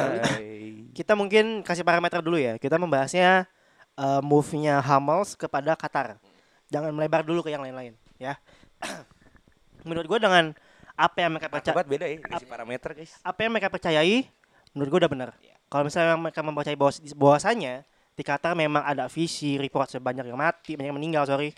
Kita 0.94 1.14
mungkin 1.14 1.62
kasih 1.62 1.82
parameter 1.82 2.22
dulu 2.22 2.38
ya. 2.38 2.56
Kita 2.56 2.78
membahasnya 2.78 3.50
eh, 3.94 4.22
move-nya 4.22 4.78
Hamels 4.80 5.34
kepada 5.34 5.74
Qatar. 5.74 6.22
Jangan 6.70 6.94
melebar 6.94 7.22
dulu 7.22 7.42
ke 7.42 7.50
yang 7.50 7.62
lain-lain 7.62 7.98
ya. 8.16 8.38
Menurut 9.88 10.08
gue 10.08 10.20
dengan 10.22 10.54
apa 10.94 11.18
yang 11.20 11.34
mereka 11.34 11.50
percaya 11.50 11.82
beda 11.82 12.06
ya 12.06 12.22
isi 12.22 12.46
parameter 12.46 12.94
guys 12.94 13.18
apa 13.26 13.42
yang 13.42 13.50
mereka 13.50 13.66
percayai 13.66 14.30
menurut 14.78 14.90
gue 14.94 15.00
udah 15.02 15.12
benar. 15.12 15.30
Kalau 15.66 15.90
misalnya 15.90 16.14
mereka 16.14 16.46
mempercayai 16.46 16.78
bahwa 16.78 16.94
bahwasanya 17.18 17.82
di 18.14 18.24
Qatar 18.24 18.54
memang 18.54 18.86
ada 18.86 19.10
visi 19.10 19.58
report 19.58 19.90
sebanyak 19.90 20.30
yang 20.30 20.38
mati, 20.38 20.78
banyak 20.78 20.90
yang 20.94 21.00
meninggal 21.02 21.26
sorry. 21.26 21.54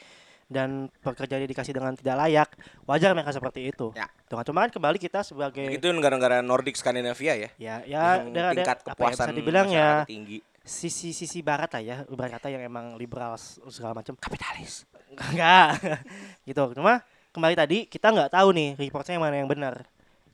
Dan 0.45 0.93
pekerja 1.01 1.41
dikasih 1.41 1.73
dengan 1.73 1.97
tidak 1.97 2.21
layak, 2.21 2.49
wajar 2.85 3.17
mereka 3.17 3.33
seperti 3.33 3.65
itu. 3.65 3.89
Ya. 3.97 4.05
Tuh, 4.29 4.37
cuma 4.45 4.61
kan 4.61 4.69
kembali 4.77 5.01
kita 5.01 5.25
sebagai 5.25 5.65
itu 5.73 5.89
negara-negara 5.89 6.45
Nordic 6.45 6.77
Skandinavia 6.77 7.33
ya? 7.33 7.49
Ya 7.57 7.75
ya 7.81 8.03
yang 8.21 8.29
daerah- 8.29 8.53
tingkat 8.53 8.77
apa 8.85 8.89
ya, 8.89 8.93
kepuasan 8.93 9.25
bisa 9.25 9.37
dibilang 9.41 9.67
ya 9.73 10.05
tinggi. 10.05 10.45
sisi 10.61 11.17
sisi 11.17 11.41
barat 11.41 11.73
lah 11.73 11.81
ya 11.81 11.95
ibarat 12.09 12.37
kata 12.37 12.53
yang 12.53 12.61
emang 12.61 12.93
liberal 12.93 13.33
segala 13.73 13.97
macam. 13.97 14.13
Kapitalis. 14.21 14.85
Enggak. 15.17 15.81
Gitu. 16.49 16.63
Cuma 16.77 17.01
kembali 17.33 17.55
tadi 17.57 17.77
kita 17.89 18.13
nggak 18.13 18.37
tahu 18.37 18.53
nih 18.53 18.69
reportnya 18.77 19.17
yang 19.17 19.25
mana 19.25 19.35
yang 19.41 19.49
benar 19.49 19.81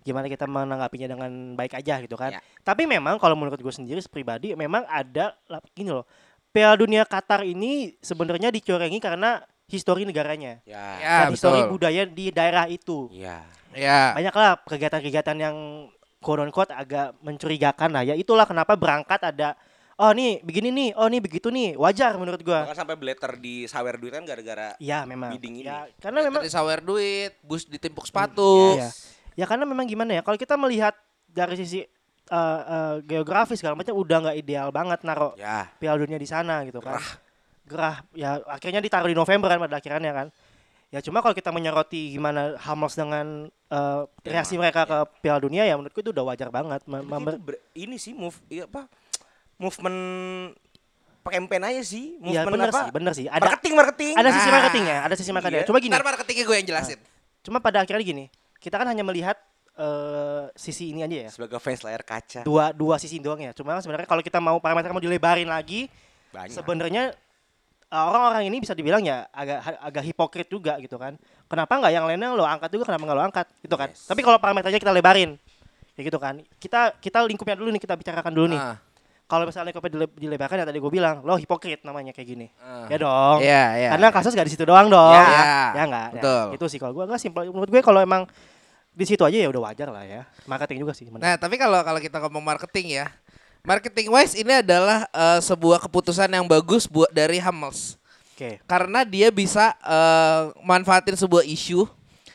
gimana 0.01 0.25
kita 0.25 0.43
menanggapinya 0.43 1.07
dengan 1.07 1.29
baik 1.53 1.73
aja 1.75 1.99
gitu 1.99 2.13
kan 2.13 2.31
Ya. 2.31 2.39
tapi 2.59 2.85
memang 2.85 3.15
kalau 3.15 3.33
menurut 3.33 3.57
gue 3.57 3.69
sendiri 3.69 4.01
pribadi 4.03 4.53
memang 4.53 4.81
ada 4.85 5.37
gini 5.71 5.89
loh 5.89 6.05
Piala 6.49 6.75
Dunia 6.75 7.03
Qatar 7.03 7.41
ini 7.41 7.95
sebenarnya 7.97 8.49
dicorengi 8.49 8.97
karena 8.97 9.39
histori 9.65 10.03
negaranya 10.03 10.59
ya 10.61 10.83
Ya, 10.97 11.17
dan 11.21 11.31
histori 11.31 11.61
betul. 11.61 11.71
budaya 11.71 12.03
di 12.03 12.25
daerah 12.29 12.65
itu 12.65 13.07
ya 13.09 13.45
Ya. 13.71 14.11
banyaklah 14.11 14.59
kegiatan-kegiatan 14.65 15.37
yang 15.37 15.55
quote 16.17 16.41
unquote 16.41 16.69
agak 16.71 17.15
mencurigakan 17.19 17.89
lah 17.89 18.03
ya 18.03 18.13
itulah 18.13 18.43
kenapa 18.43 18.75
berangkat 18.75 19.21
ada 19.23 19.55
oh 19.95 20.11
nih 20.11 20.41
begini 20.41 20.69
nih 20.69 20.89
oh 20.93 21.07
nih 21.07 21.17
begitu 21.19 21.47
nih 21.47 21.73
wajar 21.75 22.13
menurut 22.15 22.41
gua 22.41 22.65
bahkan 22.65 22.77
sampai 22.79 22.93
blatter 22.93 23.37
di 23.37 23.63
sawer 23.63 23.95
duit 23.95 24.11
kan 24.11 24.21
gara-gara 24.21 24.75
Iya 24.75 25.05
memang 25.05 25.33
Bidding 25.33 25.61
ini. 25.61 25.65
ya 25.65 25.87
karena 25.97 26.19
memang 26.21 26.41
Tadi 26.41 26.51
sawer 26.51 26.81
duit, 26.81 27.37
bus 27.41 27.63
ditimpuk 27.63 28.03
sepatu. 28.03 28.75
Iya. 28.75 28.85
ya 28.85 28.89
karena 29.35 29.63
memang 29.63 29.85
gimana 29.85 30.11
ya 30.15 30.21
kalau 30.21 30.35
kita 30.35 30.55
melihat 30.55 30.91
dari 31.25 31.55
sisi 31.55 31.81
eh, 31.81 31.87
eh, 32.67 32.95
geografis 33.03 33.59
segala 33.59 33.75
macam 33.75 33.95
udah 33.95 34.17
nggak 34.27 34.37
ideal 34.37 34.67
banget 34.69 35.03
naro 35.03 35.35
ya. 35.35 35.67
Piala 35.77 35.99
Dunia 35.99 36.15
di 36.15 36.27
sana 36.27 36.63
gitu 36.67 36.79
kan. 36.79 36.99
Gerah. 37.63 38.03
Ya 38.11 38.43
akhirnya 38.45 38.83
ditaruh 38.83 39.07
di 39.07 39.15
November 39.15 39.47
kan 39.47 39.59
pada 39.59 39.79
akhirnya 39.79 40.11
kan. 40.11 40.27
Ya 40.91 40.99
cuma 40.99 41.23
kalau 41.23 41.31
kita 41.31 41.55
menyoroti 41.55 42.11
gimana 42.11 42.59
Hamas 42.59 42.99
dengan 42.99 43.47
eh, 43.47 44.01
reaksi 44.27 44.59
mereka 44.59 44.83
ke 44.83 44.97
Piala 45.23 45.39
Dunia 45.39 45.63
ya 45.63 45.79
menurutku 45.79 46.03
itu 46.03 46.11
udah 46.11 46.27
wajar 46.27 46.51
banget. 46.51 46.83
Itu 46.83 47.39
ber- 47.39 47.63
ini 47.73 47.95
sih 47.95 48.11
move 48.11 48.35
iya 48.51 48.67
apa 48.67 48.91
movement 49.55 49.99
campaign 51.21 51.63
aja 51.63 51.81
sih. 51.85 52.17
Movement 52.17 52.49
bener 52.49 52.69
apa? 52.73 52.79
sih, 52.81 52.89
bener 52.91 53.11
sih. 53.13 53.25
Ada 53.29 53.45
marketing 53.45 53.73
marketing. 53.77 54.13
ada 54.17 54.29
sisi 54.33 54.49
Ah. 54.49 54.53
marketingnya, 54.57 54.97
ada 55.05 55.15
sisi 55.15 55.31
marketingnya. 55.31 55.63
Iya. 55.63 55.69
Cuma 55.69 55.77
gini, 55.79 55.93
Ntar 55.93 56.03
marketingnya 56.03 56.45
gue 56.49 56.55
yang 56.57 56.67
jelasin. 56.67 56.99
cuma 57.41 57.57
pada 57.57 57.81
akhirnya 57.81 58.01
gini, 58.01 58.25
kita 58.61 58.77
kan 58.77 58.85
hanya 58.85 59.01
melihat 59.01 59.35
eh, 59.73 60.45
sisi 60.53 60.93
ini 60.93 61.01
aja 61.01 61.27
ya. 61.27 61.29
sebagai 61.33 61.57
fans 61.57 61.81
layar 61.81 62.05
kaca 62.05 62.45
Dua 62.45 62.69
dua 62.71 63.01
sisi 63.01 63.17
doang 63.17 63.41
ya. 63.41 63.51
Cuma 63.51 63.81
sebenarnya 63.81 64.05
kalau 64.05 64.21
kita 64.21 64.37
mau 64.37 64.61
parameter 64.61 64.93
mau 64.93 65.01
dilebarin 65.01 65.49
lagi, 65.49 65.89
sebenarnya 66.53 67.11
eh, 67.89 68.03
orang-orang 68.05 68.47
ini 68.47 68.61
bisa 68.61 68.77
dibilang 68.77 69.01
ya 69.01 69.25
agak 69.33 69.59
agak 69.81 70.03
hipokrit 70.05 70.47
juga 70.47 70.77
gitu 70.77 70.95
kan. 70.95 71.17
Kenapa 71.49 71.73
nggak 71.81 71.91
yang 71.91 72.05
lainnya 72.07 72.31
lo 72.31 72.45
angkat 72.45 72.69
juga, 72.71 72.93
kenapa 72.93 73.03
nggak 73.09 73.17
lo 73.17 73.23
angkat 73.25 73.47
gitu 73.65 73.75
kan? 73.75 73.89
Yes. 73.91 74.07
Tapi 74.07 74.21
kalau 74.23 74.37
parameternya 74.39 74.79
kita 74.79 74.93
lebarin, 74.93 75.35
ya 75.97 76.01
gitu 76.05 76.19
kan. 76.21 76.39
Kita 76.61 76.95
kita 77.01 77.25
lingkupnya 77.27 77.57
dulu 77.57 77.73
nih, 77.75 77.81
kita 77.81 77.97
bicarakan 77.97 78.31
dulu 78.31 78.47
nih. 78.55 78.61
Ah. 78.61 78.77
Kalau 79.27 79.47
misalnya 79.47 79.71
lingkupnya 79.71 79.91
dile- 79.95 80.15
dilebarkan 80.19 80.59
ya 80.59 80.65
tadi 80.67 80.79
gue 80.83 80.91
bilang, 80.91 81.23
lo 81.23 81.39
hipokrit 81.39 81.87
namanya 81.87 82.11
kayak 82.11 82.27
gini. 82.27 82.47
Ah. 82.59 82.87
Ya 82.91 82.97
dong. 82.99 83.39
Iya, 83.39 83.63
iya. 83.79 83.89
Karena 83.95 84.07
kasus 84.11 84.35
gak 84.35 84.43
di 84.43 84.53
situ 84.55 84.67
doang 84.67 84.91
dong. 84.91 85.15
Ya, 85.15 85.71
ya 85.71 85.83
enggak. 85.87 86.09
betul. 86.19 86.43
itu 86.59 86.65
sih 86.67 86.79
kalau 86.83 86.91
gue 86.95 87.03
enggak 87.07 87.19
simpel. 87.23 87.47
Menurut 87.47 87.71
gue 87.71 87.79
kalau 87.79 88.03
emang 88.03 88.27
di 88.91 89.05
situ 89.07 89.23
aja 89.23 89.37
ya 89.39 89.47
udah 89.47 89.71
wajar 89.71 89.87
lah 89.87 90.03
ya. 90.03 90.27
Marketing 90.43 90.83
juga 90.83 90.91
sih. 90.91 91.07
benar. 91.07 91.23
Nah, 91.23 91.35
tapi 91.39 91.55
kalau 91.55 91.79
kalau 91.81 91.99
kita 91.99 92.19
ngomong 92.27 92.43
marketing 92.43 93.01
ya, 93.01 93.07
marketing 93.63 94.11
wise 94.11 94.35
ini 94.35 94.59
adalah 94.59 95.07
eh, 95.09 95.39
sebuah 95.39 95.79
keputusan 95.87 96.27
yang 96.27 96.45
bagus 96.45 96.85
buat 96.85 97.09
dari 97.09 97.39
Hamels. 97.39 97.95
Oke. 98.35 98.59
Karena 98.67 99.07
dia 99.07 99.31
bisa 99.31 99.73
eh, 99.81 100.41
manfaatin 100.61 101.15
sebuah 101.15 101.47
isu 101.47 101.87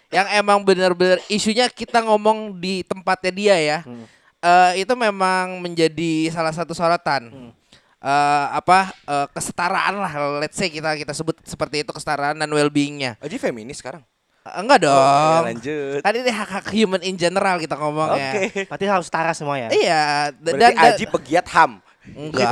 yang 0.09 0.27
emang 0.33 0.63
benar-benar 0.63 1.19
isunya 1.27 1.67
kita 1.69 2.01
ngomong 2.01 2.57
di 2.57 2.81
tempatnya 2.87 3.33
dia 3.33 3.57
ya. 3.61 3.79
Hmm. 3.85 4.07
Eh, 4.41 4.87
itu 4.87 4.93
memang 4.97 5.61
menjadi 5.61 6.33
salah 6.33 6.55
satu 6.55 6.73
sorotan. 6.73 7.29
Hmm. 7.29 7.53
Eh, 8.07 8.47
apa 8.55 8.95
eh, 9.09 9.27
kesetaraan 9.35 9.99
lah 9.99 10.13
let's 10.39 10.55
say 10.55 10.71
kita 10.71 10.95
kita 10.95 11.11
sebut 11.11 11.35
seperti 11.43 11.83
itu 11.83 11.91
kesetaraan 11.91 12.39
dan 12.39 12.47
well-beingnya 12.47 13.19
Aji 13.19 13.35
feminis 13.35 13.83
sekarang 13.83 14.05
enggak 14.55 14.79
dong 14.83 14.95
Oh, 14.95 15.43
ya, 15.43 15.47
lanjut. 15.51 16.01
Tadi 16.01 16.17
ini 16.21 16.31
hak 16.31 16.51
hak 16.51 16.67
human 16.71 17.03
in 17.03 17.15
general 17.15 17.57
kita 17.57 17.75
ngomong 17.75 18.15
oke. 18.15 18.41
Ya 18.55 18.65
Berarti 18.67 18.87
harus 18.87 19.07
setara 19.07 19.33
semua 19.33 19.57
ya. 19.57 19.69
iya 19.71 20.03
d- 20.31 20.55
berarti 20.55 20.77
dan, 20.79 20.93
Aji 20.95 21.05
pegiat 21.07 21.47
ham. 21.51 21.83
Enggak. 22.07 22.47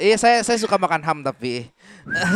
Iya 0.00 0.16
saya 0.16 0.40
saya 0.40 0.56
suka 0.56 0.76
makan 0.76 1.04
ham 1.04 1.18
tapi. 1.20 1.68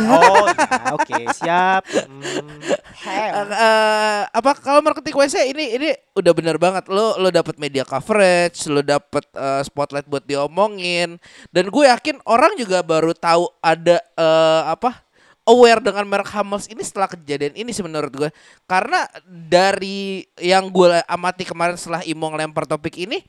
Oh, 0.05 0.45
ya, 0.45 0.93
oke, 0.93 1.17
siap. 1.33 1.81
Hmm. 1.89 2.61
Eh, 3.03 3.29
eh, 3.33 4.21
apa 4.29 4.53
kalau 4.53 4.85
marketing 4.85 5.17
WC 5.17 5.35
ini 5.49 5.65
ini 5.73 5.89
udah 6.13 6.29
bener 6.31 6.61
banget. 6.61 6.85
Lo 6.87 7.17
lo 7.17 7.33
dapat 7.33 7.57
media 7.57 7.81
coverage 7.81 8.69
lo 8.69 8.85
dapat 8.85 9.25
eh, 9.33 9.61
spotlight 9.65 10.05
buat 10.05 10.21
diomongin. 10.21 11.17
Dan 11.49 11.73
gue 11.73 11.85
yakin 11.89 12.21
orang 12.23 12.53
juga 12.53 12.85
baru 12.85 13.17
tahu 13.17 13.49
ada 13.57 13.97
eh, 13.97 14.61
apa 14.69 15.01
aware 15.43 15.83
dengan 15.83 16.07
merek 16.07 16.31
Hamels 16.31 16.71
ini 16.71 16.79
setelah 16.81 17.11
kejadian 17.11 17.53
ini 17.53 17.71
sih 17.75 17.83
menurut 17.83 18.11
gue 18.11 18.29
karena 18.63 19.03
dari 19.27 20.23
yang 20.39 20.71
gue 20.71 21.03
amati 21.03 21.43
kemarin 21.43 21.75
setelah 21.75 21.99
Imong 22.03 22.35
lempar 22.35 22.63
topik 22.63 22.95
ini 22.95 23.19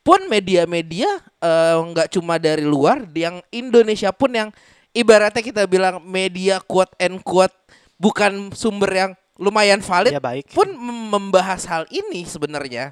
pun 0.00 0.24
media-media 0.32 1.08
eh, 1.40 1.76
nggak 1.76 2.08
cuma 2.16 2.40
dari 2.40 2.64
luar 2.64 3.04
yang 3.12 3.44
Indonesia 3.52 4.08
pun 4.12 4.32
yang 4.32 4.48
ibaratnya 4.96 5.44
kita 5.44 5.68
bilang 5.68 6.00
media 6.00 6.58
quote 6.64 6.96
and 6.96 7.20
quote 7.20 7.52
bukan 8.00 8.48
sumber 8.56 8.88
yang 8.88 9.12
lumayan 9.38 9.78
valid 9.78 10.16
Ya, 10.16 10.22
baik. 10.22 10.50
pun 10.50 10.66
mem- 10.72 11.14
membahas 11.14 11.62
hal 11.68 11.84
ini 11.94 12.26
sebenarnya. 12.26 12.90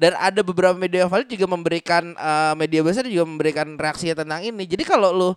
Dan 0.00 0.16
ada 0.16 0.40
beberapa 0.40 0.72
media 0.72 1.04
valid 1.04 1.28
juga 1.28 1.44
memberikan 1.50 2.14
eh, 2.14 2.54
media 2.56 2.80
besar 2.80 3.04
juga 3.04 3.26
memberikan 3.26 3.74
reaksi 3.76 4.14
tentang 4.14 4.40
ini. 4.40 4.64
Jadi 4.64 4.86
kalau 4.86 5.10
lu 5.12 5.30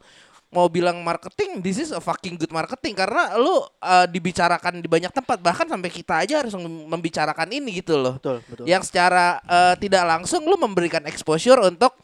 mau 0.54 0.70
bilang 0.70 1.02
marketing, 1.02 1.60
this 1.60 1.76
is 1.76 1.90
a 1.90 1.98
fucking 1.98 2.38
good 2.38 2.54
marketing 2.54 2.94
karena 2.94 3.34
lu 3.36 3.52
eh, 3.82 4.06
dibicarakan 4.08 4.80
di 4.80 4.88
banyak 4.88 5.10
tempat 5.10 5.42
bahkan 5.42 5.66
sampai 5.66 5.90
kita 5.90 6.22
aja 6.22 6.40
harus 6.40 6.54
mem- 6.54 6.88
membicarakan 6.88 7.50
ini 7.50 7.82
gitu 7.82 7.98
loh. 7.98 8.22
Betul, 8.22 8.46
betul. 8.46 8.66
Yang 8.70 8.94
secara 8.94 9.42
eh, 9.44 9.76
tidak 9.82 10.06
langsung 10.06 10.46
lu 10.46 10.54
memberikan 10.56 11.02
exposure 11.04 11.58
untuk 11.60 11.98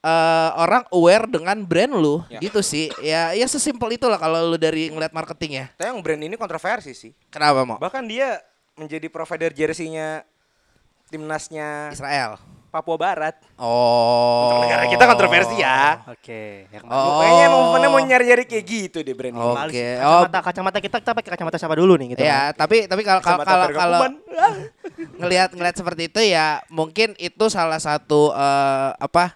eh, 0.00 0.50
orang 0.56 0.88
aware 0.90 1.28
dengan 1.28 1.60
brand 1.60 1.92
lu 1.92 2.24
Ya. 2.26 2.40
gitu 2.40 2.64
sih. 2.64 2.88
Ya 3.04 3.36
ya 3.36 3.44
sesimpel 3.44 3.94
itulah 3.94 4.16
kalau 4.16 4.48
lu 4.48 4.56
dari 4.56 4.88
ngeliat 4.88 5.12
marketing 5.12 5.52
ya. 5.60 5.66
Tapi 5.76 5.92
yang 5.92 6.00
brand 6.00 6.22
ini 6.24 6.34
kontroversi 6.34 6.96
sih. 6.96 7.12
Kenapa 7.28 7.62
mau? 7.62 7.76
Bahkan 7.76 8.08
dia 8.08 8.40
menjadi 8.74 9.12
provider 9.12 9.52
jersey-nya 9.52 10.24
timnasnya 11.08 11.92
Israel. 11.92 12.40
Papua 12.70 12.96
Barat. 12.96 13.34
Oh. 13.58 14.62
Negara 14.62 14.86
kita 14.86 15.04
kontroversi 15.10 15.58
ya. 15.58 16.06
Oke. 16.06 16.70
Yang 16.70 16.86
Oh. 16.86 17.18
Kayaknya 17.18 17.46
movementnya 17.50 17.90
mau 17.90 18.00
nyari-nyari 18.00 18.44
kayak 18.46 18.64
gitu 18.64 18.98
deh 19.02 19.14
brand. 19.14 19.34
Oke. 19.34 19.98
Oh. 20.00 20.22
Kacamata 20.22 20.38
kacamata 20.40 20.78
kita 20.78 20.96
kita 21.02 21.12
pakai 21.18 21.30
kacamata 21.34 21.56
siapa 21.58 21.74
dulu 21.74 21.98
nih 21.98 22.14
gitu. 22.14 22.22
kan. 22.22 22.30
Ya, 22.30 22.40
tapi 22.54 22.86
tapi 22.86 23.02
kalau 23.02 23.20
kalau 23.20 23.42
kalau 23.42 23.66
kalau 23.74 24.00
ngelihat 25.20 25.50
ngelihat 25.52 25.76
seperti 25.76 26.06
itu 26.06 26.20
ya 26.22 26.62
mungkin 26.70 27.18
itu 27.18 27.44
salah 27.50 27.82
satu 27.82 28.30
eh, 28.30 28.90
apa 28.96 29.34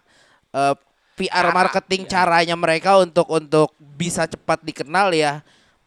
eh, 0.55 0.75
PR 1.15 1.51
marketing 1.55 2.07
caranya 2.07 2.55
mereka 2.59 2.99
untuk 2.99 3.27
untuk 3.31 3.71
bisa 3.79 4.27
cepat 4.27 4.63
dikenal 4.63 5.15
ya 5.15 5.43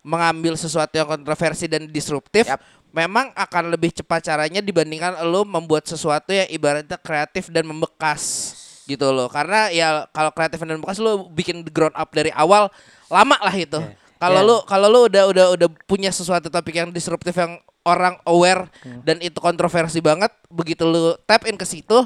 mengambil 0.07 0.55
sesuatu 0.55 0.95
yang 0.95 1.03
kontroversi 1.03 1.67
dan 1.67 1.83
disruptif 1.91 2.47
Yap. 2.47 2.63
Memang 2.95 3.31
akan 3.35 3.73
lebih 3.73 3.91
cepat 3.93 4.31
caranya 4.31 4.63
dibandingkan 4.63 5.21
lo 5.27 5.43
membuat 5.43 5.85
sesuatu 5.85 6.31
yang 6.31 6.47
ibaratnya 6.49 6.97
kreatif 6.97 7.51
dan 7.51 7.67
membekas 7.67 8.53
gitu 8.88 9.11
loh 9.11 9.27
karena 9.27 9.67
ya 9.67 10.07
kalau 10.15 10.31
kreatif 10.31 10.63
dan 10.63 10.79
membekas 10.79 10.97
lo 11.03 11.27
bikin 11.27 11.61
ground 11.67 11.93
up 11.93 12.07
dari 12.15 12.31
awal 12.31 12.71
lama 13.11 13.38
lah 13.43 13.55
itu. 13.55 13.79
Kalau 14.17 14.41
Yeah. 14.41 14.49
lu 14.49 14.55
kalau 14.65 14.88
lu 14.89 14.99
udah 15.05 15.23
udah 15.29 15.45
udah 15.53 15.67
punya 15.85 16.09
sesuatu 16.09 16.49
topik 16.49 16.73
yang 16.73 16.89
disruptif 16.89 17.38
yang 17.38 17.61
orang 17.85 18.17
aware 18.25 18.65
dan 19.05 19.21
itu 19.21 19.38
kontroversi 19.38 20.01
banget 20.01 20.33
begitu 20.49 20.83
lu 20.83 21.13
tap 21.29 21.45
in 21.45 21.53
ke 21.53 21.67
situ 21.67 22.01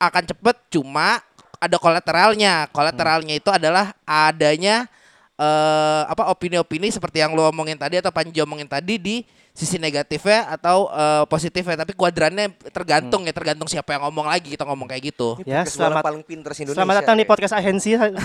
akan 0.00 0.22
cepet. 0.24 0.56
Cuma 0.72 1.20
ada 1.60 1.76
kolateralnya. 1.76 2.72
Kolateralnya 2.72 3.36
itu 3.36 3.52
adalah 3.52 3.92
adanya 4.08 4.88
eh 5.34 6.02
apa 6.06 6.30
opini-opini 6.30 6.94
seperti 6.94 7.18
yang 7.18 7.34
lu 7.34 7.42
omongin 7.42 7.74
tadi 7.74 7.98
atau 7.98 8.14
Panji 8.14 8.38
omongin 8.38 8.70
tadi 8.70 9.02
di 9.02 9.16
sisi 9.54 9.78
negatifnya 9.78 10.50
atau 10.50 10.90
eh, 10.90 11.22
positifnya 11.30 11.86
tapi 11.86 11.94
kuadrannya 11.94 12.54
tergantung 12.74 13.22
ya 13.22 13.30
tergantung 13.30 13.70
siapa 13.70 13.94
yang 13.94 14.02
ngomong 14.06 14.26
lagi 14.26 14.50
kita 14.54 14.66
ngomong 14.66 14.90
kayak 14.90 15.14
gitu 15.14 15.38
Ya, 15.46 15.62
selamat 15.66 16.02
paling 16.02 16.22
pinter 16.26 16.50
Indonesia. 16.54 16.74
Selamat 16.74 16.94
datang 17.02 17.14
di 17.18 17.22
ya. 17.22 17.30
podcast 17.30 17.54
agensi. 17.54 17.90
enggak 17.98 18.18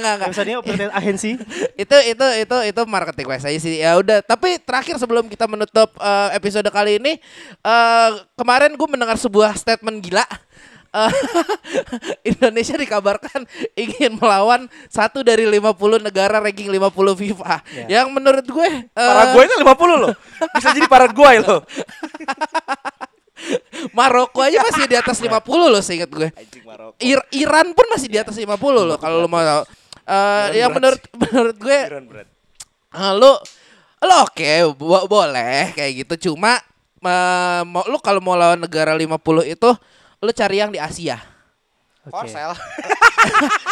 enggak 0.00 0.12
enggak 0.16 0.28
Episode 0.28 0.48
ini 0.48 0.54
podcast 0.60 0.92
agensi. 0.96 1.30
itu 1.76 1.96
itu 2.12 2.26
itu 2.44 2.56
itu 2.72 2.82
marketing 2.84 3.26
wise 3.28 3.46
aja 3.48 3.58
sih 3.60 3.74
ya 3.80 3.96
udah 3.96 4.20
tapi 4.20 4.60
terakhir 4.60 5.00
sebelum 5.00 5.28
kita 5.32 5.48
menutup 5.48 5.92
eh, 5.96 6.28
episode 6.36 6.68
kali 6.68 7.00
ini 7.00 7.16
eh, 7.64 8.10
kemarin 8.36 8.76
gue 8.76 8.88
mendengar 8.88 9.16
sebuah 9.16 9.56
statement 9.56 10.00
gila 10.04 10.24
Eh, 11.00 11.12
Indonesia 12.30 12.74
dikabarkan 12.74 13.46
ingin 13.74 14.14
melawan 14.14 14.60
satu 14.86 15.20
dari 15.20 15.44
50 15.44 15.70
negara 16.02 16.38
ranking 16.38 16.66
50 16.66 16.82
FIFA 17.14 17.54
yang 17.86 18.08
menurut 18.08 18.42
gue 18.42 18.68
Paraguay 18.90 19.44
itu 19.44 19.56
50 19.58 19.68
loh. 19.96 20.12
Bisa 20.52 20.68
jadi 20.70 20.86
Paraguay 20.86 21.36
loh. 21.38 21.62
Maroko 23.94 24.42
aja 24.42 24.58
masih 24.60 24.84
di 24.84 24.96
atas 24.96 25.16
50 25.16 25.30
loh 25.46 25.78
seingat 25.78 26.10
gue. 26.10 26.28
Ir- 27.00 27.28
Iran 27.32 27.70
pun 27.70 27.86
masih 27.86 28.08
di 28.08 28.18
atas 28.18 28.34
50 28.34 28.50
loh 28.74 28.96
kalau 28.96 29.22
lo 29.22 29.28
mau 29.28 29.38
tahu 29.38 29.62
Eh, 30.02 30.46
yang 30.56 30.72
menurut 30.72 30.98
menurut 31.22 31.56
gue. 31.56 31.78
Ah, 32.88 33.12
lu 33.12 33.28
lu 33.98 34.14
oke 34.16 34.48
bo- 34.74 35.04
boleh 35.04 35.70
kayak 35.70 35.92
gitu 36.00 36.32
cuma 36.32 36.56
mau 37.62 37.84
lu 37.84 37.98
kalau 37.98 38.18
mau 38.18 38.32
lawan 38.32 38.58
negara 38.58 38.90
50 38.90 39.12
itu 39.44 39.70
lu 40.18 40.30
cari 40.30 40.56
yang 40.58 40.70
di 40.70 40.78
Asia. 40.78 41.18
Korsel. 42.08 42.52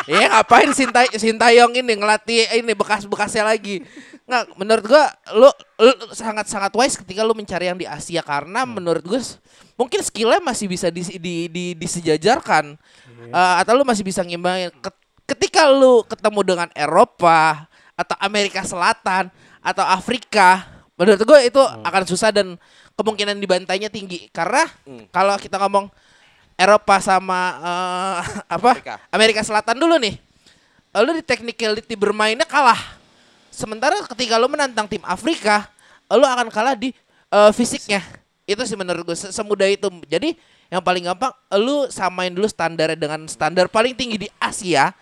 Ya 0.06 0.28
ngapain 0.28 0.70
Sinta 0.70 1.06
Sintayong 1.08 1.72
ini 1.72 1.94
ngelatih 1.96 2.50
ini 2.54 2.72
bekas-bekasnya 2.74 3.46
lagi. 3.46 3.82
Nggak, 4.26 4.42
menurut 4.54 4.84
gua 4.84 5.06
lu, 5.32 5.48
lu 5.78 5.92
sangat-sangat 6.12 6.70
wise 6.74 6.98
ketika 6.98 7.22
lu 7.22 7.32
mencari 7.32 7.66
yang 7.66 7.78
di 7.78 7.86
Asia 7.86 8.20
karena 8.20 8.66
menurut 8.66 9.02
gua 9.02 9.22
mungkin 9.74 10.02
skillnya 10.02 10.38
masih 10.38 10.66
bisa 10.66 10.90
di, 10.90 11.02
di, 11.16 11.34
di, 11.48 11.64
disejajarkan 11.74 12.74
Eh, 13.26 13.54
atau 13.58 13.74
lu 13.74 13.82
masih 13.82 14.06
bisa 14.06 14.22
ngimbangin. 14.22 14.70
Ket- 14.78 15.02
Ketika 15.26 15.66
lu 15.66 16.06
ketemu 16.06 16.40
dengan 16.46 16.68
Eropa 16.70 17.66
atau 17.98 18.14
Amerika 18.22 18.62
Selatan 18.62 19.26
atau 19.58 19.82
Afrika, 19.82 20.62
menurut 20.94 21.18
gua 21.26 21.42
itu 21.42 21.58
akan 21.58 22.02
susah 22.06 22.30
dan 22.30 22.54
kemungkinan 22.94 23.34
dibantainya 23.34 23.90
tinggi 23.90 24.30
karena 24.30 24.70
Hmm. 24.86 25.10
kalau 25.10 25.34
kita 25.34 25.58
ngomong 25.58 25.90
Eropa 26.56 26.96
sama 27.04 27.40
eh, 27.60 28.18
apa 28.56 28.70
Afrika. 28.72 28.96
Amerika 29.12 29.40
Selatan 29.44 29.76
dulu 29.76 30.00
nih. 30.00 30.16
Lu 30.96 31.12
di 31.12 31.20
technicality 31.20 31.92
bermainnya 31.92 32.48
kalah. 32.48 32.96
Sementara 33.52 34.00
ketika 34.08 34.40
lu 34.40 34.48
menantang 34.48 34.88
tim 34.88 35.04
Afrika, 35.04 35.68
lu 36.08 36.24
akan 36.24 36.48
kalah 36.48 36.72
di 36.72 36.96
eh, 37.28 37.52
fisiknya. 37.52 38.00
Itu 38.48 38.64
sih 38.64 38.76
menurut 38.78 39.04
gue 39.04 39.16
se- 39.16 39.32
semudah 39.32 39.68
itu. 39.68 39.92
Jadi 40.08 40.36
yang 40.72 40.80
paling 40.82 41.06
gampang 41.06 41.30
lu 41.60 41.86
samain 41.92 42.32
dulu 42.32 42.48
standarnya 42.48 42.98
dengan 42.98 43.28
standar 43.28 43.68
paling 43.68 43.92
tinggi 43.92 44.26
di 44.26 44.28
Asia. 44.40 44.96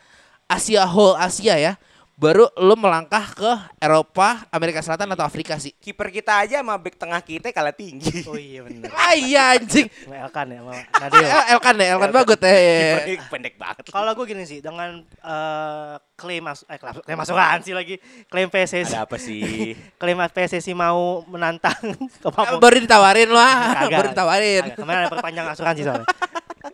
Asia 0.50 0.82
whole 0.84 1.14
Asia 1.16 1.54
ya. 1.56 1.72
Baru 2.14 2.46
lu 2.62 2.78
melangkah 2.78 3.26
ke 3.34 3.50
Eropa, 3.82 4.46
Amerika 4.54 4.78
Selatan 4.78 5.10
atau 5.10 5.26
Afrika 5.26 5.58
sih. 5.58 5.74
Kiper 5.74 6.14
kita 6.14 6.46
aja 6.46 6.62
sama 6.62 6.78
back 6.78 6.94
tengah 6.94 7.18
kita 7.18 7.50
kalah 7.50 7.74
tinggi. 7.74 8.22
Oh 8.22 8.38
iya 8.38 8.62
benar. 8.62 8.86
Ah 9.04 9.18
iya 9.18 9.58
anjing. 9.58 9.90
Sama 9.90 10.22
Elkan 10.22 10.46
ya, 10.46 10.58
sama. 10.62 10.72
El- 11.10 11.48
Elkan 11.58 11.74
ya, 11.74 11.86
Elkan 11.98 12.10
bagus 12.14 12.38
ya. 12.38 12.54
Kipernya 12.54 13.14
pendek 13.26 13.54
banget. 13.58 13.84
Kalau 13.90 14.10
gue 14.14 14.26
gini 14.30 14.46
sih, 14.46 14.62
dengan 14.62 15.02
eh, 15.02 15.94
klaim 16.14 16.46
mas 16.46 16.62
eh, 16.70 16.78
klaim, 16.78 17.02
klaim 17.02 17.18
asuransi 17.18 17.70
lagi, 17.74 17.98
klaim 18.30 18.46
PSSI, 18.46 18.94
Ada 18.94 19.10
apa 19.10 19.16
sih? 19.18 19.74
klaim 20.00 20.22
PSSI 20.22 20.70
mau 20.70 21.26
menantang 21.26 21.74
ke 22.22 22.28
Papua. 22.30 22.62
Baru 22.62 22.78
ditawarin 22.78 23.30
lah, 23.34 23.74
Kagak. 23.74 23.90
baru 23.90 24.06
ditawarin. 24.14 24.62
Kemarin 24.78 24.98
ada 25.02 25.10
perpanjang 25.10 25.46
asuransi 25.50 25.82
soalnya. 25.82 26.06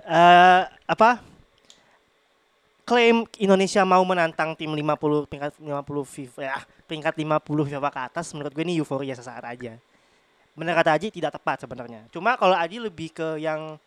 Eh 0.05 0.61
apa? 0.85 1.30
Klaim 2.91 3.23
Indonesia 3.39 3.87
mau 3.87 4.03
menantang 4.03 4.59
tim 4.59 4.67
50 4.67 5.31
peringkat 5.31 5.63
50 5.63 5.71
FIFA 6.11 6.41
ya, 6.43 6.59
peringkat 6.91 7.15
50 7.15 7.71
FIFA 7.71 7.87
ke 7.87 8.01
atas 8.03 8.27
menurut 8.35 8.51
gue 8.51 8.67
ini 8.67 8.83
euforia 8.83 9.15
sesaat 9.15 9.47
aja. 9.47 9.79
Bener 10.59 10.75
kata 10.75 10.99
Aji 10.99 11.15
tidak 11.15 11.39
tepat 11.39 11.63
sebenarnya. 11.63 12.11
Cuma 12.11 12.35
kalau 12.35 12.59
Aji 12.59 12.83
lebih 12.83 13.15
ke 13.15 13.39
yang 13.39 13.79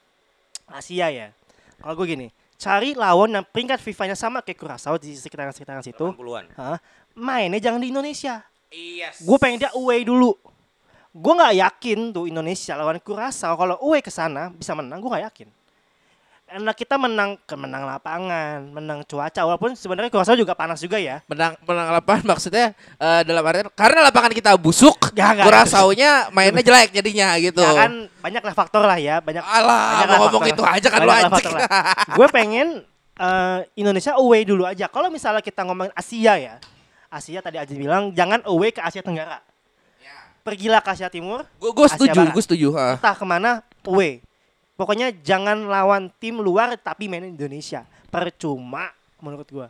Asia 0.71 1.11
ya. 1.11 1.35
Kalau 1.83 1.99
gue 1.99 2.15
gini, 2.15 2.31
cari 2.55 2.95
lawan 2.95 3.35
yang 3.35 3.43
peringkat 3.43 3.83
FIFA-nya 3.83 4.15
sama 4.15 4.39
kayak 4.39 4.55
Curaçao 4.63 4.95
di 4.95 5.19
sekitaran-sekitaran 5.19 5.83
situ. 5.83 6.15
80-an. 6.15 6.55
Hah? 6.55 6.79
Mainnya 7.11 7.59
jangan 7.59 7.83
di 7.83 7.91
Indonesia. 7.91 8.39
Iya. 8.71 9.11
Gue 9.19 9.35
pengen 9.35 9.67
dia 9.67 9.71
away 9.75 10.07
dulu. 10.07 10.31
Gue 11.11 11.33
nggak 11.35 11.59
yakin 11.59 12.15
tuh 12.15 12.31
Indonesia 12.31 12.71
lawan 12.79 13.03
Curaçao 13.03 13.59
kalau 13.59 13.75
away 13.83 13.99
ke 13.99 14.07
sana 14.07 14.47
bisa 14.47 14.71
menang. 14.71 15.03
Gue 15.03 15.11
nggak 15.11 15.27
yakin. 15.27 15.51
Karena 16.53 16.69
kita 16.69 17.01
menang 17.01 17.33
ke 17.49 17.57
menang 17.57 17.81
lapangan, 17.89 18.61
menang 18.69 19.01
cuaca. 19.09 19.41
Walaupun 19.41 19.73
sebenarnya 19.73 20.13
Curaçao 20.13 20.37
juga 20.37 20.53
panas 20.53 20.77
juga 20.77 21.01
ya. 21.01 21.25
menang 21.25 21.57
menang 21.65 21.89
lapangan 21.97 22.23
maksudnya 22.37 22.77
eh, 22.77 23.21
dalam 23.25 23.41
artian 23.41 23.73
karena 23.73 24.05
lapangan 24.05 24.29
kita 24.37 24.53
busuk, 24.61 25.09
Ya. 25.17 25.33
Kurasaunya 25.41 26.29
mainnya 26.29 26.61
jelek 26.61 26.93
jadinya 26.93 27.33
gitu. 27.41 27.57
Ya 27.57 27.73
kan 27.73 28.05
banyak 28.21 28.45
lah 28.45 28.53
faktor 28.53 28.85
lah 28.85 29.01
ya, 29.01 29.17
banyak. 29.17 29.41
Alah, 29.41 30.05
banyak 30.05 30.07
mau 30.13 30.17
ngomong 30.29 30.43
faktor. 30.45 30.53
itu 30.53 30.63
aja 30.77 30.87
kan 30.93 30.99
lu 31.01 31.09
anjing. 31.09 31.53
Gue 32.21 32.27
pengen 32.29 32.67
eh, 33.17 33.59
Indonesia 33.73 34.13
away 34.13 34.45
dulu 34.45 34.69
aja. 34.69 34.85
Kalau 34.93 35.09
misalnya 35.09 35.41
kita 35.41 35.65
ngomongin 35.65 35.89
Asia 35.97 36.37
ya, 36.37 36.61
Asia 37.09 37.41
tadi 37.41 37.57
Aji 37.57 37.73
bilang 37.81 38.13
jangan 38.13 38.45
away 38.45 38.69
ke 38.69 38.77
Asia 38.77 39.01
Tenggara. 39.01 39.41
Pergilah 40.45 40.85
ke 40.85 40.89
Asia 40.93 41.09
Timur, 41.09 41.49
Gue 41.57 41.87
setuju, 41.89 42.29
gue 42.29 42.43
setuju. 42.45 42.67
ah. 42.77 42.99
entah 43.01 43.15
ke 43.17 43.25
mana 43.25 43.65
away. 43.89 44.21
Pokoknya 44.73 45.13
jangan 45.21 45.69
lawan 45.69 46.09
tim 46.17 46.41
luar 46.41 46.73
tapi 46.75 47.05
main 47.05 47.23
Indonesia. 47.23 47.85
Percuma 48.09 48.89
menurut 49.21 49.45
gua. 49.47 49.67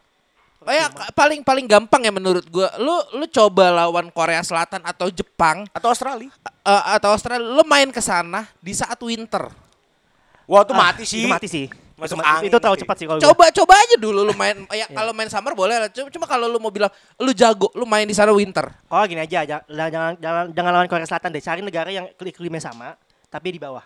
Oh 0.64 0.72
ya, 0.72 0.88
paling 1.12 1.44
paling 1.44 1.68
gampang 1.68 2.00
ya 2.02 2.12
menurut 2.12 2.48
gue. 2.48 2.68
Lu 2.80 2.96
lu 3.20 3.28
coba 3.28 3.84
lawan 3.84 4.08
Korea 4.08 4.40
Selatan 4.40 4.80
atau 4.80 5.12
Jepang 5.12 5.68
Atau 5.76 5.92
Australia. 5.92 6.32
eh, 6.64 6.84
atau 6.96 7.12
Australia, 7.12 7.44
lu 7.44 7.68
main 7.68 7.92
ke 7.92 8.00
sana 8.00 8.48
di 8.64 8.72
saat 8.72 8.96
winter. 9.04 9.52
Wah, 10.48 10.64
itu 10.64 10.72
Ah, 10.72 10.80
mati 10.80 11.04
sih. 11.04 11.24
Itu 11.24 11.28
mati 11.28 11.48
sih. 11.52 11.68
Masuk 11.94 12.16
Itu- 12.16 12.24
angin 12.26 12.48
Itu 12.48 12.58
terlalu 12.58 12.80
cepat 12.80 12.96
sih 12.96 13.06
kalau 13.06 13.20
gua. 13.20 13.28
Coba 13.28 13.46
coba 13.52 13.74
aja 13.76 13.96
dulu 14.00 14.24
lu 14.24 14.34
main 14.34 14.56
ya 14.74 14.88
kalau 14.88 15.12
main 15.12 15.28
summer 15.28 15.52
boleh 15.52 15.76
lah. 15.78 15.90
Cuma, 15.92 16.08
cuma 16.08 16.26
kalau 16.32 16.48
lu 16.48 16.56
mau 16.58 16.72
bilang 16.72 16.92
lu 17.20 17.36
jago, 17.36 17.68
lu 17.76 17.84
main 17.84 18.08
di 18.08 18.16
sana 18.16 18.32
winter. 18.32 18.72
Oh 18.88 19.04
gini 19.04 19.20
aja, 19.20 19.44
jangan, 19.44 19.68
jangan, 19.68 20.14
jangan, 20.16 20.44
jangan 20.50 20.72
lawan 20.74 20.88
Korea 20.88 21.04
Selatan 21.04 21.30
deh. 21.30 21.44
Cari 21.44 21.60
negara 21.60 21.92
yang 21.92 22.08
iklimnya 22.18 22.64
sama, 22.64 22.96
tapi 23.28 23.52
di 23.52 23.60
bawah. 23.60 23.84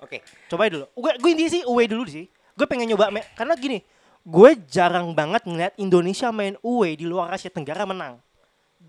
Oke. 0.00 0.24
Coba 0.48 0.66
dulu. 0.66 0.86
Gue 0.92 1.12
gue 1.16 1.30
intinya 1.30 1.50
sih 1.50 1.62
away 1.64 1.86
dulu 1.86 2.04
sih. 2.04 2.26
Gue 2.52 2.66
pengen 2.66 2.88
nyoba 2.88 3.08
me- 3.08 3.24
karena 3.32 3.54
gini, 3.54 3.80
gue 4.20 4.50
jarang 4.66 5.12
banget 5.12 5.44
ngeliat 5.44 5.72
Indonesia 5.76 6.28
main 6.28 6.56
away 6.60 6.96
di 6.96 7.04
luar 7.04 7.32
Asia 7.32 7.48
Tenggara 7.48 7.84
menang. 7.84 8.20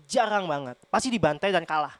Jarang 0.08 0.44
banget. 0.44 0.76
Pasti 0.88 1.08
dibantai 1.08 1.52
dan 1.52 1.64
kalah. 1.64 1.92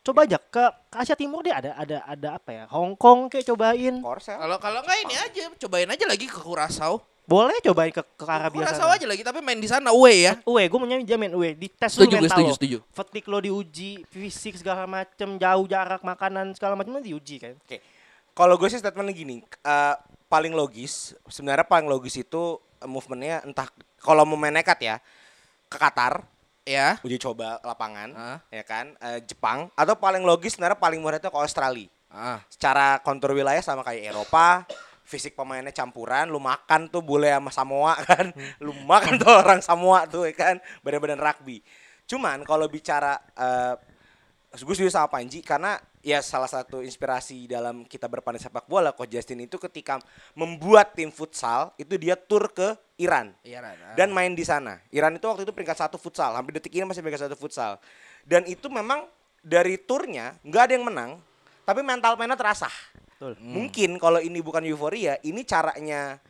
Coba 0.00 0.22
aja 0.22 0.38
ke, 0.38 0.62
ke 0.86 0.96
Asia 0.96 1.18
Timur 1.18 1.42
deh 1.42 1.50
ada 1.50 1.74
ada 1.74 1.98
ada 2.06 2.28
apa 2.38 2.50
ya? 2.54 2.64
Hong 2.70 2.94
Kong 2.94 3.26
kayak 3.26 3.42
cobain. 3.44 3.98
Kalau 3.98 4.56
kalau 4.62 4.78
enggak 4.82 4.98
ini 5.02 5.14
aja, 5.18 5.50
cobain 5.58 5.90
aja 5.90 6.04
lagi 6.06 6.30
ke 6.30 6.38
Kurasau. 6.38 7.02
Boleh 7.26 7.58
cobain 7.58 7.90
ke 7.90 8.06
ke 8.14 8.22
Arabia 8.22 8.62
Kurasau 8.62 8.86
sana. 8.86 8.94
aja 8.94 9.02
lagi 9.02 9.26
tapi 9.26 9.42
main 9.42 9.58
di 9.58 9.66
sana 9.66 9.90
away 9.90 10.30
ya. 10.30 10.38
Away, 10.46 10.70
gue 10.70 10.78
mau 10.78 10.86
jamin 10.86 11.34
away. 11.34 11.58
Di 11.58 11.66
tes 11.66 11.90
Setuju, 11.90 12.14
dulu 12.14 12.22
mental 12.22 12.38
setuju, 12.38 12.46
lo. 12.46 12.54
setuju. 12.54 12.78
Fatigue 12.94 13.26
lo 13.26 13.38
diuji, 13.42 13.92
fisik 14.06 14.54
segala 14.54 14.86
macem, 14.86 15.34
jauh 15.34 15.66
jarak 15.66 16.06
makanan 16.06 16.54
segala 16.54 16.78
macam 16.78 17.02
diuji 17.02 17.42
kan. 17.42 17.58
Oke. 17.58 17.82
Kalau 18.36 18.60
gue 18.60 18.68
sih 18.68 18.76
statementnya 18.76 19.16
gini, 19.16 19.40
eh, 19.40 19.94
paling 20.28 20.52
logis, 20.52 21.16
sebenarnya 21.24 21.64
paling 21.64 21.88
logis 21.88 22.20
itu 22.20 22.60
movementnya 22.84 23.40
entah 23.42 23.64
kalau 23.96 24.28
mau 24.28 24.36
main 24.36 24.52
nekat 24.52 24.76
ya 24.84 24.96
ke 25.66 25.76
Qatar, 25.80 26.20
Ya. 26.66 26.98
uji 27.00 27.16
coba 27.16 27.62
lapangan, 27.64 28.10
Ah. 28.12 28.38
ya 28.52 28.60
kan, 28.60 28.92
eh, 29.00 29.24
Jepang, 29.24 29.70
atau 29.72 29.96
paling 29.96 30.20
logis 30.20 30.52
sebenarnya 30.52 30.76
paling 30.76 31.00
murah 31.00 31.16
itu 31.16 31.30
ke 31.32 31.38
Australia. 31.38 31.88
Ah. 32.12 32.42
Secara 32.52 33.00
kontur 33.00 33.32
wilayah 33.32 33.62
sama 33.64 33.80
kayak 33.80 34.12
Eropa, 34.12 34.66
fisik 35.06 35.38
pemainnya 35.38 35.70
campuran, 35.70 36.26
lu 36.26 36.42
makan 36.42 36.90
tuh 36.90 37.00
bule 37.00 37.30
sama 37.30 37.50
Samoa 37.54 37.94
kan, 38.10 38.34
lu 38.60 38.74
makan 38.84 39.16
tuh 39.16 39.30
orang 39.32 39.62
Samoa 39.62 40.04
tuh 40.10 40.26
ya 40.26 40.34
kan, 40.34 40.56
badan-badan 40.82 41.22
rugby. 41.22 41.62
Cuman 42.04 42.42
kalau 42.44 42.66
bicara 42.68 43.16
eh 43.32 43.74
gue 44.56 44.74
setuju 44.74 44.90
sama 44.90 45.06
Panji 45.10 45.40
karena 45.44 45.76
ya 46.06 46.22
salah 46.22 46.46
satu 46.46 46.86
inspirasi 46.86 47.50
dalam 47.50 47.82
kita 47.82 48.06
berpandai 48.06 48.38
sepak 48.38 48.70
bola 48.70 48.94
Coach 48.94 49.10
Justin 49.10 49.42
itu 49.42 49.58
ketika 49.58 49.98
membuat 50.38 50.94
tim 50.94 51.10
futsal 51.10 51.74
itu 51.74 51.98
dia 51.98 52.14
tur 52.14 52.46
ke 52.54 52.78
Iran 53.02 53.34
Iya, 53.42 53.58
Ran. 53.58 53.74
Ah. 53.74 53.94
dan 53.98 54.14
main 54.14 54.30
di 54.30 54.46
sana. 54.46 54.78
Iran 54.94 55.18
itu 55.18 55.26
waktu 55.26 55.42
itu 55.42 55.50
peringkat 55.50 55.74
satu 55.82 55.98
futsal, 55.98 56.30
hampir 56.38 56.54
detik 56.54 56.70
ini 56.78 56.86
masih 56.86 57.02
peringkat 57.02 57.26
satu 57.26 57.34
futsal. 57.34 57.82
Dan 58.22 58.46
itu 58.46 58.70
memang 58.70 59.10
dari 59.42 59.82
turnya 59.82 60.38
nggak 60.46 60.62
ada 60.70 60.72
yang 60.78 60.86
menang, 60.86 61.10
tapi 61.66 61.82
mental 61.82 62.14
mainnya 62.14 62.38
terasa. 62.38 62.70
Betul. 63.18 63.42
Mungkin 63.42 63.98
kalau 63.98 64.22
ini 64.22 64.38
bukan 64.38 64.62
euforia, 64.62 65.18
ini 65.26 65.42
caranya 65.42 66.22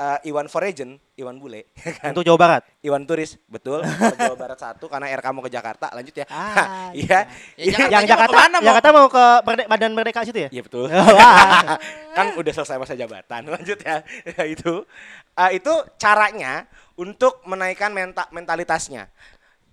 eh, 0.00 0.18
Iwan 0.26 0.48
Forejen, 0.48 0.96
Iwan 1.14 1.36
Bule, 1.36 1.68
ya 1.76 1.92
kan? 1.92 2.10
Untuk 2.10 2.24
Jawa 2.24 2.38
Barat. 2.38 2.62
Iwan 2.80 3.04
Turis, 3.04 3.36
betul. 3.44 3.84
Jawa 4.18 4.32
Barat 4.34 4.56
satu 4.56 4.88
karena 4.88 5.12
RK 5.12 5.26
mau 5.30 5.44
ke 5.44 5.52
Jakarta. 5.52 5.92
Lanjut 5.92 6.16
ya. 6.16 6.24
Ah, 6.26 6.88
Iya. 6.96 7.28
Ya, 7.54 7.68
jangan- 7.68 7.90
yang 7.90 8.02
mau 8.02 8.10
Jakarta, 8.10 8.32
ke 8.32 8.40
mana, 8.40 8.56
mau? 8.56 8.66
Jakarta 8.66 8.88
mau 8.90 9.06
ke 9.06 9.24
Merde- 9.44 9.68
Badan 9.68 9.92
Merdeka 9.92 10.20
situ 10.24 10.38
ya? 10.40 10.48
Iya 10.48 10.62
betul. 10.62 10.88
Wah. 10.88 11.76
kan 12.10 12.26
udah 12.34 12.52
selesai 12.52 12.76
masa 12.76 12.94
jabatan. 12.94 13.42
Lanjut 13.46 13.78
ya. 13.78 14.00
Ya, 14.24 14.44
itu 14.44 14.88
Ah, 15.32 15.48
itu 15.50 15.70
caranya 15.96 16.64
untuk 16.94 17.40
menaikkan 17.44 17.88
menta 17.90 18.24
mentalitasnya. 18.30 19.08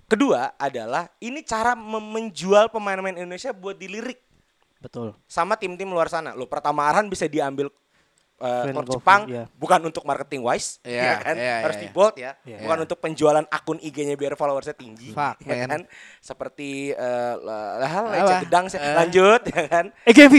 Kedua 0.07 0.55
adalah 0.55 1.11
ini 1.17 1.41
cara 1.41 1.75
menjual 1.75 2.67
pemain-pemain 2.67 3.17
Indonesia 3.17 3.51
buat 3.51 3.75
dilirik 3.75 4.23
Betul. 4.79 5.11
sama 5.25 5.55
tim-tim 5.55 5.83
luar 5.85 6.07
sana. 6.07 6.31
Lo 6.31 6.47
pertama 6.47 6.85
Arhan 6.85 7.07
bisa 7.07 7.27
diambil 7.27 7.67
uh, 8.41 8.85
Jepang 8.85 9.25
iya. 9.29 9.43
bukan 9.57 9.79
untuk 9.89 10.05
marketing 10.05 10.45
wise, 10.45 10.77
Iya, 10.85 11.01
ya 11.01 11.15
kan? 11.21 11.35
iya, 11.35 11.55
Harus 11.65 11.77
iya, 11.77 11.83
di 11.83 11.87
bold 11.89 12.15
ya. 12.17 12.31
Iya. 12.45 12.57
Bukan 12.63 12.77
untuk 12.85 12.97
penjualan 13.01 13.45
akun 13.49 13.79
IG-nya 13.81 14.13
biar 14.13 14.37
followersnya 14.37 14.77
tinggi, 14.77 15.13
Fuck, 15.13 15.41
ya 15.45 15.65
man. 15.65 15.69
kan? 15.69 15.81
Seperti 16.21 16.93
uh, 16.93 17.33
lah 17.81 17.89
hal 17.89 18.05
Apa? 18.13 18.37
gedang 18.45 18.65
sih. 18.69 18.77
Eh. 18.77 18.93
lanjut 18.93 19.41
ya 19.49 19.61
kan? 19.65 19.85
EGV. 20.05 20.33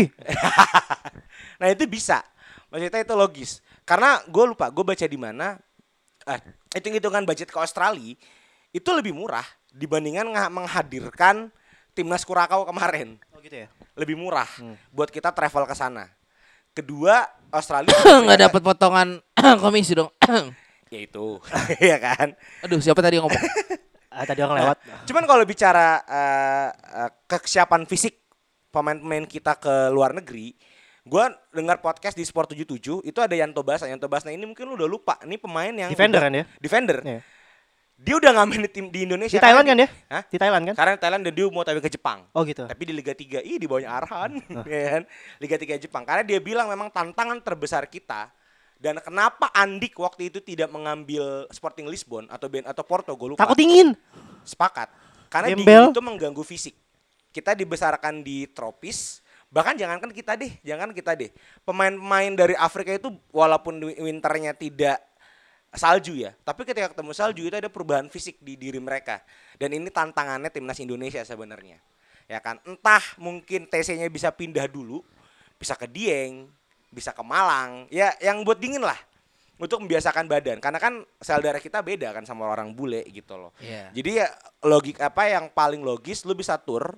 nah 1.61 1.67
itu 1.71 1.85
bisa. 1.91 2.23
Maksudnya 2.69 3.01
itu 3.03 3.15
logis. 3.17 3.51
Karena 3.83 4.21
gue 4.29 4.45
lupa, 4.45 4.69
gue 4.69 4.85
baca 4.85 5.07
di 5.09 5.19
mana, 5.19 5.57
eh, 6.29 6.41
hitung-hitungan 6.77 7.25
budget 7.25 7.49
ke 7.49 7.59
Australia 7.59 8.13
itu 8.69 8.91
lebih 8.93 9.17
murah 9.17 9.45
dibandingkan 9.73 10.29
menghadirkan 10.53 11.49
timnas 11.97 12.23
Kurakau 12.23 12.69
kemarin. 12.69 13.17
Oh 13.33 13.41
gitu 13.41 13.65
ya. 13.65 13.69
Lebih 13.97 14.15
murah 14.15 14.47
buat 14.93 15.09
kita 15.09 15.33
travel 15.33 15.65
ke 15.65 15.75
sana. 15.75 16.18
Kedua, 16.79 17.27
Australia 17.51 17.91
nggak 18.25 18.41
dapat 18.47 18.61
potongan 18.63 19.09
komisi 19.65 19.99
dong. 19.99 20.15
ya 20.95 21.01
itu, 21.03 21.43
ya 21.91 21.99
kan. 21.99 22.39
Aduh, 22.63 22.79
siapa 22.79 23.03
tadi 23.03 23.19
yang 23.19 23.27
ngomong? 23.27 23.43
Ah, 24.09 24.27
tadi 24.27 24.43
orang 24.43 24.59
lewat. 24.59 24.79
Cuman 25.07 25.25
kalau 25.31 25.45
bicara 25.47 26.03
eh, 26.03 26.69
eh, 27.07 27.11
kesiapan 27.29 27.87
fisik 27.87 28.19
pemain-pemain 28.67 29.23
kita 29.23 29.55
ke 29.55 29.95
luar 29.95 30.11
negeri, 30.11 30.59
gua 31.07 31.31
dengar 31.55 31.79
podcast 31.79 32.19
di 32.19 32.27
Sport 32.27 32.51
77 32.51 33.05
itu 33.07 33.19
ada 33.23 33.35
Yanto 33.37 33.63
Basna. 33.63 33.87
Yanto 33.87 34.11
Basna 34.11 34.35
ini 34.35 34.43
mungkin 34.43 34.67
lu 34.67 34.75
udah 34.75 34.91
lupa. 34.91 35.15
Ini 35.23 35.39
pemain 35.39 35.71
yang 35.71 35.93
Defender 35.93 36.19
udah- 36.19 36.25
kan 36.25 36.33
ya? 36.35 36.45
Defender. 36.59 36.99
Iya. 37.05 37.21
Dia 37.99 38.15
udah 38.15 38.31
nggak 38.31 38.47
main 38.47 38.63
di 38.63 38.71
tim 38.71 38.87
di 38.89 39.01
Indonesia. 39.03 39.35
Di 39.35 39.43
Thailand 39.43 39.65
kan 39.65 39.75
karena 39.75 39.83
ya? 39.83 39.89
di- 39.89 40.07
Hah? 40.09 40.23
Di 40.25 40.37
Thailand 40.39 40.63
kan? 40.65 40.75
Karena 40.75 40.95
Thailand 40.97 41.23
dan 41.23 41.33
dia 41.35 41.45
mau 41.49 41.63
tahu 41.63 41.79
ke 41.79 41.91
Jepang. 41.91 42.19
Oh 42.31 42.43
gitu. 42.43 42.63
Tapi 42.63 42.83
di 42.85 42.93
Liga 42.93 43.11
3, 43.11 43.43
ih 43.43 43.59
di 43.59 43.67
bawahnya 43.67 43.91
Arhan, 43.93 44.39
ya 44.71 44.89
kan? 44.93 45.03
Liga 45.37 45.57
3 45.57 45.77
Jepang. 45.79 46.03
Karena 46.03 46.23
dia 46.23 46.39
bilang 46.39 46.67
memang 46.67 46.89
tantangan 46.89 47.43
terbesar 47.43 47.85
kita 47.85 48.31
dan 48.77 49.03
kenapa 49.03 49.51
Andik 49.51 49.99
waktu 49.99 50.31
itu 50.31 50.39
tidak 50.39 50.71
mengambil 50.71 51.51
Sporting 51.51 51.85
Lisbon 51.85 52.25
atau 52.29 52.47
Ben 52.47 52.63
atau 52.63 52.81
Porto, 52.81 53.11
gue 53.11 53.35
lupa. 53.35 53.43
Takut 53.43 53.59
dingin. 53.59 53.99
Sepakat. 54.43 54.87
Karena 55.27 55.51
Gembel. 55.51 55.67
dingin 55.67 55.91
itu 55.91 56.01
mengganggu 56.01 56.43
fisik. 56.43 56.79
Kita 57.29 57.53
dibesarkan 57.53 58.23
di 58.23 58.47
tropis, 58.47 59.21
bahkan 59.49 59.75
jangankan 59.75 60.09
kita 60.09 60.33
deh, 60.33 60.55
jangan 60.63 60.95
kita 60.95 61.13
deh. 61.13 61.35
Pemain-pemain 61.61 62.31
dari 62.33 62.55
Afrika 62.55 62.95
itu 62.95 63.11
walaupun 63.29 63.83
wi- 63.83 63.99
winternya 63.99 64.55
tidak 64.55 65.03
salju 65.75 66.17
ya, 66.17 66.33
tapi 66.45 66.65
ketika 66.65 66.93
ketemu 66.97 67.13
salju 67.13 67.43
itu 67.45 67.57
ada 67.57 67.69
perubahan 67.69 68.09
fisik 68.09 68.41
di 68.41 68.57
diri 68.57 68.81
mereka. 68.81 69.21
Dan 69.61 69.77
ini 69.77 69.93
tantangannya 69.93 70.49
timnas 70.49 70.81
Indonesia 70.81 71.21
sebenarnya. 71.23 71.77
Ya 72.29 72.41
kan, 72.41 72.61
entah 72.65 73.01
mungkin 73.17 73.69
TC-nya 73.69 74.09
bisa 74.13 74.29
pindah 74.33 74.69
dulu, 74.69 75.01
bisa 75.57 75.77
ke 75.77 75.89
Dieng, 75.89 76.49
bisa 76.89 77.13
ke 77.13 77.21
Malang, 77.21 77.89
ya 77.93 78.13
yang 78.21 78.45
buat 78.45 78.57
dingin 78.57 78.81
lah 78.85 78.97
untuk 79.59 79.83
membiasakan 79.83 80.31
badan 80.31 80.63
karena 80.63 80.79
kan 80.79 81.03
sel 81.19 81.43
darah 81.43 81.59
kita 81.59 81.83
beda 81.83 82.15
kan 82.15 82.23
sama 82.23 82.47
orang 82.47 82.71
bule 82.73 83.03
gitu 83.11 83.35
loh. 83.35 83.53
Iya. 83.59 83.91
Jadi 83.91 84.11
ya 84.23 84.29
logik 84.63 85.03
apa 85.03 85.27
yang 85.27 85.51
paling 85.51 85.83
logis 85.83 86.23
lu 86.23 86.33
bisa 86.33 86.57
tur, 86.57 86.97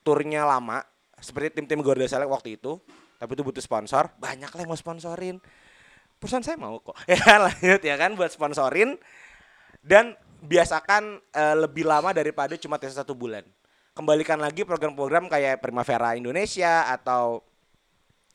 turnya 0.00 0.48
lama 0.48 0.82
seperti 1.20 1.60
tim-tim 1.60 1.84
Garuda 1.84 2.08
Select 2.08 2.30
waktu 2.32 2.56
itu, 2.56 2.80
tapi 3.20 3.30
itu 3.34 3.42
butuh 3.44 3.62
sponsor, 3.62 4.08
banyak 4.16 4.48
lah 4.48 4.60
yang 4.62 4.70
mau 4.70 4.78
sponsorin. 4.78 5.36
Perusahaan 6.18 6.44
saya 6.44 6.58
mau 6.58 6.78
kok. 6.82 6.98
Ya 7.10 7.18
lanjut 7.38 7.82
ya 7.82 7.94
kan 7.94 8.14
buat 8.18 8.30
sponsorin 8.30 8.98
dan 9.82 10.18
biasakan 10.42 11.22
eh, 11.34 11.56
lebih 11.58 11.86
lama 11.86 12.10
daripada 12.14 12.54
cuma 12.58 12.78
tes 12.78 12.94
satu 12.94 13.14
bulan. 13.14 13.42
Kembalikan 13.94 14.38
lagi 14.38 14.62
program-program 14.62 15.26
kayak 15.26 15.58
Primavera 15.58 16.14
Indonesia 16.14 16.86
atau 16.86 17.42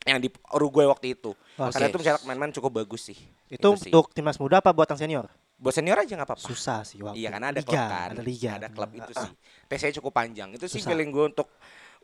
yang 0.04 0.20
di 0.20 0.28
Uruguay 0.52 0.84
waktu 0.84 1.16
itu. 1.16 1.32
Karena 1.56 1.88
Oke. 1.88 1.88
itu 1.88 1.98
mencetak 2.00 2.20
pemain-pemain 2.20 2.52
cukup 2.52 2.84
bagus 2.84 3.08
sih. 3.08 3.18
Itu 3.48 3.72
sih. 3.80 3.88
untuk 3.88 4.12
timnas 4.12 4.36
muda 4.36 4.60
apa 4.60 4.76
buat 4.76 4.84
yang 4.92 5.00
senior? 5.00 5.26
buat 5.54 5.74
senior 5.74 5.98
aja 6.02 6.12
nggak 6.18 6.28
apa-apa. 6.28 6.44
Susah 6.44 6.82
sih 6.82 6.98
waktu. 7.00 7.24
Iya 7.24 7.28
karena 7.32 7.48
ada 7.54 7.60
liga, 7.62 7.70
klub 7.70 7.84
kan. 7.88 8.08
Ada 8.10 8.22
liga. 8.22 8.50
Ada 8.58 8.68
klub 8.68 8.90
itu 8.92 9.12
ah. 9.14 9.22
sih. 9.24 9.32
TC 9.70 9.82
cukup 10.02 10.12
panjang. 10.12 10.48
Itu 10.52 10.66
sih 10.66 10.82
Susah. 10.82 10.92
feeling 10.92 11.10
gue 11.14 11.24
untuk 11.30 11.48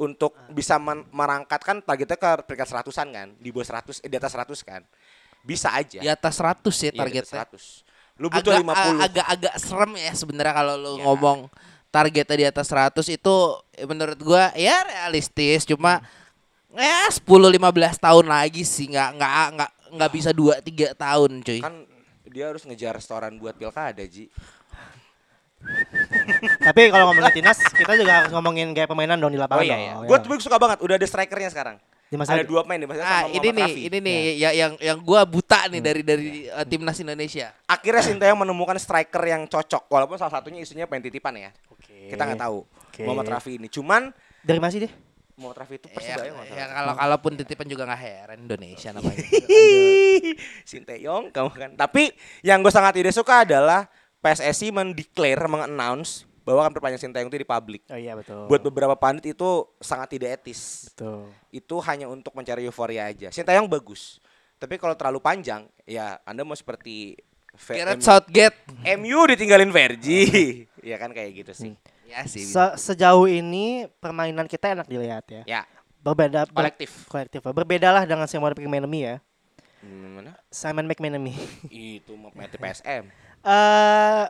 untuk 0.01 0.33
bisa 0.55 0.81
men- 0.81 1.05
merangkat 1.13 1.61
kan 1.61 1.77
targetnya 1.85 2.17
ke 2.17 2.31
peringkat 2.47 2.69
seratusan 2.71 3.07
kan. 3.11 3.29
Di 3.37 3.51
bawah 3.51 3.67
100 3.67 4.01
eh, 4.07 4.09
di 4.09 4.17
atas 4.17 4.33
100 4.33 4.55
kan. 4.63 4.83
Bisa 5.41 5.69
aja. 5.71 5.99
Di 5.99 6.09
atas 6.09 6.37
100 6.37 6.75
ya 6.77 6.91
Iya, 6.91 6.91
di 6.91 7.19
atas 7.19 7.31
targetnya. 7.31 7.43
100. 7.49 7.65
Lu 8.21 8.27
butuh 8.29 8.53
agak, 8.53 8.63
50. 8.63 8.77
a- 8.77 9.01
agak-agak 9.07 9.55
serem 9.57 9.93
ya 9.97 10.13
sebenarnya 10.13 10.55
kalau 10.55 10.75
lu 10.77 10.93
Iya. 10.95 11.03
ngomong 11.03 11.39
targetnya 11.89 12.37
di 12.37 12.47
atas 12.47 12.67
100 12.69 13.09
itu 13.09 13.35
eh, 13.73 13.83
menurut 13.83 14.19
gua 14.19 14.53
ya 14.55 14.77
realistis 14.85 15.65
cuma 15.65 16.05
ya 16.71 17.09
10 17.09 17.25
15 17.51 17.67
tahun 17.97 18.27
lagi 18.27 18.63
sih 18.63 18.87
nggak 18.87 19.11
nggak 19.17 19.31
nggak 19.57 19.71
nggak 19.91 20.11
bisa 20.13 20.31
2 20.31 20.61
3 20.61 20.95
tahun 20.95 21.43
cuy. 21.43 21.59
kan 21.59 21.83
dia 22.31 22.47
harus 22.47 22.63
ngejar 22.63 22.95
restoran 22.95 23.35
buat 23.37 23.59
pilkada 23.59 24.05
Ji. 24.05 24.31
Tapi 26.63 26.89
kalau 26.89 27.11
ngomongin 27.11 27.33
timnas, 27.35 27.59
kita 27.69 27.93
juga 27.93 28.23
harus 28.23 28.31
ngomongin 28.31 28.71
gaya 28.71 28.87
permainan 28.87 29.19
dong 29.19 29.29
di 29.29 29.37
Oh 29.37 29.45
lapangan. 29.45 29.61
iya 29.61 29.75
dong, 29.75 29.83
iya. 29.83 29.93
ya. 29.99 30.09
Gue 30.09 30.17
tuh 30.21 30.41
suka 30.41 30.57
banget 30.57 30.79
udah 30.81 30.95
ada 30.95 31.05
strikernya 31.05 31.51
sekarang. 31.51 31.77
Dimas 32.11 32.27
ada 32.27 32.43
Adi. 32.43 32.51
dua 32.51 32.61
pemain 32.61 32.75
Dimas 32.77 32.99
Adi 32.99 33.07
Ah, 33.07 33.23
sama 33.23 33.33
ini 33.33 33.49
nih, 33.49 33.63
Rafi. 33.65 33.81
ini 33.87 33.99
nih 34.01 34.19
ya, 34.37 34.51
yang 34.51 34.73
yang 34.77 34.99
gua 34.99 35.23
buta 35.23 35.71
nih 35.71 35.79
dari 35.79 36.03
dari 36.03 36.27
uh, 36.45 36.67
timnas 36.67 36.99
Indonesia. 36.99 37.55
Akhirnya 37.65 38.03
Sinteyong 38.03 38.35
menemukan 38.37 38.75
striker 38.77 39.23
yang 39.23 39.47
cocok 39.47 39.87
walaupun 39.87 40.17
salah 40.17 40.35
satunya 40.35 40.59
isunya 40.59 40.85
pengen 40.85 41.07
titipan 41.07 41.33
ya. 41.33 41.55
Oke. 41.71 42.11
Kita 42.11 42.19
nggak 42.21 42.41
tahu. 42.41 42.67
Oke. 42.67 43.03
Muhammad 43.03 43.31
Rafi 43.31 43.57
ini. 43.57 43.71
Cuman 43.71 44.11
Dari 44.41 44.59
mana 44.59 44.69
sih 44.69 44.83
dia? 44.83 44.91
Muhammad 45.37 45.63
Rafi 45.63 45.75
itu 45.77 45.87
Ya, 45.87 45.95
persebaya 45.95 46.31
nggak 46.33 46.47
ya 46.47 46.53
salah. 46.53 46.69
kalau 46.75 46.93
kalaupun 46.99 47.33
titipan 47.39 47.67
juga 47.67 47.83
nggak 47.87 48.01
heran 48.03 48.39
Indonesia 48.43 48.91
namanya. 48.91 49.25
Sinteyong 50.67 51.25
kamu 51.31 51.51
kan. 51.53 51.71
Tapi 51.77 52.11
yang 52.43 52.61
gue 52.61 52.69
sangat 52.69 52.93
tidak 52.95 53.13
suka 53.13 53.45
adalah 53.45 53.87
PSSI 54.19 54.69
mendeklar, 54.69 55.41
mengannounce 55.47 56.29
bahwa 56.51 56.63
akan 56.63 56.75
perpanjang 56.75 57.01
Sinteyong 57.01 57.29
itu 57.29 57.39
di 57.39 57.47
publik. 57.47 57.83
Oh 57.87 57.95
iya 57.95 58.13
betul. 58.13 58.45
Buat 58.45 58.61
beberapa 58.61 58.95
pandit 58.95 59.31
itu 59.31 59.49
sangat 59.79 60.11
tidak 60.11 60.37
etis. 60.37 60.91
Betul. 60.91 61.31
Itu 61.49 61.79
hanya 61.81 62.07
untuk 62.07 62.35
mencari 62.35 62.63
euforia 62.63 63.07
aja. 63.07 63.31
Sinteyong 63.31 63.65
bagus. 63.65 64.19
Tapi 64.59 64.77
kalau 64.77 64.93
terlalu 64.93 65.19
panjang, 65.19 65.65
ya 65.83 66.19
Anda 66.23 66.43
mau 66.43 66.53
seperti 66.53 67.17
V- 67.51 67.77
Gareth 67.77 67.99
M- 67.99 68.05
Southgate. 68.05 68.59
MU 68.95 69.19
ditinggalin 69.27 69.71
Vergi. 69.71 70.23
ya 70.91 70.97
kan 70.97 71.11
kayak 71.11 71.31
gitu 71.37 71.53
sih. 71.55 71.73
Ya 72.05 72.27
sih. 72.27 72.43
Se- 72.43 72.77
sejauh 72.77 73.25
ini 73.25 73.87
permainan 73.99 74.45
kita 74.45 74.71
enak 74.71 74.85
dilihat 74.85 75.25
ya. 75.31 75.43
Ya, 75.47 75.63
Berbeda 76.01 76.45
ber- 76.45 76.53
kolektif. 76.69 77.07
kolektif. 77.07 77.41
Berbedalah 77.41 78.05
dengan 78.05 78.27
Simon 78.27 78.53
McManamy 78.53 79.01
ya. 79.01 79.17
Hmm, 79.81 80.13
Mana? 80.15 80.33
Simon 80.49 80.85
McManamy. 80.85 81.33
Itu 81.67 82.13
mau 82.13 82.29
mati 82.31 82.57
PSM. 82.57 83.09
eh 83.47 84.25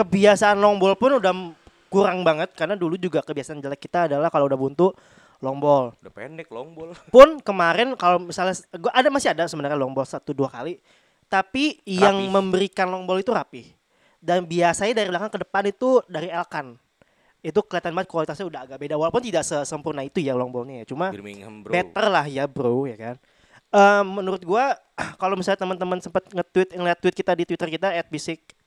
kebiasaan 0.00 0.56
long 0.56 0.80
ball 0.80 0.96
pun 0.96 1.20
udah 1.20 1.32
kurang 1.92 2.24
banget 2.24 2.56
karena 2.56 2.78
dulu 2.78 2.96
juga 2.96 3.20
kebiasaan 3.20 3.60
jelek 3.60 3.84
kita 3.84 4.08
adalah 4.08 4.32
kalau 4.32 4.48
udah 4.48 4.56
buntu 4.56 4.88
long 5.40 5.58
ball. 5.58 5.92
Udah 6.00 6.12
pendek 6.12 6.48
long 6.52 6.72
ball. 6.72 6.92
Pun 7.14 7.40
kemarin 7.40 7.96
kalau 7.96 8.20
misalnya 8.20 8.54
gua 8.76 8.92
ada 8.92 9.08
masih 9.08 9.32
ada 9.32 9.48
sebenarnya 9.48 9.76
long 9.76 9.92
ball 9.92 10.04
satu 10.04 10.36
dua 10.36 10.52
kali, 10.52 10.78
tapi 11.32 11.80
yang 11.88 12.16
Rapi. 12.16 12.32
memberikan 12.32 12.86
long 12.92 13.08
ball 13.08 13.18
itu 13.18 13.32
rapi. 13.32 13.72
Dan 14.20 14.44
biasanya 14.44 14.92
dari 15.00 15.08
belakang 15.08 15.32
ke 15.32 15.40
depan 15.40 15.64
itu 15.72 16.04
dari 16.04 16.28
Elkan. 16.28 16.76
Itu 17.40 17.64
kelihatan 17.64 17.96
banget 17.96 18.12
kualitasnya 18.12 18.44
udah 18.52 18.60
agak 18.68 18.76
beda 18.76 19.00
walaupun 19.00 19.24
tidak 19.24 19.48
sesempurna 19.48 20.04
itu 20.04 20.20
ya 20.20 20.36
long 20.36 20.52
ballnya 20.52 20.84
ya. 20.84 20.92
Cuma 20.92 21.08
Birmingham 21.08 21.64
bro. 21.64 21.72
better 21.72 22.04
lah 22.12 22.28
ya 22.28 22.44
bro 22.44 22.84
ya 22.84 22.96
kan. 23.00 23.16
Eh, 23.72 24.02
menurut 24.04 24.44
gua 24.44 24.76
kalau 25.20 25.40
misalnya 25.40 25.64
teman-teman 25.64 26.04
sempat 26.04 26.28
nge-tweet 26.28 26.76
ngeliat 26.76 26.98
tweet 27.00 27.16
kita 27.16 27.32
di 27.32 27.44
Twitter 27.48 27.68
kita 27.72 27.88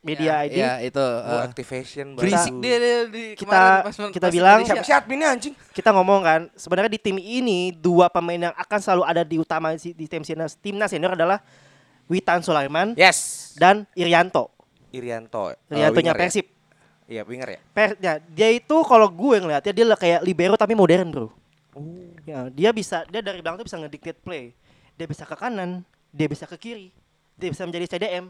@bisikmedia 0.04 0.34
ID 0.44 0.54
Ya 0.54 0.74
itu. 0.80 1.00
Oh, 1.00 1.32
uh, 1.32 1.42
activation 1.42 2.06
berisik 2.14 2.54
dia, 2.60 2.76
dia 2.76 2.98
di 3.08 3.24
kita- 3.34 3.48
kemarin 3.48 3.82
pas- 3.82 4.12
kita 4.12 4.28
pas 4.28 4.34
bilang-. 4.34 4.62
Siapa 4.62 4.84
sih 4.84 4.94
adminnya 4.94 5.30
anjing? 5.32 5.54
kita 5.72 5.90
ngomong 5.90 6.20
kan 6.22 6.42
sebenarnya 6.54 6.92
di 6.92 7.00
tim 7.00 7.18
ini 7.18 7.72
dua 7.72 8.08
pemain 8.08 8.38
yang 8.44 8.54
akan 8.54 8.80
selalu 8.80 9.04
ada 9.04 9.24
di 9.24 9.38
utama 9.38 9.72
di 9.74 10.06
tim 10.06 10.22
timnas 10.22 10.54
timnas 10.56 10.92
senior 10.92 11.16
adalah 11.16 11.40
Witan 12.06 12.44
Sulaiman 12.44 12.94
Yes. 12.94 13.52
dan 13.56 13.88
Irianto. 13.94 14.52
Irianto. 14.92 15.50
eh, 15.50 15.58
Iriantonya 15.72 16.12
winger 16.12 16.16
ya? 16.16 16.22
Persib. 16.22 16.46
Iya, 17.04 17.22
winger 17.24 17.50
ya. 17.50 17.60
Per, 17.70 17.90
ya, 17.98 18.14
dia 18.22 18.50
itu 18.50 18.78
kalau 18.84 19.08
gue 19.08 19.36
ngeliatnya 19.38 19.72
dia 19.72 19.86
lah 19.86 19.96
kayak 19.96 20.20
libero 20.22 20.54
tapi 20.54 20.72
modern 20.72 21.10
bro. 21.10 21.28
Ya, 22.24 22.48
dia 22.48 22.70
bisa 22.70 23.04
dia 23.08 23.20
dari 23.20 23.40
belakang 23.40 23.60
tuh 23.60 23.68
bisa 23.68 23.78
ngedictate 23.78 24.20
play. 24.20 24.54
Dia 24.94 25.04
bisa 25.04 25.24
ke 25.24 25.34
kanan, 25.34 25.82
dia 26.10 26.30
bisa 26.30 26.46
ke 26.46 26.56
kiri, 26.56 26.94
dia 27.34 27.50
bisa 27.50 27.66
menjadi 27.66 27.88
CDM. 27.90 28.30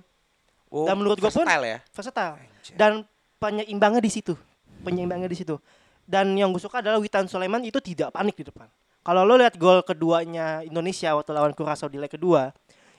Oh, 0.73 0.89
Dan 0.89 0.97
menurut 0.97 1.21
gua 1.21 1.29
pun- 1.29 1.45
versatile 1.45 1.65
ya. 1.67 1.77
versatile. 1.93 2.35
Dan 2.73 3.05
penyeimbangnya 3.37 4.01
di 4.01 4.09
situ. 4.09 4.33
Penyeimbangnya 4.81 5.29
di 5.29 5.37
situ. 5.37 5.61
Dan 6.03 6.33
yang 6.33 6.49
gue 6.49 6.57
suka 6.57 6.81
adalah 6.81 6.97
Witan 6.97 7.29
Sulaiman 7.29 7.61
itu 7.61 7.77
tidak 7.77 8.09
panik 8.09 8.33
di 8.33 8.43
depan. 8.43 8.65
Kalau 8.99 9.21
lo 9.21 9.35
lihat 9.35 9.55
gol 9.55 9.79
keduanya 9.79 10.59
Indonesia 10.61 11.13
waktu 11.13 11.31
lawan 11.31 11.53
Curaçao 11.53 11.87
di 11.87 11.95
leg 11.95 12.09
kedua, 12.09 12.49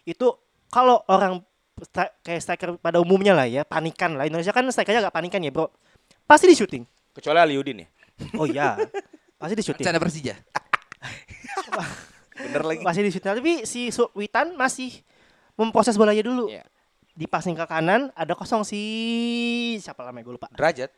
itu 0.03 0.31
kalau 0.69 1.03
orang 1.07 1.43
stri- 1.83 2.15
kayak 2.23 2.41
striker 2.41 2.69
pada 2.79 3.01
umumnya 3.01 3.33
lah 3.33 3.45
ya, 3.45 3.65
panikan 3.65 4.15
lah. 4.15 4.25
Indonesia 4.25 4.53
kan 4.53 4.65
strikernya 4.65 5.03
agak 5.03 5.13
panikan 5.13 5.41
ya, 5.41 5.51
Bro. 5.51 5.69
Pasti 6.25 6.47
di 6.47 6.55
syuting. 6.55 6.85
Kecuali 7.13 7.39
Aliudin 7.41 7.83
ya. 7.83 7.89
Oh 8.37 8.47
iya. 8.47 8.79
Pasti 9.35 9.55
di 9.55 9.65
syuting. 9.65 9.83
Canda 9.83 9.99
Persija. 9.99 10.39
Bener 12.37 12.63
lagi. 12.63 12.83
Pasti 12.83 13.01
di 13.01 13.11
syuting. 13.11 13.31
Tapi 13.35 13.53
si 13.65 13.81
Witan 14.13 14.55
masih 14.55 14.91
memproses 15.55 15.95
bolanya 15.95 16.23
dulu. 16.23 16.49
Iya. 16.49 16.65
Di 17.15 17.31
passing 17.31 17.55
ke 17.55 17.63
kanan 17.65 18.11
ada 18.13 18.35
kosong 18.35 18.67
si 18.67 18.81
siapa 19.79 20.03
namanya 20.03 20.27
gue 20.27 20.35
lupa. 20.35 20.51
Derajat. 20.51 20.91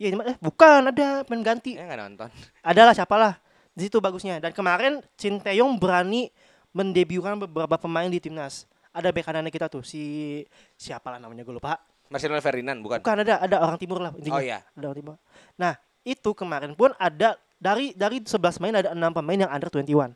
Iya, 0.00 0.16
eh 0.26 0.36
bukan 0.42 0.90
ada 0.90 1.22
pengganti. 1.22 1.78
Ya 1.78 1.86
nggak 1.86 1.98
nonton. 1.98 2.28
adalah 2.70 2.92
siapalah 2.92 3.38
di 3.70 3.86
situ 3.86 4.02
bagusnya 4.02 4.42
dan 4.42 4.50
kemarin 4.50 4.98
Sinteyong 5.14 5.78
berani 5.78 6.28
mendebukan 6.74 7.38
beberapa 7.46 7.78
pemain 7.78 8.10
di 8.10 8.18
timnas 8.18 8.66
ada 8.90 9.08
bek 9.14 9.22
kanannya 9.22 9.50
kita 9.50 9.70
tuh 9.70 9.86
si 9.86 10.42
siapalah 10.74 11.22
namanya 11.22 11.46
gue 11.46 11.54
lupa 11.54 11.78
Marcelo 12.10 12.34
Ferdinand 12.42 12.82
bukan? 12.82 12.98
bukan 12.98 13.16
ada 13.22 13.38
ada 13.38 13.56
orang 13.62 13.78
timur 13.78 14.02
lah 14.02 14.10
intinya 14.14 14.38
Oh 14.38 14.42
iya. 14.42 14.60
ada 14.74 14.84
orang 14.90 14.98
timur 14.98 15.16
nah 15.54 15.78
itu 16.02 16.30
kemarin 16.34 16.74
pun 16.74 16.90
ada 16.98 17.38
dari 17.62 17.94
dari 17.94 18.22
11 18.22 18.36
main 18.62 18.74
ada 18.74 18.90
enam 18.90 19.14
pemain 19.14 19.46
yang 19.46 19.50
under 19.50 19.70
21 19.70 20.12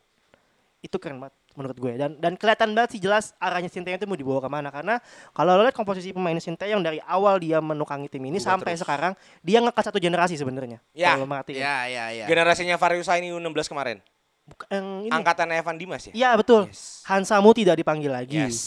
itu 0.83 0.97
keren 0.99 1.23
banget 1.23 1.35
menurut 1.55 1.79
gue 1.79 1.93
dan 1.95 2.19
dan 2.19 2.35
kelihatan 2.35 2.75
banget 2.75 2.95
sih 2.95 3.01
jelas 3.01 3.31
arahnya 3.39 3.67
Sinteyong 3.67 3.97
itu 3.97 4.07
mau 4.07 4.19
dibawa 4.19 4.43
ke 4.43 4.51
mana 4.51 4.69
karena 4.69 4.99
kalau 5.31 5.55
lo 5.55 5.63
lihat 5.63 5.73
komposisi 5.73 6.11
pemain 6.11 6.35
Sinteyong 6.35 6.83
dari 6.83 6.99
awal 7.01 7.39
dia 7.39 7.59
menukangi 7.59 8.07
tim 8.07 8.19
ini 8.21 8.37
Berubah 8.37 8.59
sampai 8.59 8.75
terus. 8.75 8.83
sekarang 8.83 9.13
dia 9.41 9.59
ngekat 9.59 9.85
satu 9.87 9.99
generasi 9.99 10.35
sebenarnya 10.35 10.83
Ya, 10.91 11.15
kalau 11.15 11.25
merhatiin. 11.25 11.63
Ya 11.63 11.87
ya 11.87 12.05
ya. 12.11 12.27
Generasinya 12.27 12.75
Fariusa 12.75 13.15
ini 13.17 13.31
U16 13.31 13.67
kemarin. 13.67 14.03
Bukan- 14.45 14.69
yang 14.69 14.87
ini 15.01 15.11
Angkatan 15.11 15.49
Evan 15.51 15.77
Dimas 15.79 16.05
ya? 16.05 16.13
Iya 16.13 16.31
betul. 16.37 16.69
Yes. 16.69 17.01
Hansamu 17.07 17.55
tidak 17.55 17.79
dipanggil 17.79 18.11
lagi. 18.11 18.45
Yes. 18.45 18.59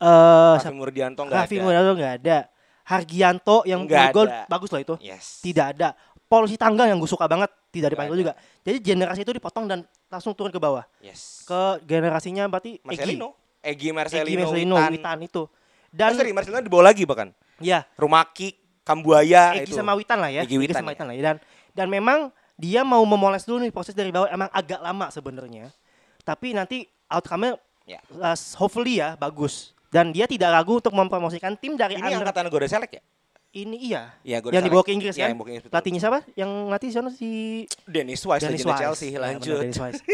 Eh, 0.00 0.54
Raffi 0.56 0.72
Murdianto 0.72 1.20
nggak 1.22 1.36
Raffi 1.36 1.56
ada. 1.56 1.64
Murdianto 1.66 1.92
nggak 1.92 2.14
ada. 2.24 2.38
Hargianto 2.86 3.56
yang 3.64 3.84
gol 3.86 4.26
bagus 4.48 4.70
loh 4.70 4.80
itu. 4.80 4.94
Yes. 4.98 5.44
Tidak 5.44 5.76
ada. 5.76 5.92
Paul 6.24 6.46
Sitanggang 6.46 6.88
yang 6.88 6.98
gue 6.98 7.10
suka 7.10 7.26
banget 7.26 7.50
tidak 7.68 7.92
dipanggil 7.92 8.16
juga. 8.16 8.32
Jadi 8.62 8.78
generasi 8.80 9.20
itu 9.22 9.34
dipotong 9.34 9.66
dan 9.66 9.82
langsung 10.10 10.34
turun 10.34 10.50
ke 10.50 10.58
bawah. 10.58 10.82
Yes. 10.98 11.46
Ke 11.46 11.78
generasinya 11.82 12.44
berarti 12.44 12.76
Egi. 12.76 12.84
Marcelino. 12.84 13.28
Egi 13.62 13.70
Egi 13.70 13.88
Marcelino. 13.94 14.40
Marcelino, 14.42 14.76
Witan. 14.76 14.90
Witan 14.92 15.18
itu. 15.22 15.42
Dan 15.90 16.08
Dan 16.12 16.18
sorry, 16.18 16.32
Marcelino 16.34 16.60
dibawa 16.60 16.82
lagi 16.90 17.02
bahkan. 17.06 17.30
ya 17.60 17.84
Rumaki, 17.94 18.56
Kambuaya 18.82 19.54
Egi 19.54 19.70
itu. 19.70 19.78
sama 19.78 19.94
Witan 19.94 20.18
lah 20.18 20.28
ya. 20.28 20.42
Egi 20.42 20.56
Witan 20.58 20.82
sama 20.82 20.90
ya. 20.90 20.94
Witan 20.98 21.06
lah 21.06 21.14
ya. 21.14 21.22
Dan 21.22 21.36
dan 21.70 21.86
memang 21.86 22.18
dia 22.58 22.82
mau 22.82 23.00
memoles 23.06 23.46
dulu 23.46 23.62
nih 23.62 23.72
proses 23.72 23.94
dari 23.94 24.10
bawah 24.10 24.28
emang 24.28 24.50
agak 24.50 24.82
lama 24.82 25.06
sebenarnya. 25.08 25.70
Tapi 26.20 26.52
nanti 26.52 26.84
outcome-nya 27.06 27.56
Ya. 27.88 27.98
uh, 28.14 28.36
hopefully 28.54 28.98
ya 28.98 29.14
bagus. 29.14 29.74
Dan 29.90 30.14
dia 30.14 30.30
tidak 30.30 30.54
ragu 30.54 30.78
untuk 30.78 30.94
mempromosikan 30.94 31.58
tim 31.58 31.74
dari 31.74 31.98
Ini 31.98 32.06
under 32.14 32.22
angkatan 32.22 32.46
Goda 32.46 32.70
Select 32.70 32.94
ya? 32.94 33.02
Ini 33.52 33.76
iya. 33.82 34.14
Iya, 34.20 34.38
Goda 34.38 34.54
yang 34.54 34.64
dibawa 34.64 34.82
ke 34.82 34.92
Inggris 34.92 35.12
Iya, 35.12 35.26
kan? 35.26 35.28
yang 35.28 35.38
Inggris, 35.38 35.60
betul. 35.60 35.72
Pelatihnya 35.72 36.00
siapa? 36.00 36.18
Yang 36.32 36.50
ngelatih 36.64 36.86
di 36.86 36.94
sana 36.94 37.10
si 37.10 37.28
Dennis 37.84 38.22
Wise, 38.22 38.42
Dennis 38.42 38.62
Wise. 38.62 38.78
Chelsea. 38.78 39.08
Ya, 39.08 39.18
benar, 39.18 39.26
Lanjut. 39.34 39.58
Dennis 39.60 39.80
Wise. 39.80 40.00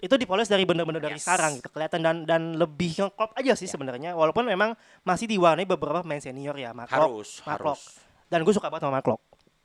itu 0.00 0.14
dipoles 0.14 0.44
dari 0.44 0.64
bener-bener 0.64 1.00
dari 1.00 1.16
Yes. 1.16 1.24
sekarang 1.24 1.52
gitu 1.56 1.68
kelihatan 1.70 2.00
dan 2.00 2.16
dan 2.24 2.42
lebih 2.54 2.92
klop 3.08 3.32
aja 3.32 3.56
sih 3.56 3.64
sebenarnya 3.64 4.12
walaupun 4.12 4.44
memang 4.44 4.76
masih 5.00 5.24
diwarnai 5.26 5.64
beberapa 5.64 6.04
pemain 6.04 6.20
senior 6.20 6.52
ya 6.54 6.76
Mark 6.76 6.92
Harus, 6.92 7.40
Mark 7.40 7.56
harus. 7.56 7.80
Locke. 7.80 8.28
dan 8.28 8.38
gue 8.40 8.52
suka 8.52 8.68
banget 8.68 8.84
sama 8.84 9.00
Mark 9.00 9.06
Locke. 9.06 9.24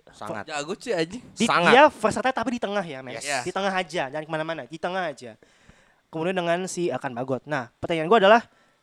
Sangat. 0.10 0.44
Jago 0.48 0.74
sih 0.74 0.90
anjing. 0.90 1.22
Di, 1.36 1.44
Sangat. 1.44 1.70
dia 1.70 1.84
versatile 1.86 2.32
tapi 2.34 2.50
di 2.56 2.62
tengah 2.62 2.82
ya 2.82 3.00
Max 3.04 3.20
Yes. 3.20 3.44
di 3.44 3.52
tengah 3.52 3.74
aja 3.74 4.04
dan 4.08 4.22
ke 4.24 4.32
mana-mana 4.32 4.64
di 4.64 4.80
tengah 4.80 5.04
aja 5.06 5.36
kemudian 6.08 6.34
dengan 6.34 6.60
si 6.66 6.88
akan 6.88 7.12
bagot 7.14 7.44
nah 7.44 7.68
pertanyaan 7.76 8.08
gue 8.08 8.20
adalah 8.24 8.42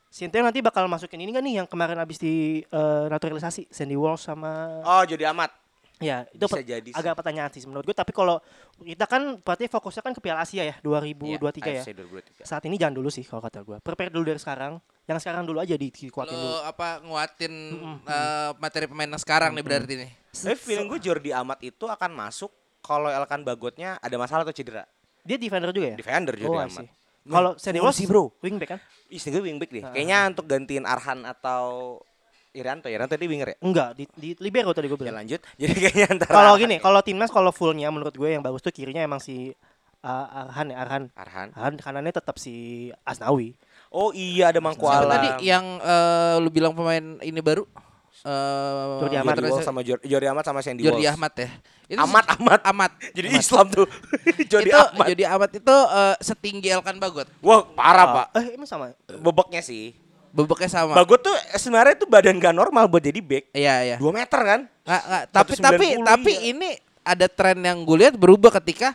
Sinteyong 0.08 0.46
nanti 0.46 0.60
bakal 0.60 0.86
masukin 0.86 1.18
ini 1.18 1.30
kan 1.30 1.40
nih 1.40 1.60
yang 1.60 1.66
kemarin 1.66 1.96
habis 1.96 2.16
di 2.16 2.62
eh, 2.62 3.04
naturalisasi 3.06 3.68
Sandy 3.68 3.94
Walsh 3.94 4.24
sama 4.24 4.80
Oh, 4.82 5.02
jadi 5.02 5.28
amat. 5.30 5.52
Ya, 5.96 6.28
itu 6.28 6.44
Bisa 6.44 6.60
jadi 6.60 6.84
sih. 6.84 6.92
agak 6.92 7.16
pertanyaan 7.16 7.48
sih 7.48 7.64
menurut 7.64 7.80
gue. 7.82 7.96
Tapi 7.96 8.12
kalau 8.12 8.36
kita 8.78 9.08
kan 9.08 9.40
berarti 9.40 9.64
fokusnya 9.64 10.02
kan 10.02 10.12
ke 10.12 10.20
Piala 10.20 10.44
Asia 10.44 10.60
ya 10.62 10.76
2023 10.78 11.40
ya. 11.66 11.80
AFC 11.80 11.96
2023. 11.96 12.44
Saat 12.44 12.62
ini 12.64 12.76
jangan 12.76 13.00
dulu 13.00 13.08
sih 13.08 13.24
kalau 13.24 13.40
kata 13.40 13.64
gue. 13.64 13.80
Prepare 13.80 14.12
dulu 14.12 14.24
dari 14.26 14.36
sekarang. 14.36 14.76
Yang 15.04 15.24
sekarang 15.24 15.48
dulu 15.48 15.56
aja 15.56 15.72
di- 15.72 15.88
dikuatin 15.88 16.36
dulu. 16.36 16.52
Lo 16.52 16.60
apa 16.62 17.00
nguatin 17.00 17.54
eh, 18.04 18.50
materi 18.56 18.84
pemain 18.86 19.08
yang 19.08 19.16
sekarang 19.16 19.56
nih 19.56 19.64
berarti 19.64 19.94
nih. 19.96 20.10
Tapi 20.28 20.52
feeling 20.54 20.84
gue 20.86 21.00
Jordi 21.00 21.32
Amat 21.32 21.64
itu 21.64 21.88
akan 21.88 22.10
masuk 22.12 22.52
kalau 22.80 23.08
Elkan 23.08 23.40
Bagotnya 23.40 23.96
ada 23.96 24.16
masalah 24.16 24.44
atau 24.44 24.52
cedera. 24.52 24.84
Dia 25.24 25.40
defender 25.40 25.72
juga 25.72 25.88
ya? 25.90 25.96
Defender 25.96 26.36
Jordi 26.36 26.52
Oh, 26.52 26.60
Amat. 26.60 26.84
Kalau 27.26 27.52
Walsh 27.58 27.98
sih, 27.98 28.06
bro. 28.06 28.30
wingback 28.40 28.78
kan? 28.78 28.80
Gue 29.10 29.42
wingback 29.42 29.70
deh. 29.70 29.82
Ah. 29.82 29.92
Kayaknya 29.92 30.18
untuk 30.30 30.46
gantiin 30.46 30.84
Arhan 30.86 31.26
atau 31.26 31.98
Irianto. 32.50 32.88
Irianto 32.88 33.14
tadi 33.14 33.26
winger 33.28 33.48
ya? 33.52 33.56
Enggak, 33.60 33.88
di, 33.94 34.04
di 34.16 34.28
libero 34.40 34.72
tadi 34.72 34.86
gue 34.88 34.96
Ya 34.96 35.02
bilang. 35.10 35.16
lanjut. 35.22 35.40
Jadi 35.60 35.74
kayaknya 35.76 36.06
antara 36.08 36.32
Kalau 36.32 36.54
gini, 36.56 36.76
ya. 36.78 36.80
kalau 36.80 37.00
timnas 37.04 37.30
kalau 37.30 37.52
fullnya 37.52 37.92
menurut 37.92 38.14
gue 38.14 38.30
yang 38.32 38.40
bagus 38.40 38.64
tuh 38.64 38.72
kirinya 38.72 39.04
emang 39.04 39.20
si 39.20 39.52
uh, 40.00 40.26
Arhan 40.48 40.72
ya 40.72 40.76
Arhan. 40.80 41.02
Arhan. 41.12 41.48
Arhan 41.52 41.74
kanannya 41.76 42.14
tetap 42.14 42.38
si 42.38 42.88
Asnawi. 43.02 43.52
Oh 43.90 44.10
iya 44.12 44.50
ada 44.50 44.58
Mangku 44.58 44.84
Siapa 44.84 45.06
Alam. 45.06 45.12
tadi 45.14 45.28
yang 45.46 45.64
eh, 45.78 46.36
lu 46.42 46.50
bilang 46.50 46.74
pemain 46.74 47.22
ini 47.22 47.38
baru? 47.38 47.64
Eh 48.24 48.96
Jordi 49.02 49.16
Amat. 49.20 49.34
Jordi 49.36 49.50
Walsh 49.52 49.66
sama 49.66 49.80
Jor- 49.84 50.04
Jordi 50.04 50.26
Amat 50.30 50.44
sama 50.46 50.60
Sandy 50.64 50.82
Jordi 50.86 51.04
Walsh. 51.04 51.12
Ahmad 51.16 51.32
ya. 51.36 51.48
Itu 51.86 52.00
Amat, 52.02 52.24
Amat. 52.38 52.60
Amat. 52.66 52.92
Jadi 53.14 53.28
Islam 53.36 53.66
tuh. 53.70 53.86
Jordi 54.50 54.70
itu 54.72 54.78
Amat. 54.78 55.06
Jordi 55.12 55.24
Amat 55.26 55.50
itu 55.54 55.76
eh, 55.76 56.16
setinggi 56.24 56.68
Elkan 56.72 56.96
Bagot. 56.98 57.28
Wah, 57.44 57.62
parah, 57.62 58.06
Pak. 58.10 58.26
Eh, 58.40 58.58
emang 58.58 58.66
sama. 58.66 58.94
Boboknya 59.20 59.62
sih. 59.62 60.06
Bebeknya 60.36 60.68
sama. 60.68 60.92
Bagot 60.92 61.24
tuh 61.24 61.32
sebenarnya 61.56 61.96
tuh 61.96 62.04
badan 62.12 62.36
gak 62.36 62.52
normal 62.52 62.84
buat 62.92 63.00
jadi 63.00 63.24
back. 63.24 63.56
Iya, 63.56 63.74
iya. 63.88 63.96
2 63.96 64.04
meter 64.12 64.40
kan? 64.44 64.60
Nggak, 64.84 65.02
nggak, 65.08 65.24
tapi 65.32 65.52
190, 65.56 65.64
tapi 65.64 65.86
tapi 66.04 66.32
iya. 66.36 66.52
ini 66.52 66.68
ada 67.00 67.26
tren 67.32 67.58
yang 67.64 67.80
gue 67.88 67.96
lihat 68.04 68.14
berubah 68.20 68.52
ketika 68.60 68.92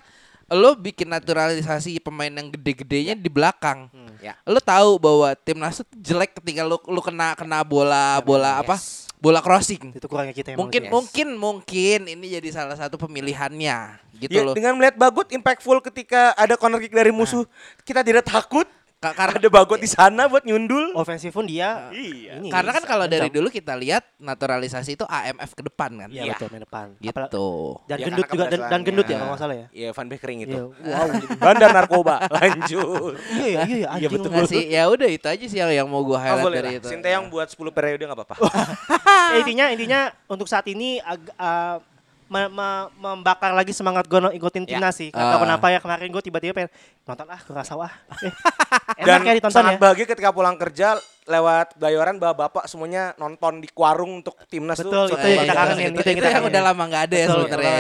lo 0.52 0.76
bikin 0.76 1.08
naturalisasi 1.10 1.98
pemain 2.04 2.30
yang 2.30 2.52
gede-gedenya 2.54 3.16
di 3.18 3.32
belakang. 3.32 3.90
Ya. 4.22 4.38
Lo 4.46 4.62
tahu 4.62 5.02
bahwa 5.02 5.34
timnas 5.34 5.82
tuh 5.82 5.88
jelek 5.98 6.38
ketika 6.38 6.62
lo 6.62 6.78
lo 6.78 7.02
kena 7.02 7.34
kena 7.34 7.66
bola 7.66 8.22
bola 8.22 8.62
apa? 8.62 8.78
Bola 9.22 9.38
crossing. 9.40 9.94
Itu 9.94 10.10
kurangnya 10.10 10.34
kita 10.34 10.58
Mungkin. 10.58 10.90
Yes. 10.90 10.92
mungkin 10.92 11.28
mungkin 11.38 12.00
ini 12.10 12.42
jadi 12.42 12.50
salah 12.50 12.74
satu 12.74 12.98
pemilihannya 12.98 14.02
gitu 14.18 14.34
Ya, 14.34 14.42
loh. 14.42 14.58
dengan 14.58 14.74
melihat 14.74 14.98
Bagot 14.98 15.30
impactful 15.30 15.78
ketika 15.86 16.34
ada 16.34 16.58
corner 16.58 16.82
kick 16.82 16.90
dari 16.90 17.14
musuh, 17.14 17.46
kita 17.86 18.02
tidak 18.02 18.26
takut 18.26 18.66
karena 19.02 19.34
ada 19.36 19.50
Bagot 19.50 19.78
di 19.78 19.90
sana 19.90 20.30
buat 20.30 20.42
nyundul. 20.42 20.94
Offensive 20.94 21.32
pun 21.32 21.44
dia 21.44 21.90
Iya. 21.90 22.38
ini 22.38 22.48
karena 22.48 22.70
kan 22.72 22.86
kalau 22.86 23.06
dari 23.06 23.28
dulu 23.28 23.50
kita 23.50 23.74
lihat 23.74 24.06
naturalisasi 24.16 24.94
itu 24.94 25.02
AMF 25.04 25.52
ke 25.52 25.64
depan 25.64 25.90
kan. 25.98 26.08
Iya 26.08 26.32
betul 26.32 26.48
main 26.48 26.62
depan. 26.62 26.86
Apalagi- 26.96 27.34
Gitu. 27.34 27.48
Dan 27.84 27.98
Ya, 27.98 28.06
gendut 28.06 28.26
juga 28.30 28.46
dan, 28.46 28.60
dan 28.64 28.80
gendut 28.82 29.06
ya 29.06 29.18
kalau 29.18 29.32
nggak 29.32 29.42
salah 29.42 29.56
ya. 29.56 29.68
Iya, 29.72 29.90
Van 29.92 30.06
Beekering 30.06 30.40
itu. 30.44 30.62
Iya. 30.78 30.94
Wow. 30.94 31.08
Bandar 31.36 31.70
narkoba. 31.72 32.16
Lanjut. 32.38 33.18
Iya 33.32 33.48
iya 33.48 33.64
iya 33.66 33.88
anjing. 33.90 34.12
betul. 34.12 34.30
Nggak 34.30 34.46
sih, 34.48 34.64
ya 34.68 34.84
udah 34.86 35.10
itu 35.10 35.26
aja 35.26 35.46
sih 35.48 35.58
yang, 35.58 35.72
yang 35.74 35.88
mau 35.88 36.02
gue 36.02 36.14
Oh, 36.14 36.20
highlight 36.20 36.46
boleh 36.46 36.58
dari 36.58 36.70
lah. 36.70 36.80
itu. 36.80 36.88
Sinteyong 36.88 37.26
buat 37.28 37.48
10 37.48 37.58
periode 37.72 38.04
nggak 38.04 38.14
apa-apa. 38.16 38.36
Ya, 39.32 39.36
intinya 39.42 39.66
intinya 39.68 40.00
untuk 40.26 40.46
saat 40.46 40.68
ini 40.68 41.00
ag- 41.00 41.34
uh, 41.34 41.82
me- 42.32 42.48
me- 42.48 42.88
membakar 42.96 43.52
lagi 43.52 43.70
semangat 43.70 44.08
gue 44.08 44.18
ikutin 44.32 44.64
Ya. 44.64 44.80
timnas 44.80 44.96
sih. 44.96 45.12
Gak 45.12 45.20
tahu 45.20 45.36
Ah. 45.36 45.44
kenapa 45.44 45.66
ya 45.68 45.78
kemarin 45.78 46.08
gue 46.08 46.24
tiba-tiba 46.24 46.54
pengen 46.56 46.72
nonton 47.04 47.28
ah 47.28 47.38
kerasa 47.38 47.76
wah. 47.76 47.92
Eh, 48.94 49.04
Dan 49.04 49.20
enak 49.20 49.26
ya 49.26 49.34
ditonton 49.36 49.56
sangat 49.58 49.74
ya. 49.74 49.80
bahagia 49.80 50.06
ketika 50.06 50.30
pulang 50.30 50.56
kerja 50.56 50.96
lewat 51.26 51.76
Bayoran 51.76 52.16
bapak-bapak 52.16 52.66
semuanya 52.66 53.12
nonton 53.16 53.60
di 53.60 53.68
warung 53.74 54.20
untuk 54.20 54.36
timnas 54.48 54.80
Betul, 54.80 55.08
tuh. 55.08 55.18
itu 55.18 55.28
Iya, 55.28 55.28
yang 55.28 55.32
iya, 55.34 55.42
kita 55.42 55.52
itu, 55.52 55.60
kangenin, 55.62 55.84
itu, 55.84 55.92
itu 55.94 56.08
yang 56.08 56.18
itu 56.18 56.28
yang 56.30 56.46
udah 56.46 56.62
lama 56.62 56.84
nggak 56.86 57.04
ada 57.04 57.16
ya 57.16 57.26
Betul, 57.26 57.40
sebenarnya. 57.42 57.72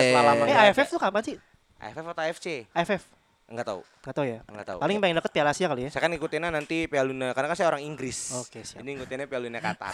Eh 0.45 0.57
AFF 0.67 0.87
tuh 0.89 0.99
kapan 0.99 1.21
sih? 1.21 1.35
AFF 1.77 2.05
atau 2.05 2.21
AFC? 2.21 2.47
AFF 2.69 3.01
Enggak 3.51 3.67
tahu. 3.67 3.81
Gak 4.07 4.15
tahu 4.15 4.25
ya. 4.25 4.39
Enggak 4.47 4.65
tahu. 4.71 4.77
Paling 4.79 4.97
paling 5.03 5.15
deket 5.19 5.31
Piala 5.35 5.51
Asia 5.51 5.67
kali 5.67 5.81
ya. 5.85 5.89
Saya 5.91 6.01
kan 6.07 6.11
ngikutinnya 6.15 6.49
nanti 6.49 6.87
Piala 6.87 7.11
Dunia 7.11 7.35
karena 7.35 7.51
kan 7.51 7.57
saya 7.59 7.67
orang 7.67 7.83
Inggris. 7.83 8.31
Oke, 8.39 8.63
siap. 8.63 8.79
Ini 8.79 8.95
ngikutinnya 8.95 9.27
Piala 9.27 9.51
Dunia 9.51 9.59
Qatar. 9.59 9.93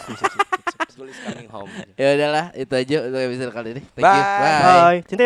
Goal 0.97 1.13
is 1.13 1.19
coming 1.21 1.45
home. 1.45 1.69
Ya 1.93 2.17
udahlah, 2.17 2.49
itu 2.57 2.73
aja 2.73 2.97
untuk 3.05 3.21
episode 3.21 3.53
kali 3.53 3.69
ini. 3.77 3.83
Thank 3.93 4.01
you. 4.01 4.23
Bye. 4.25 4.61
Bye. 4.65 4.99
Cinta 5.05 5.23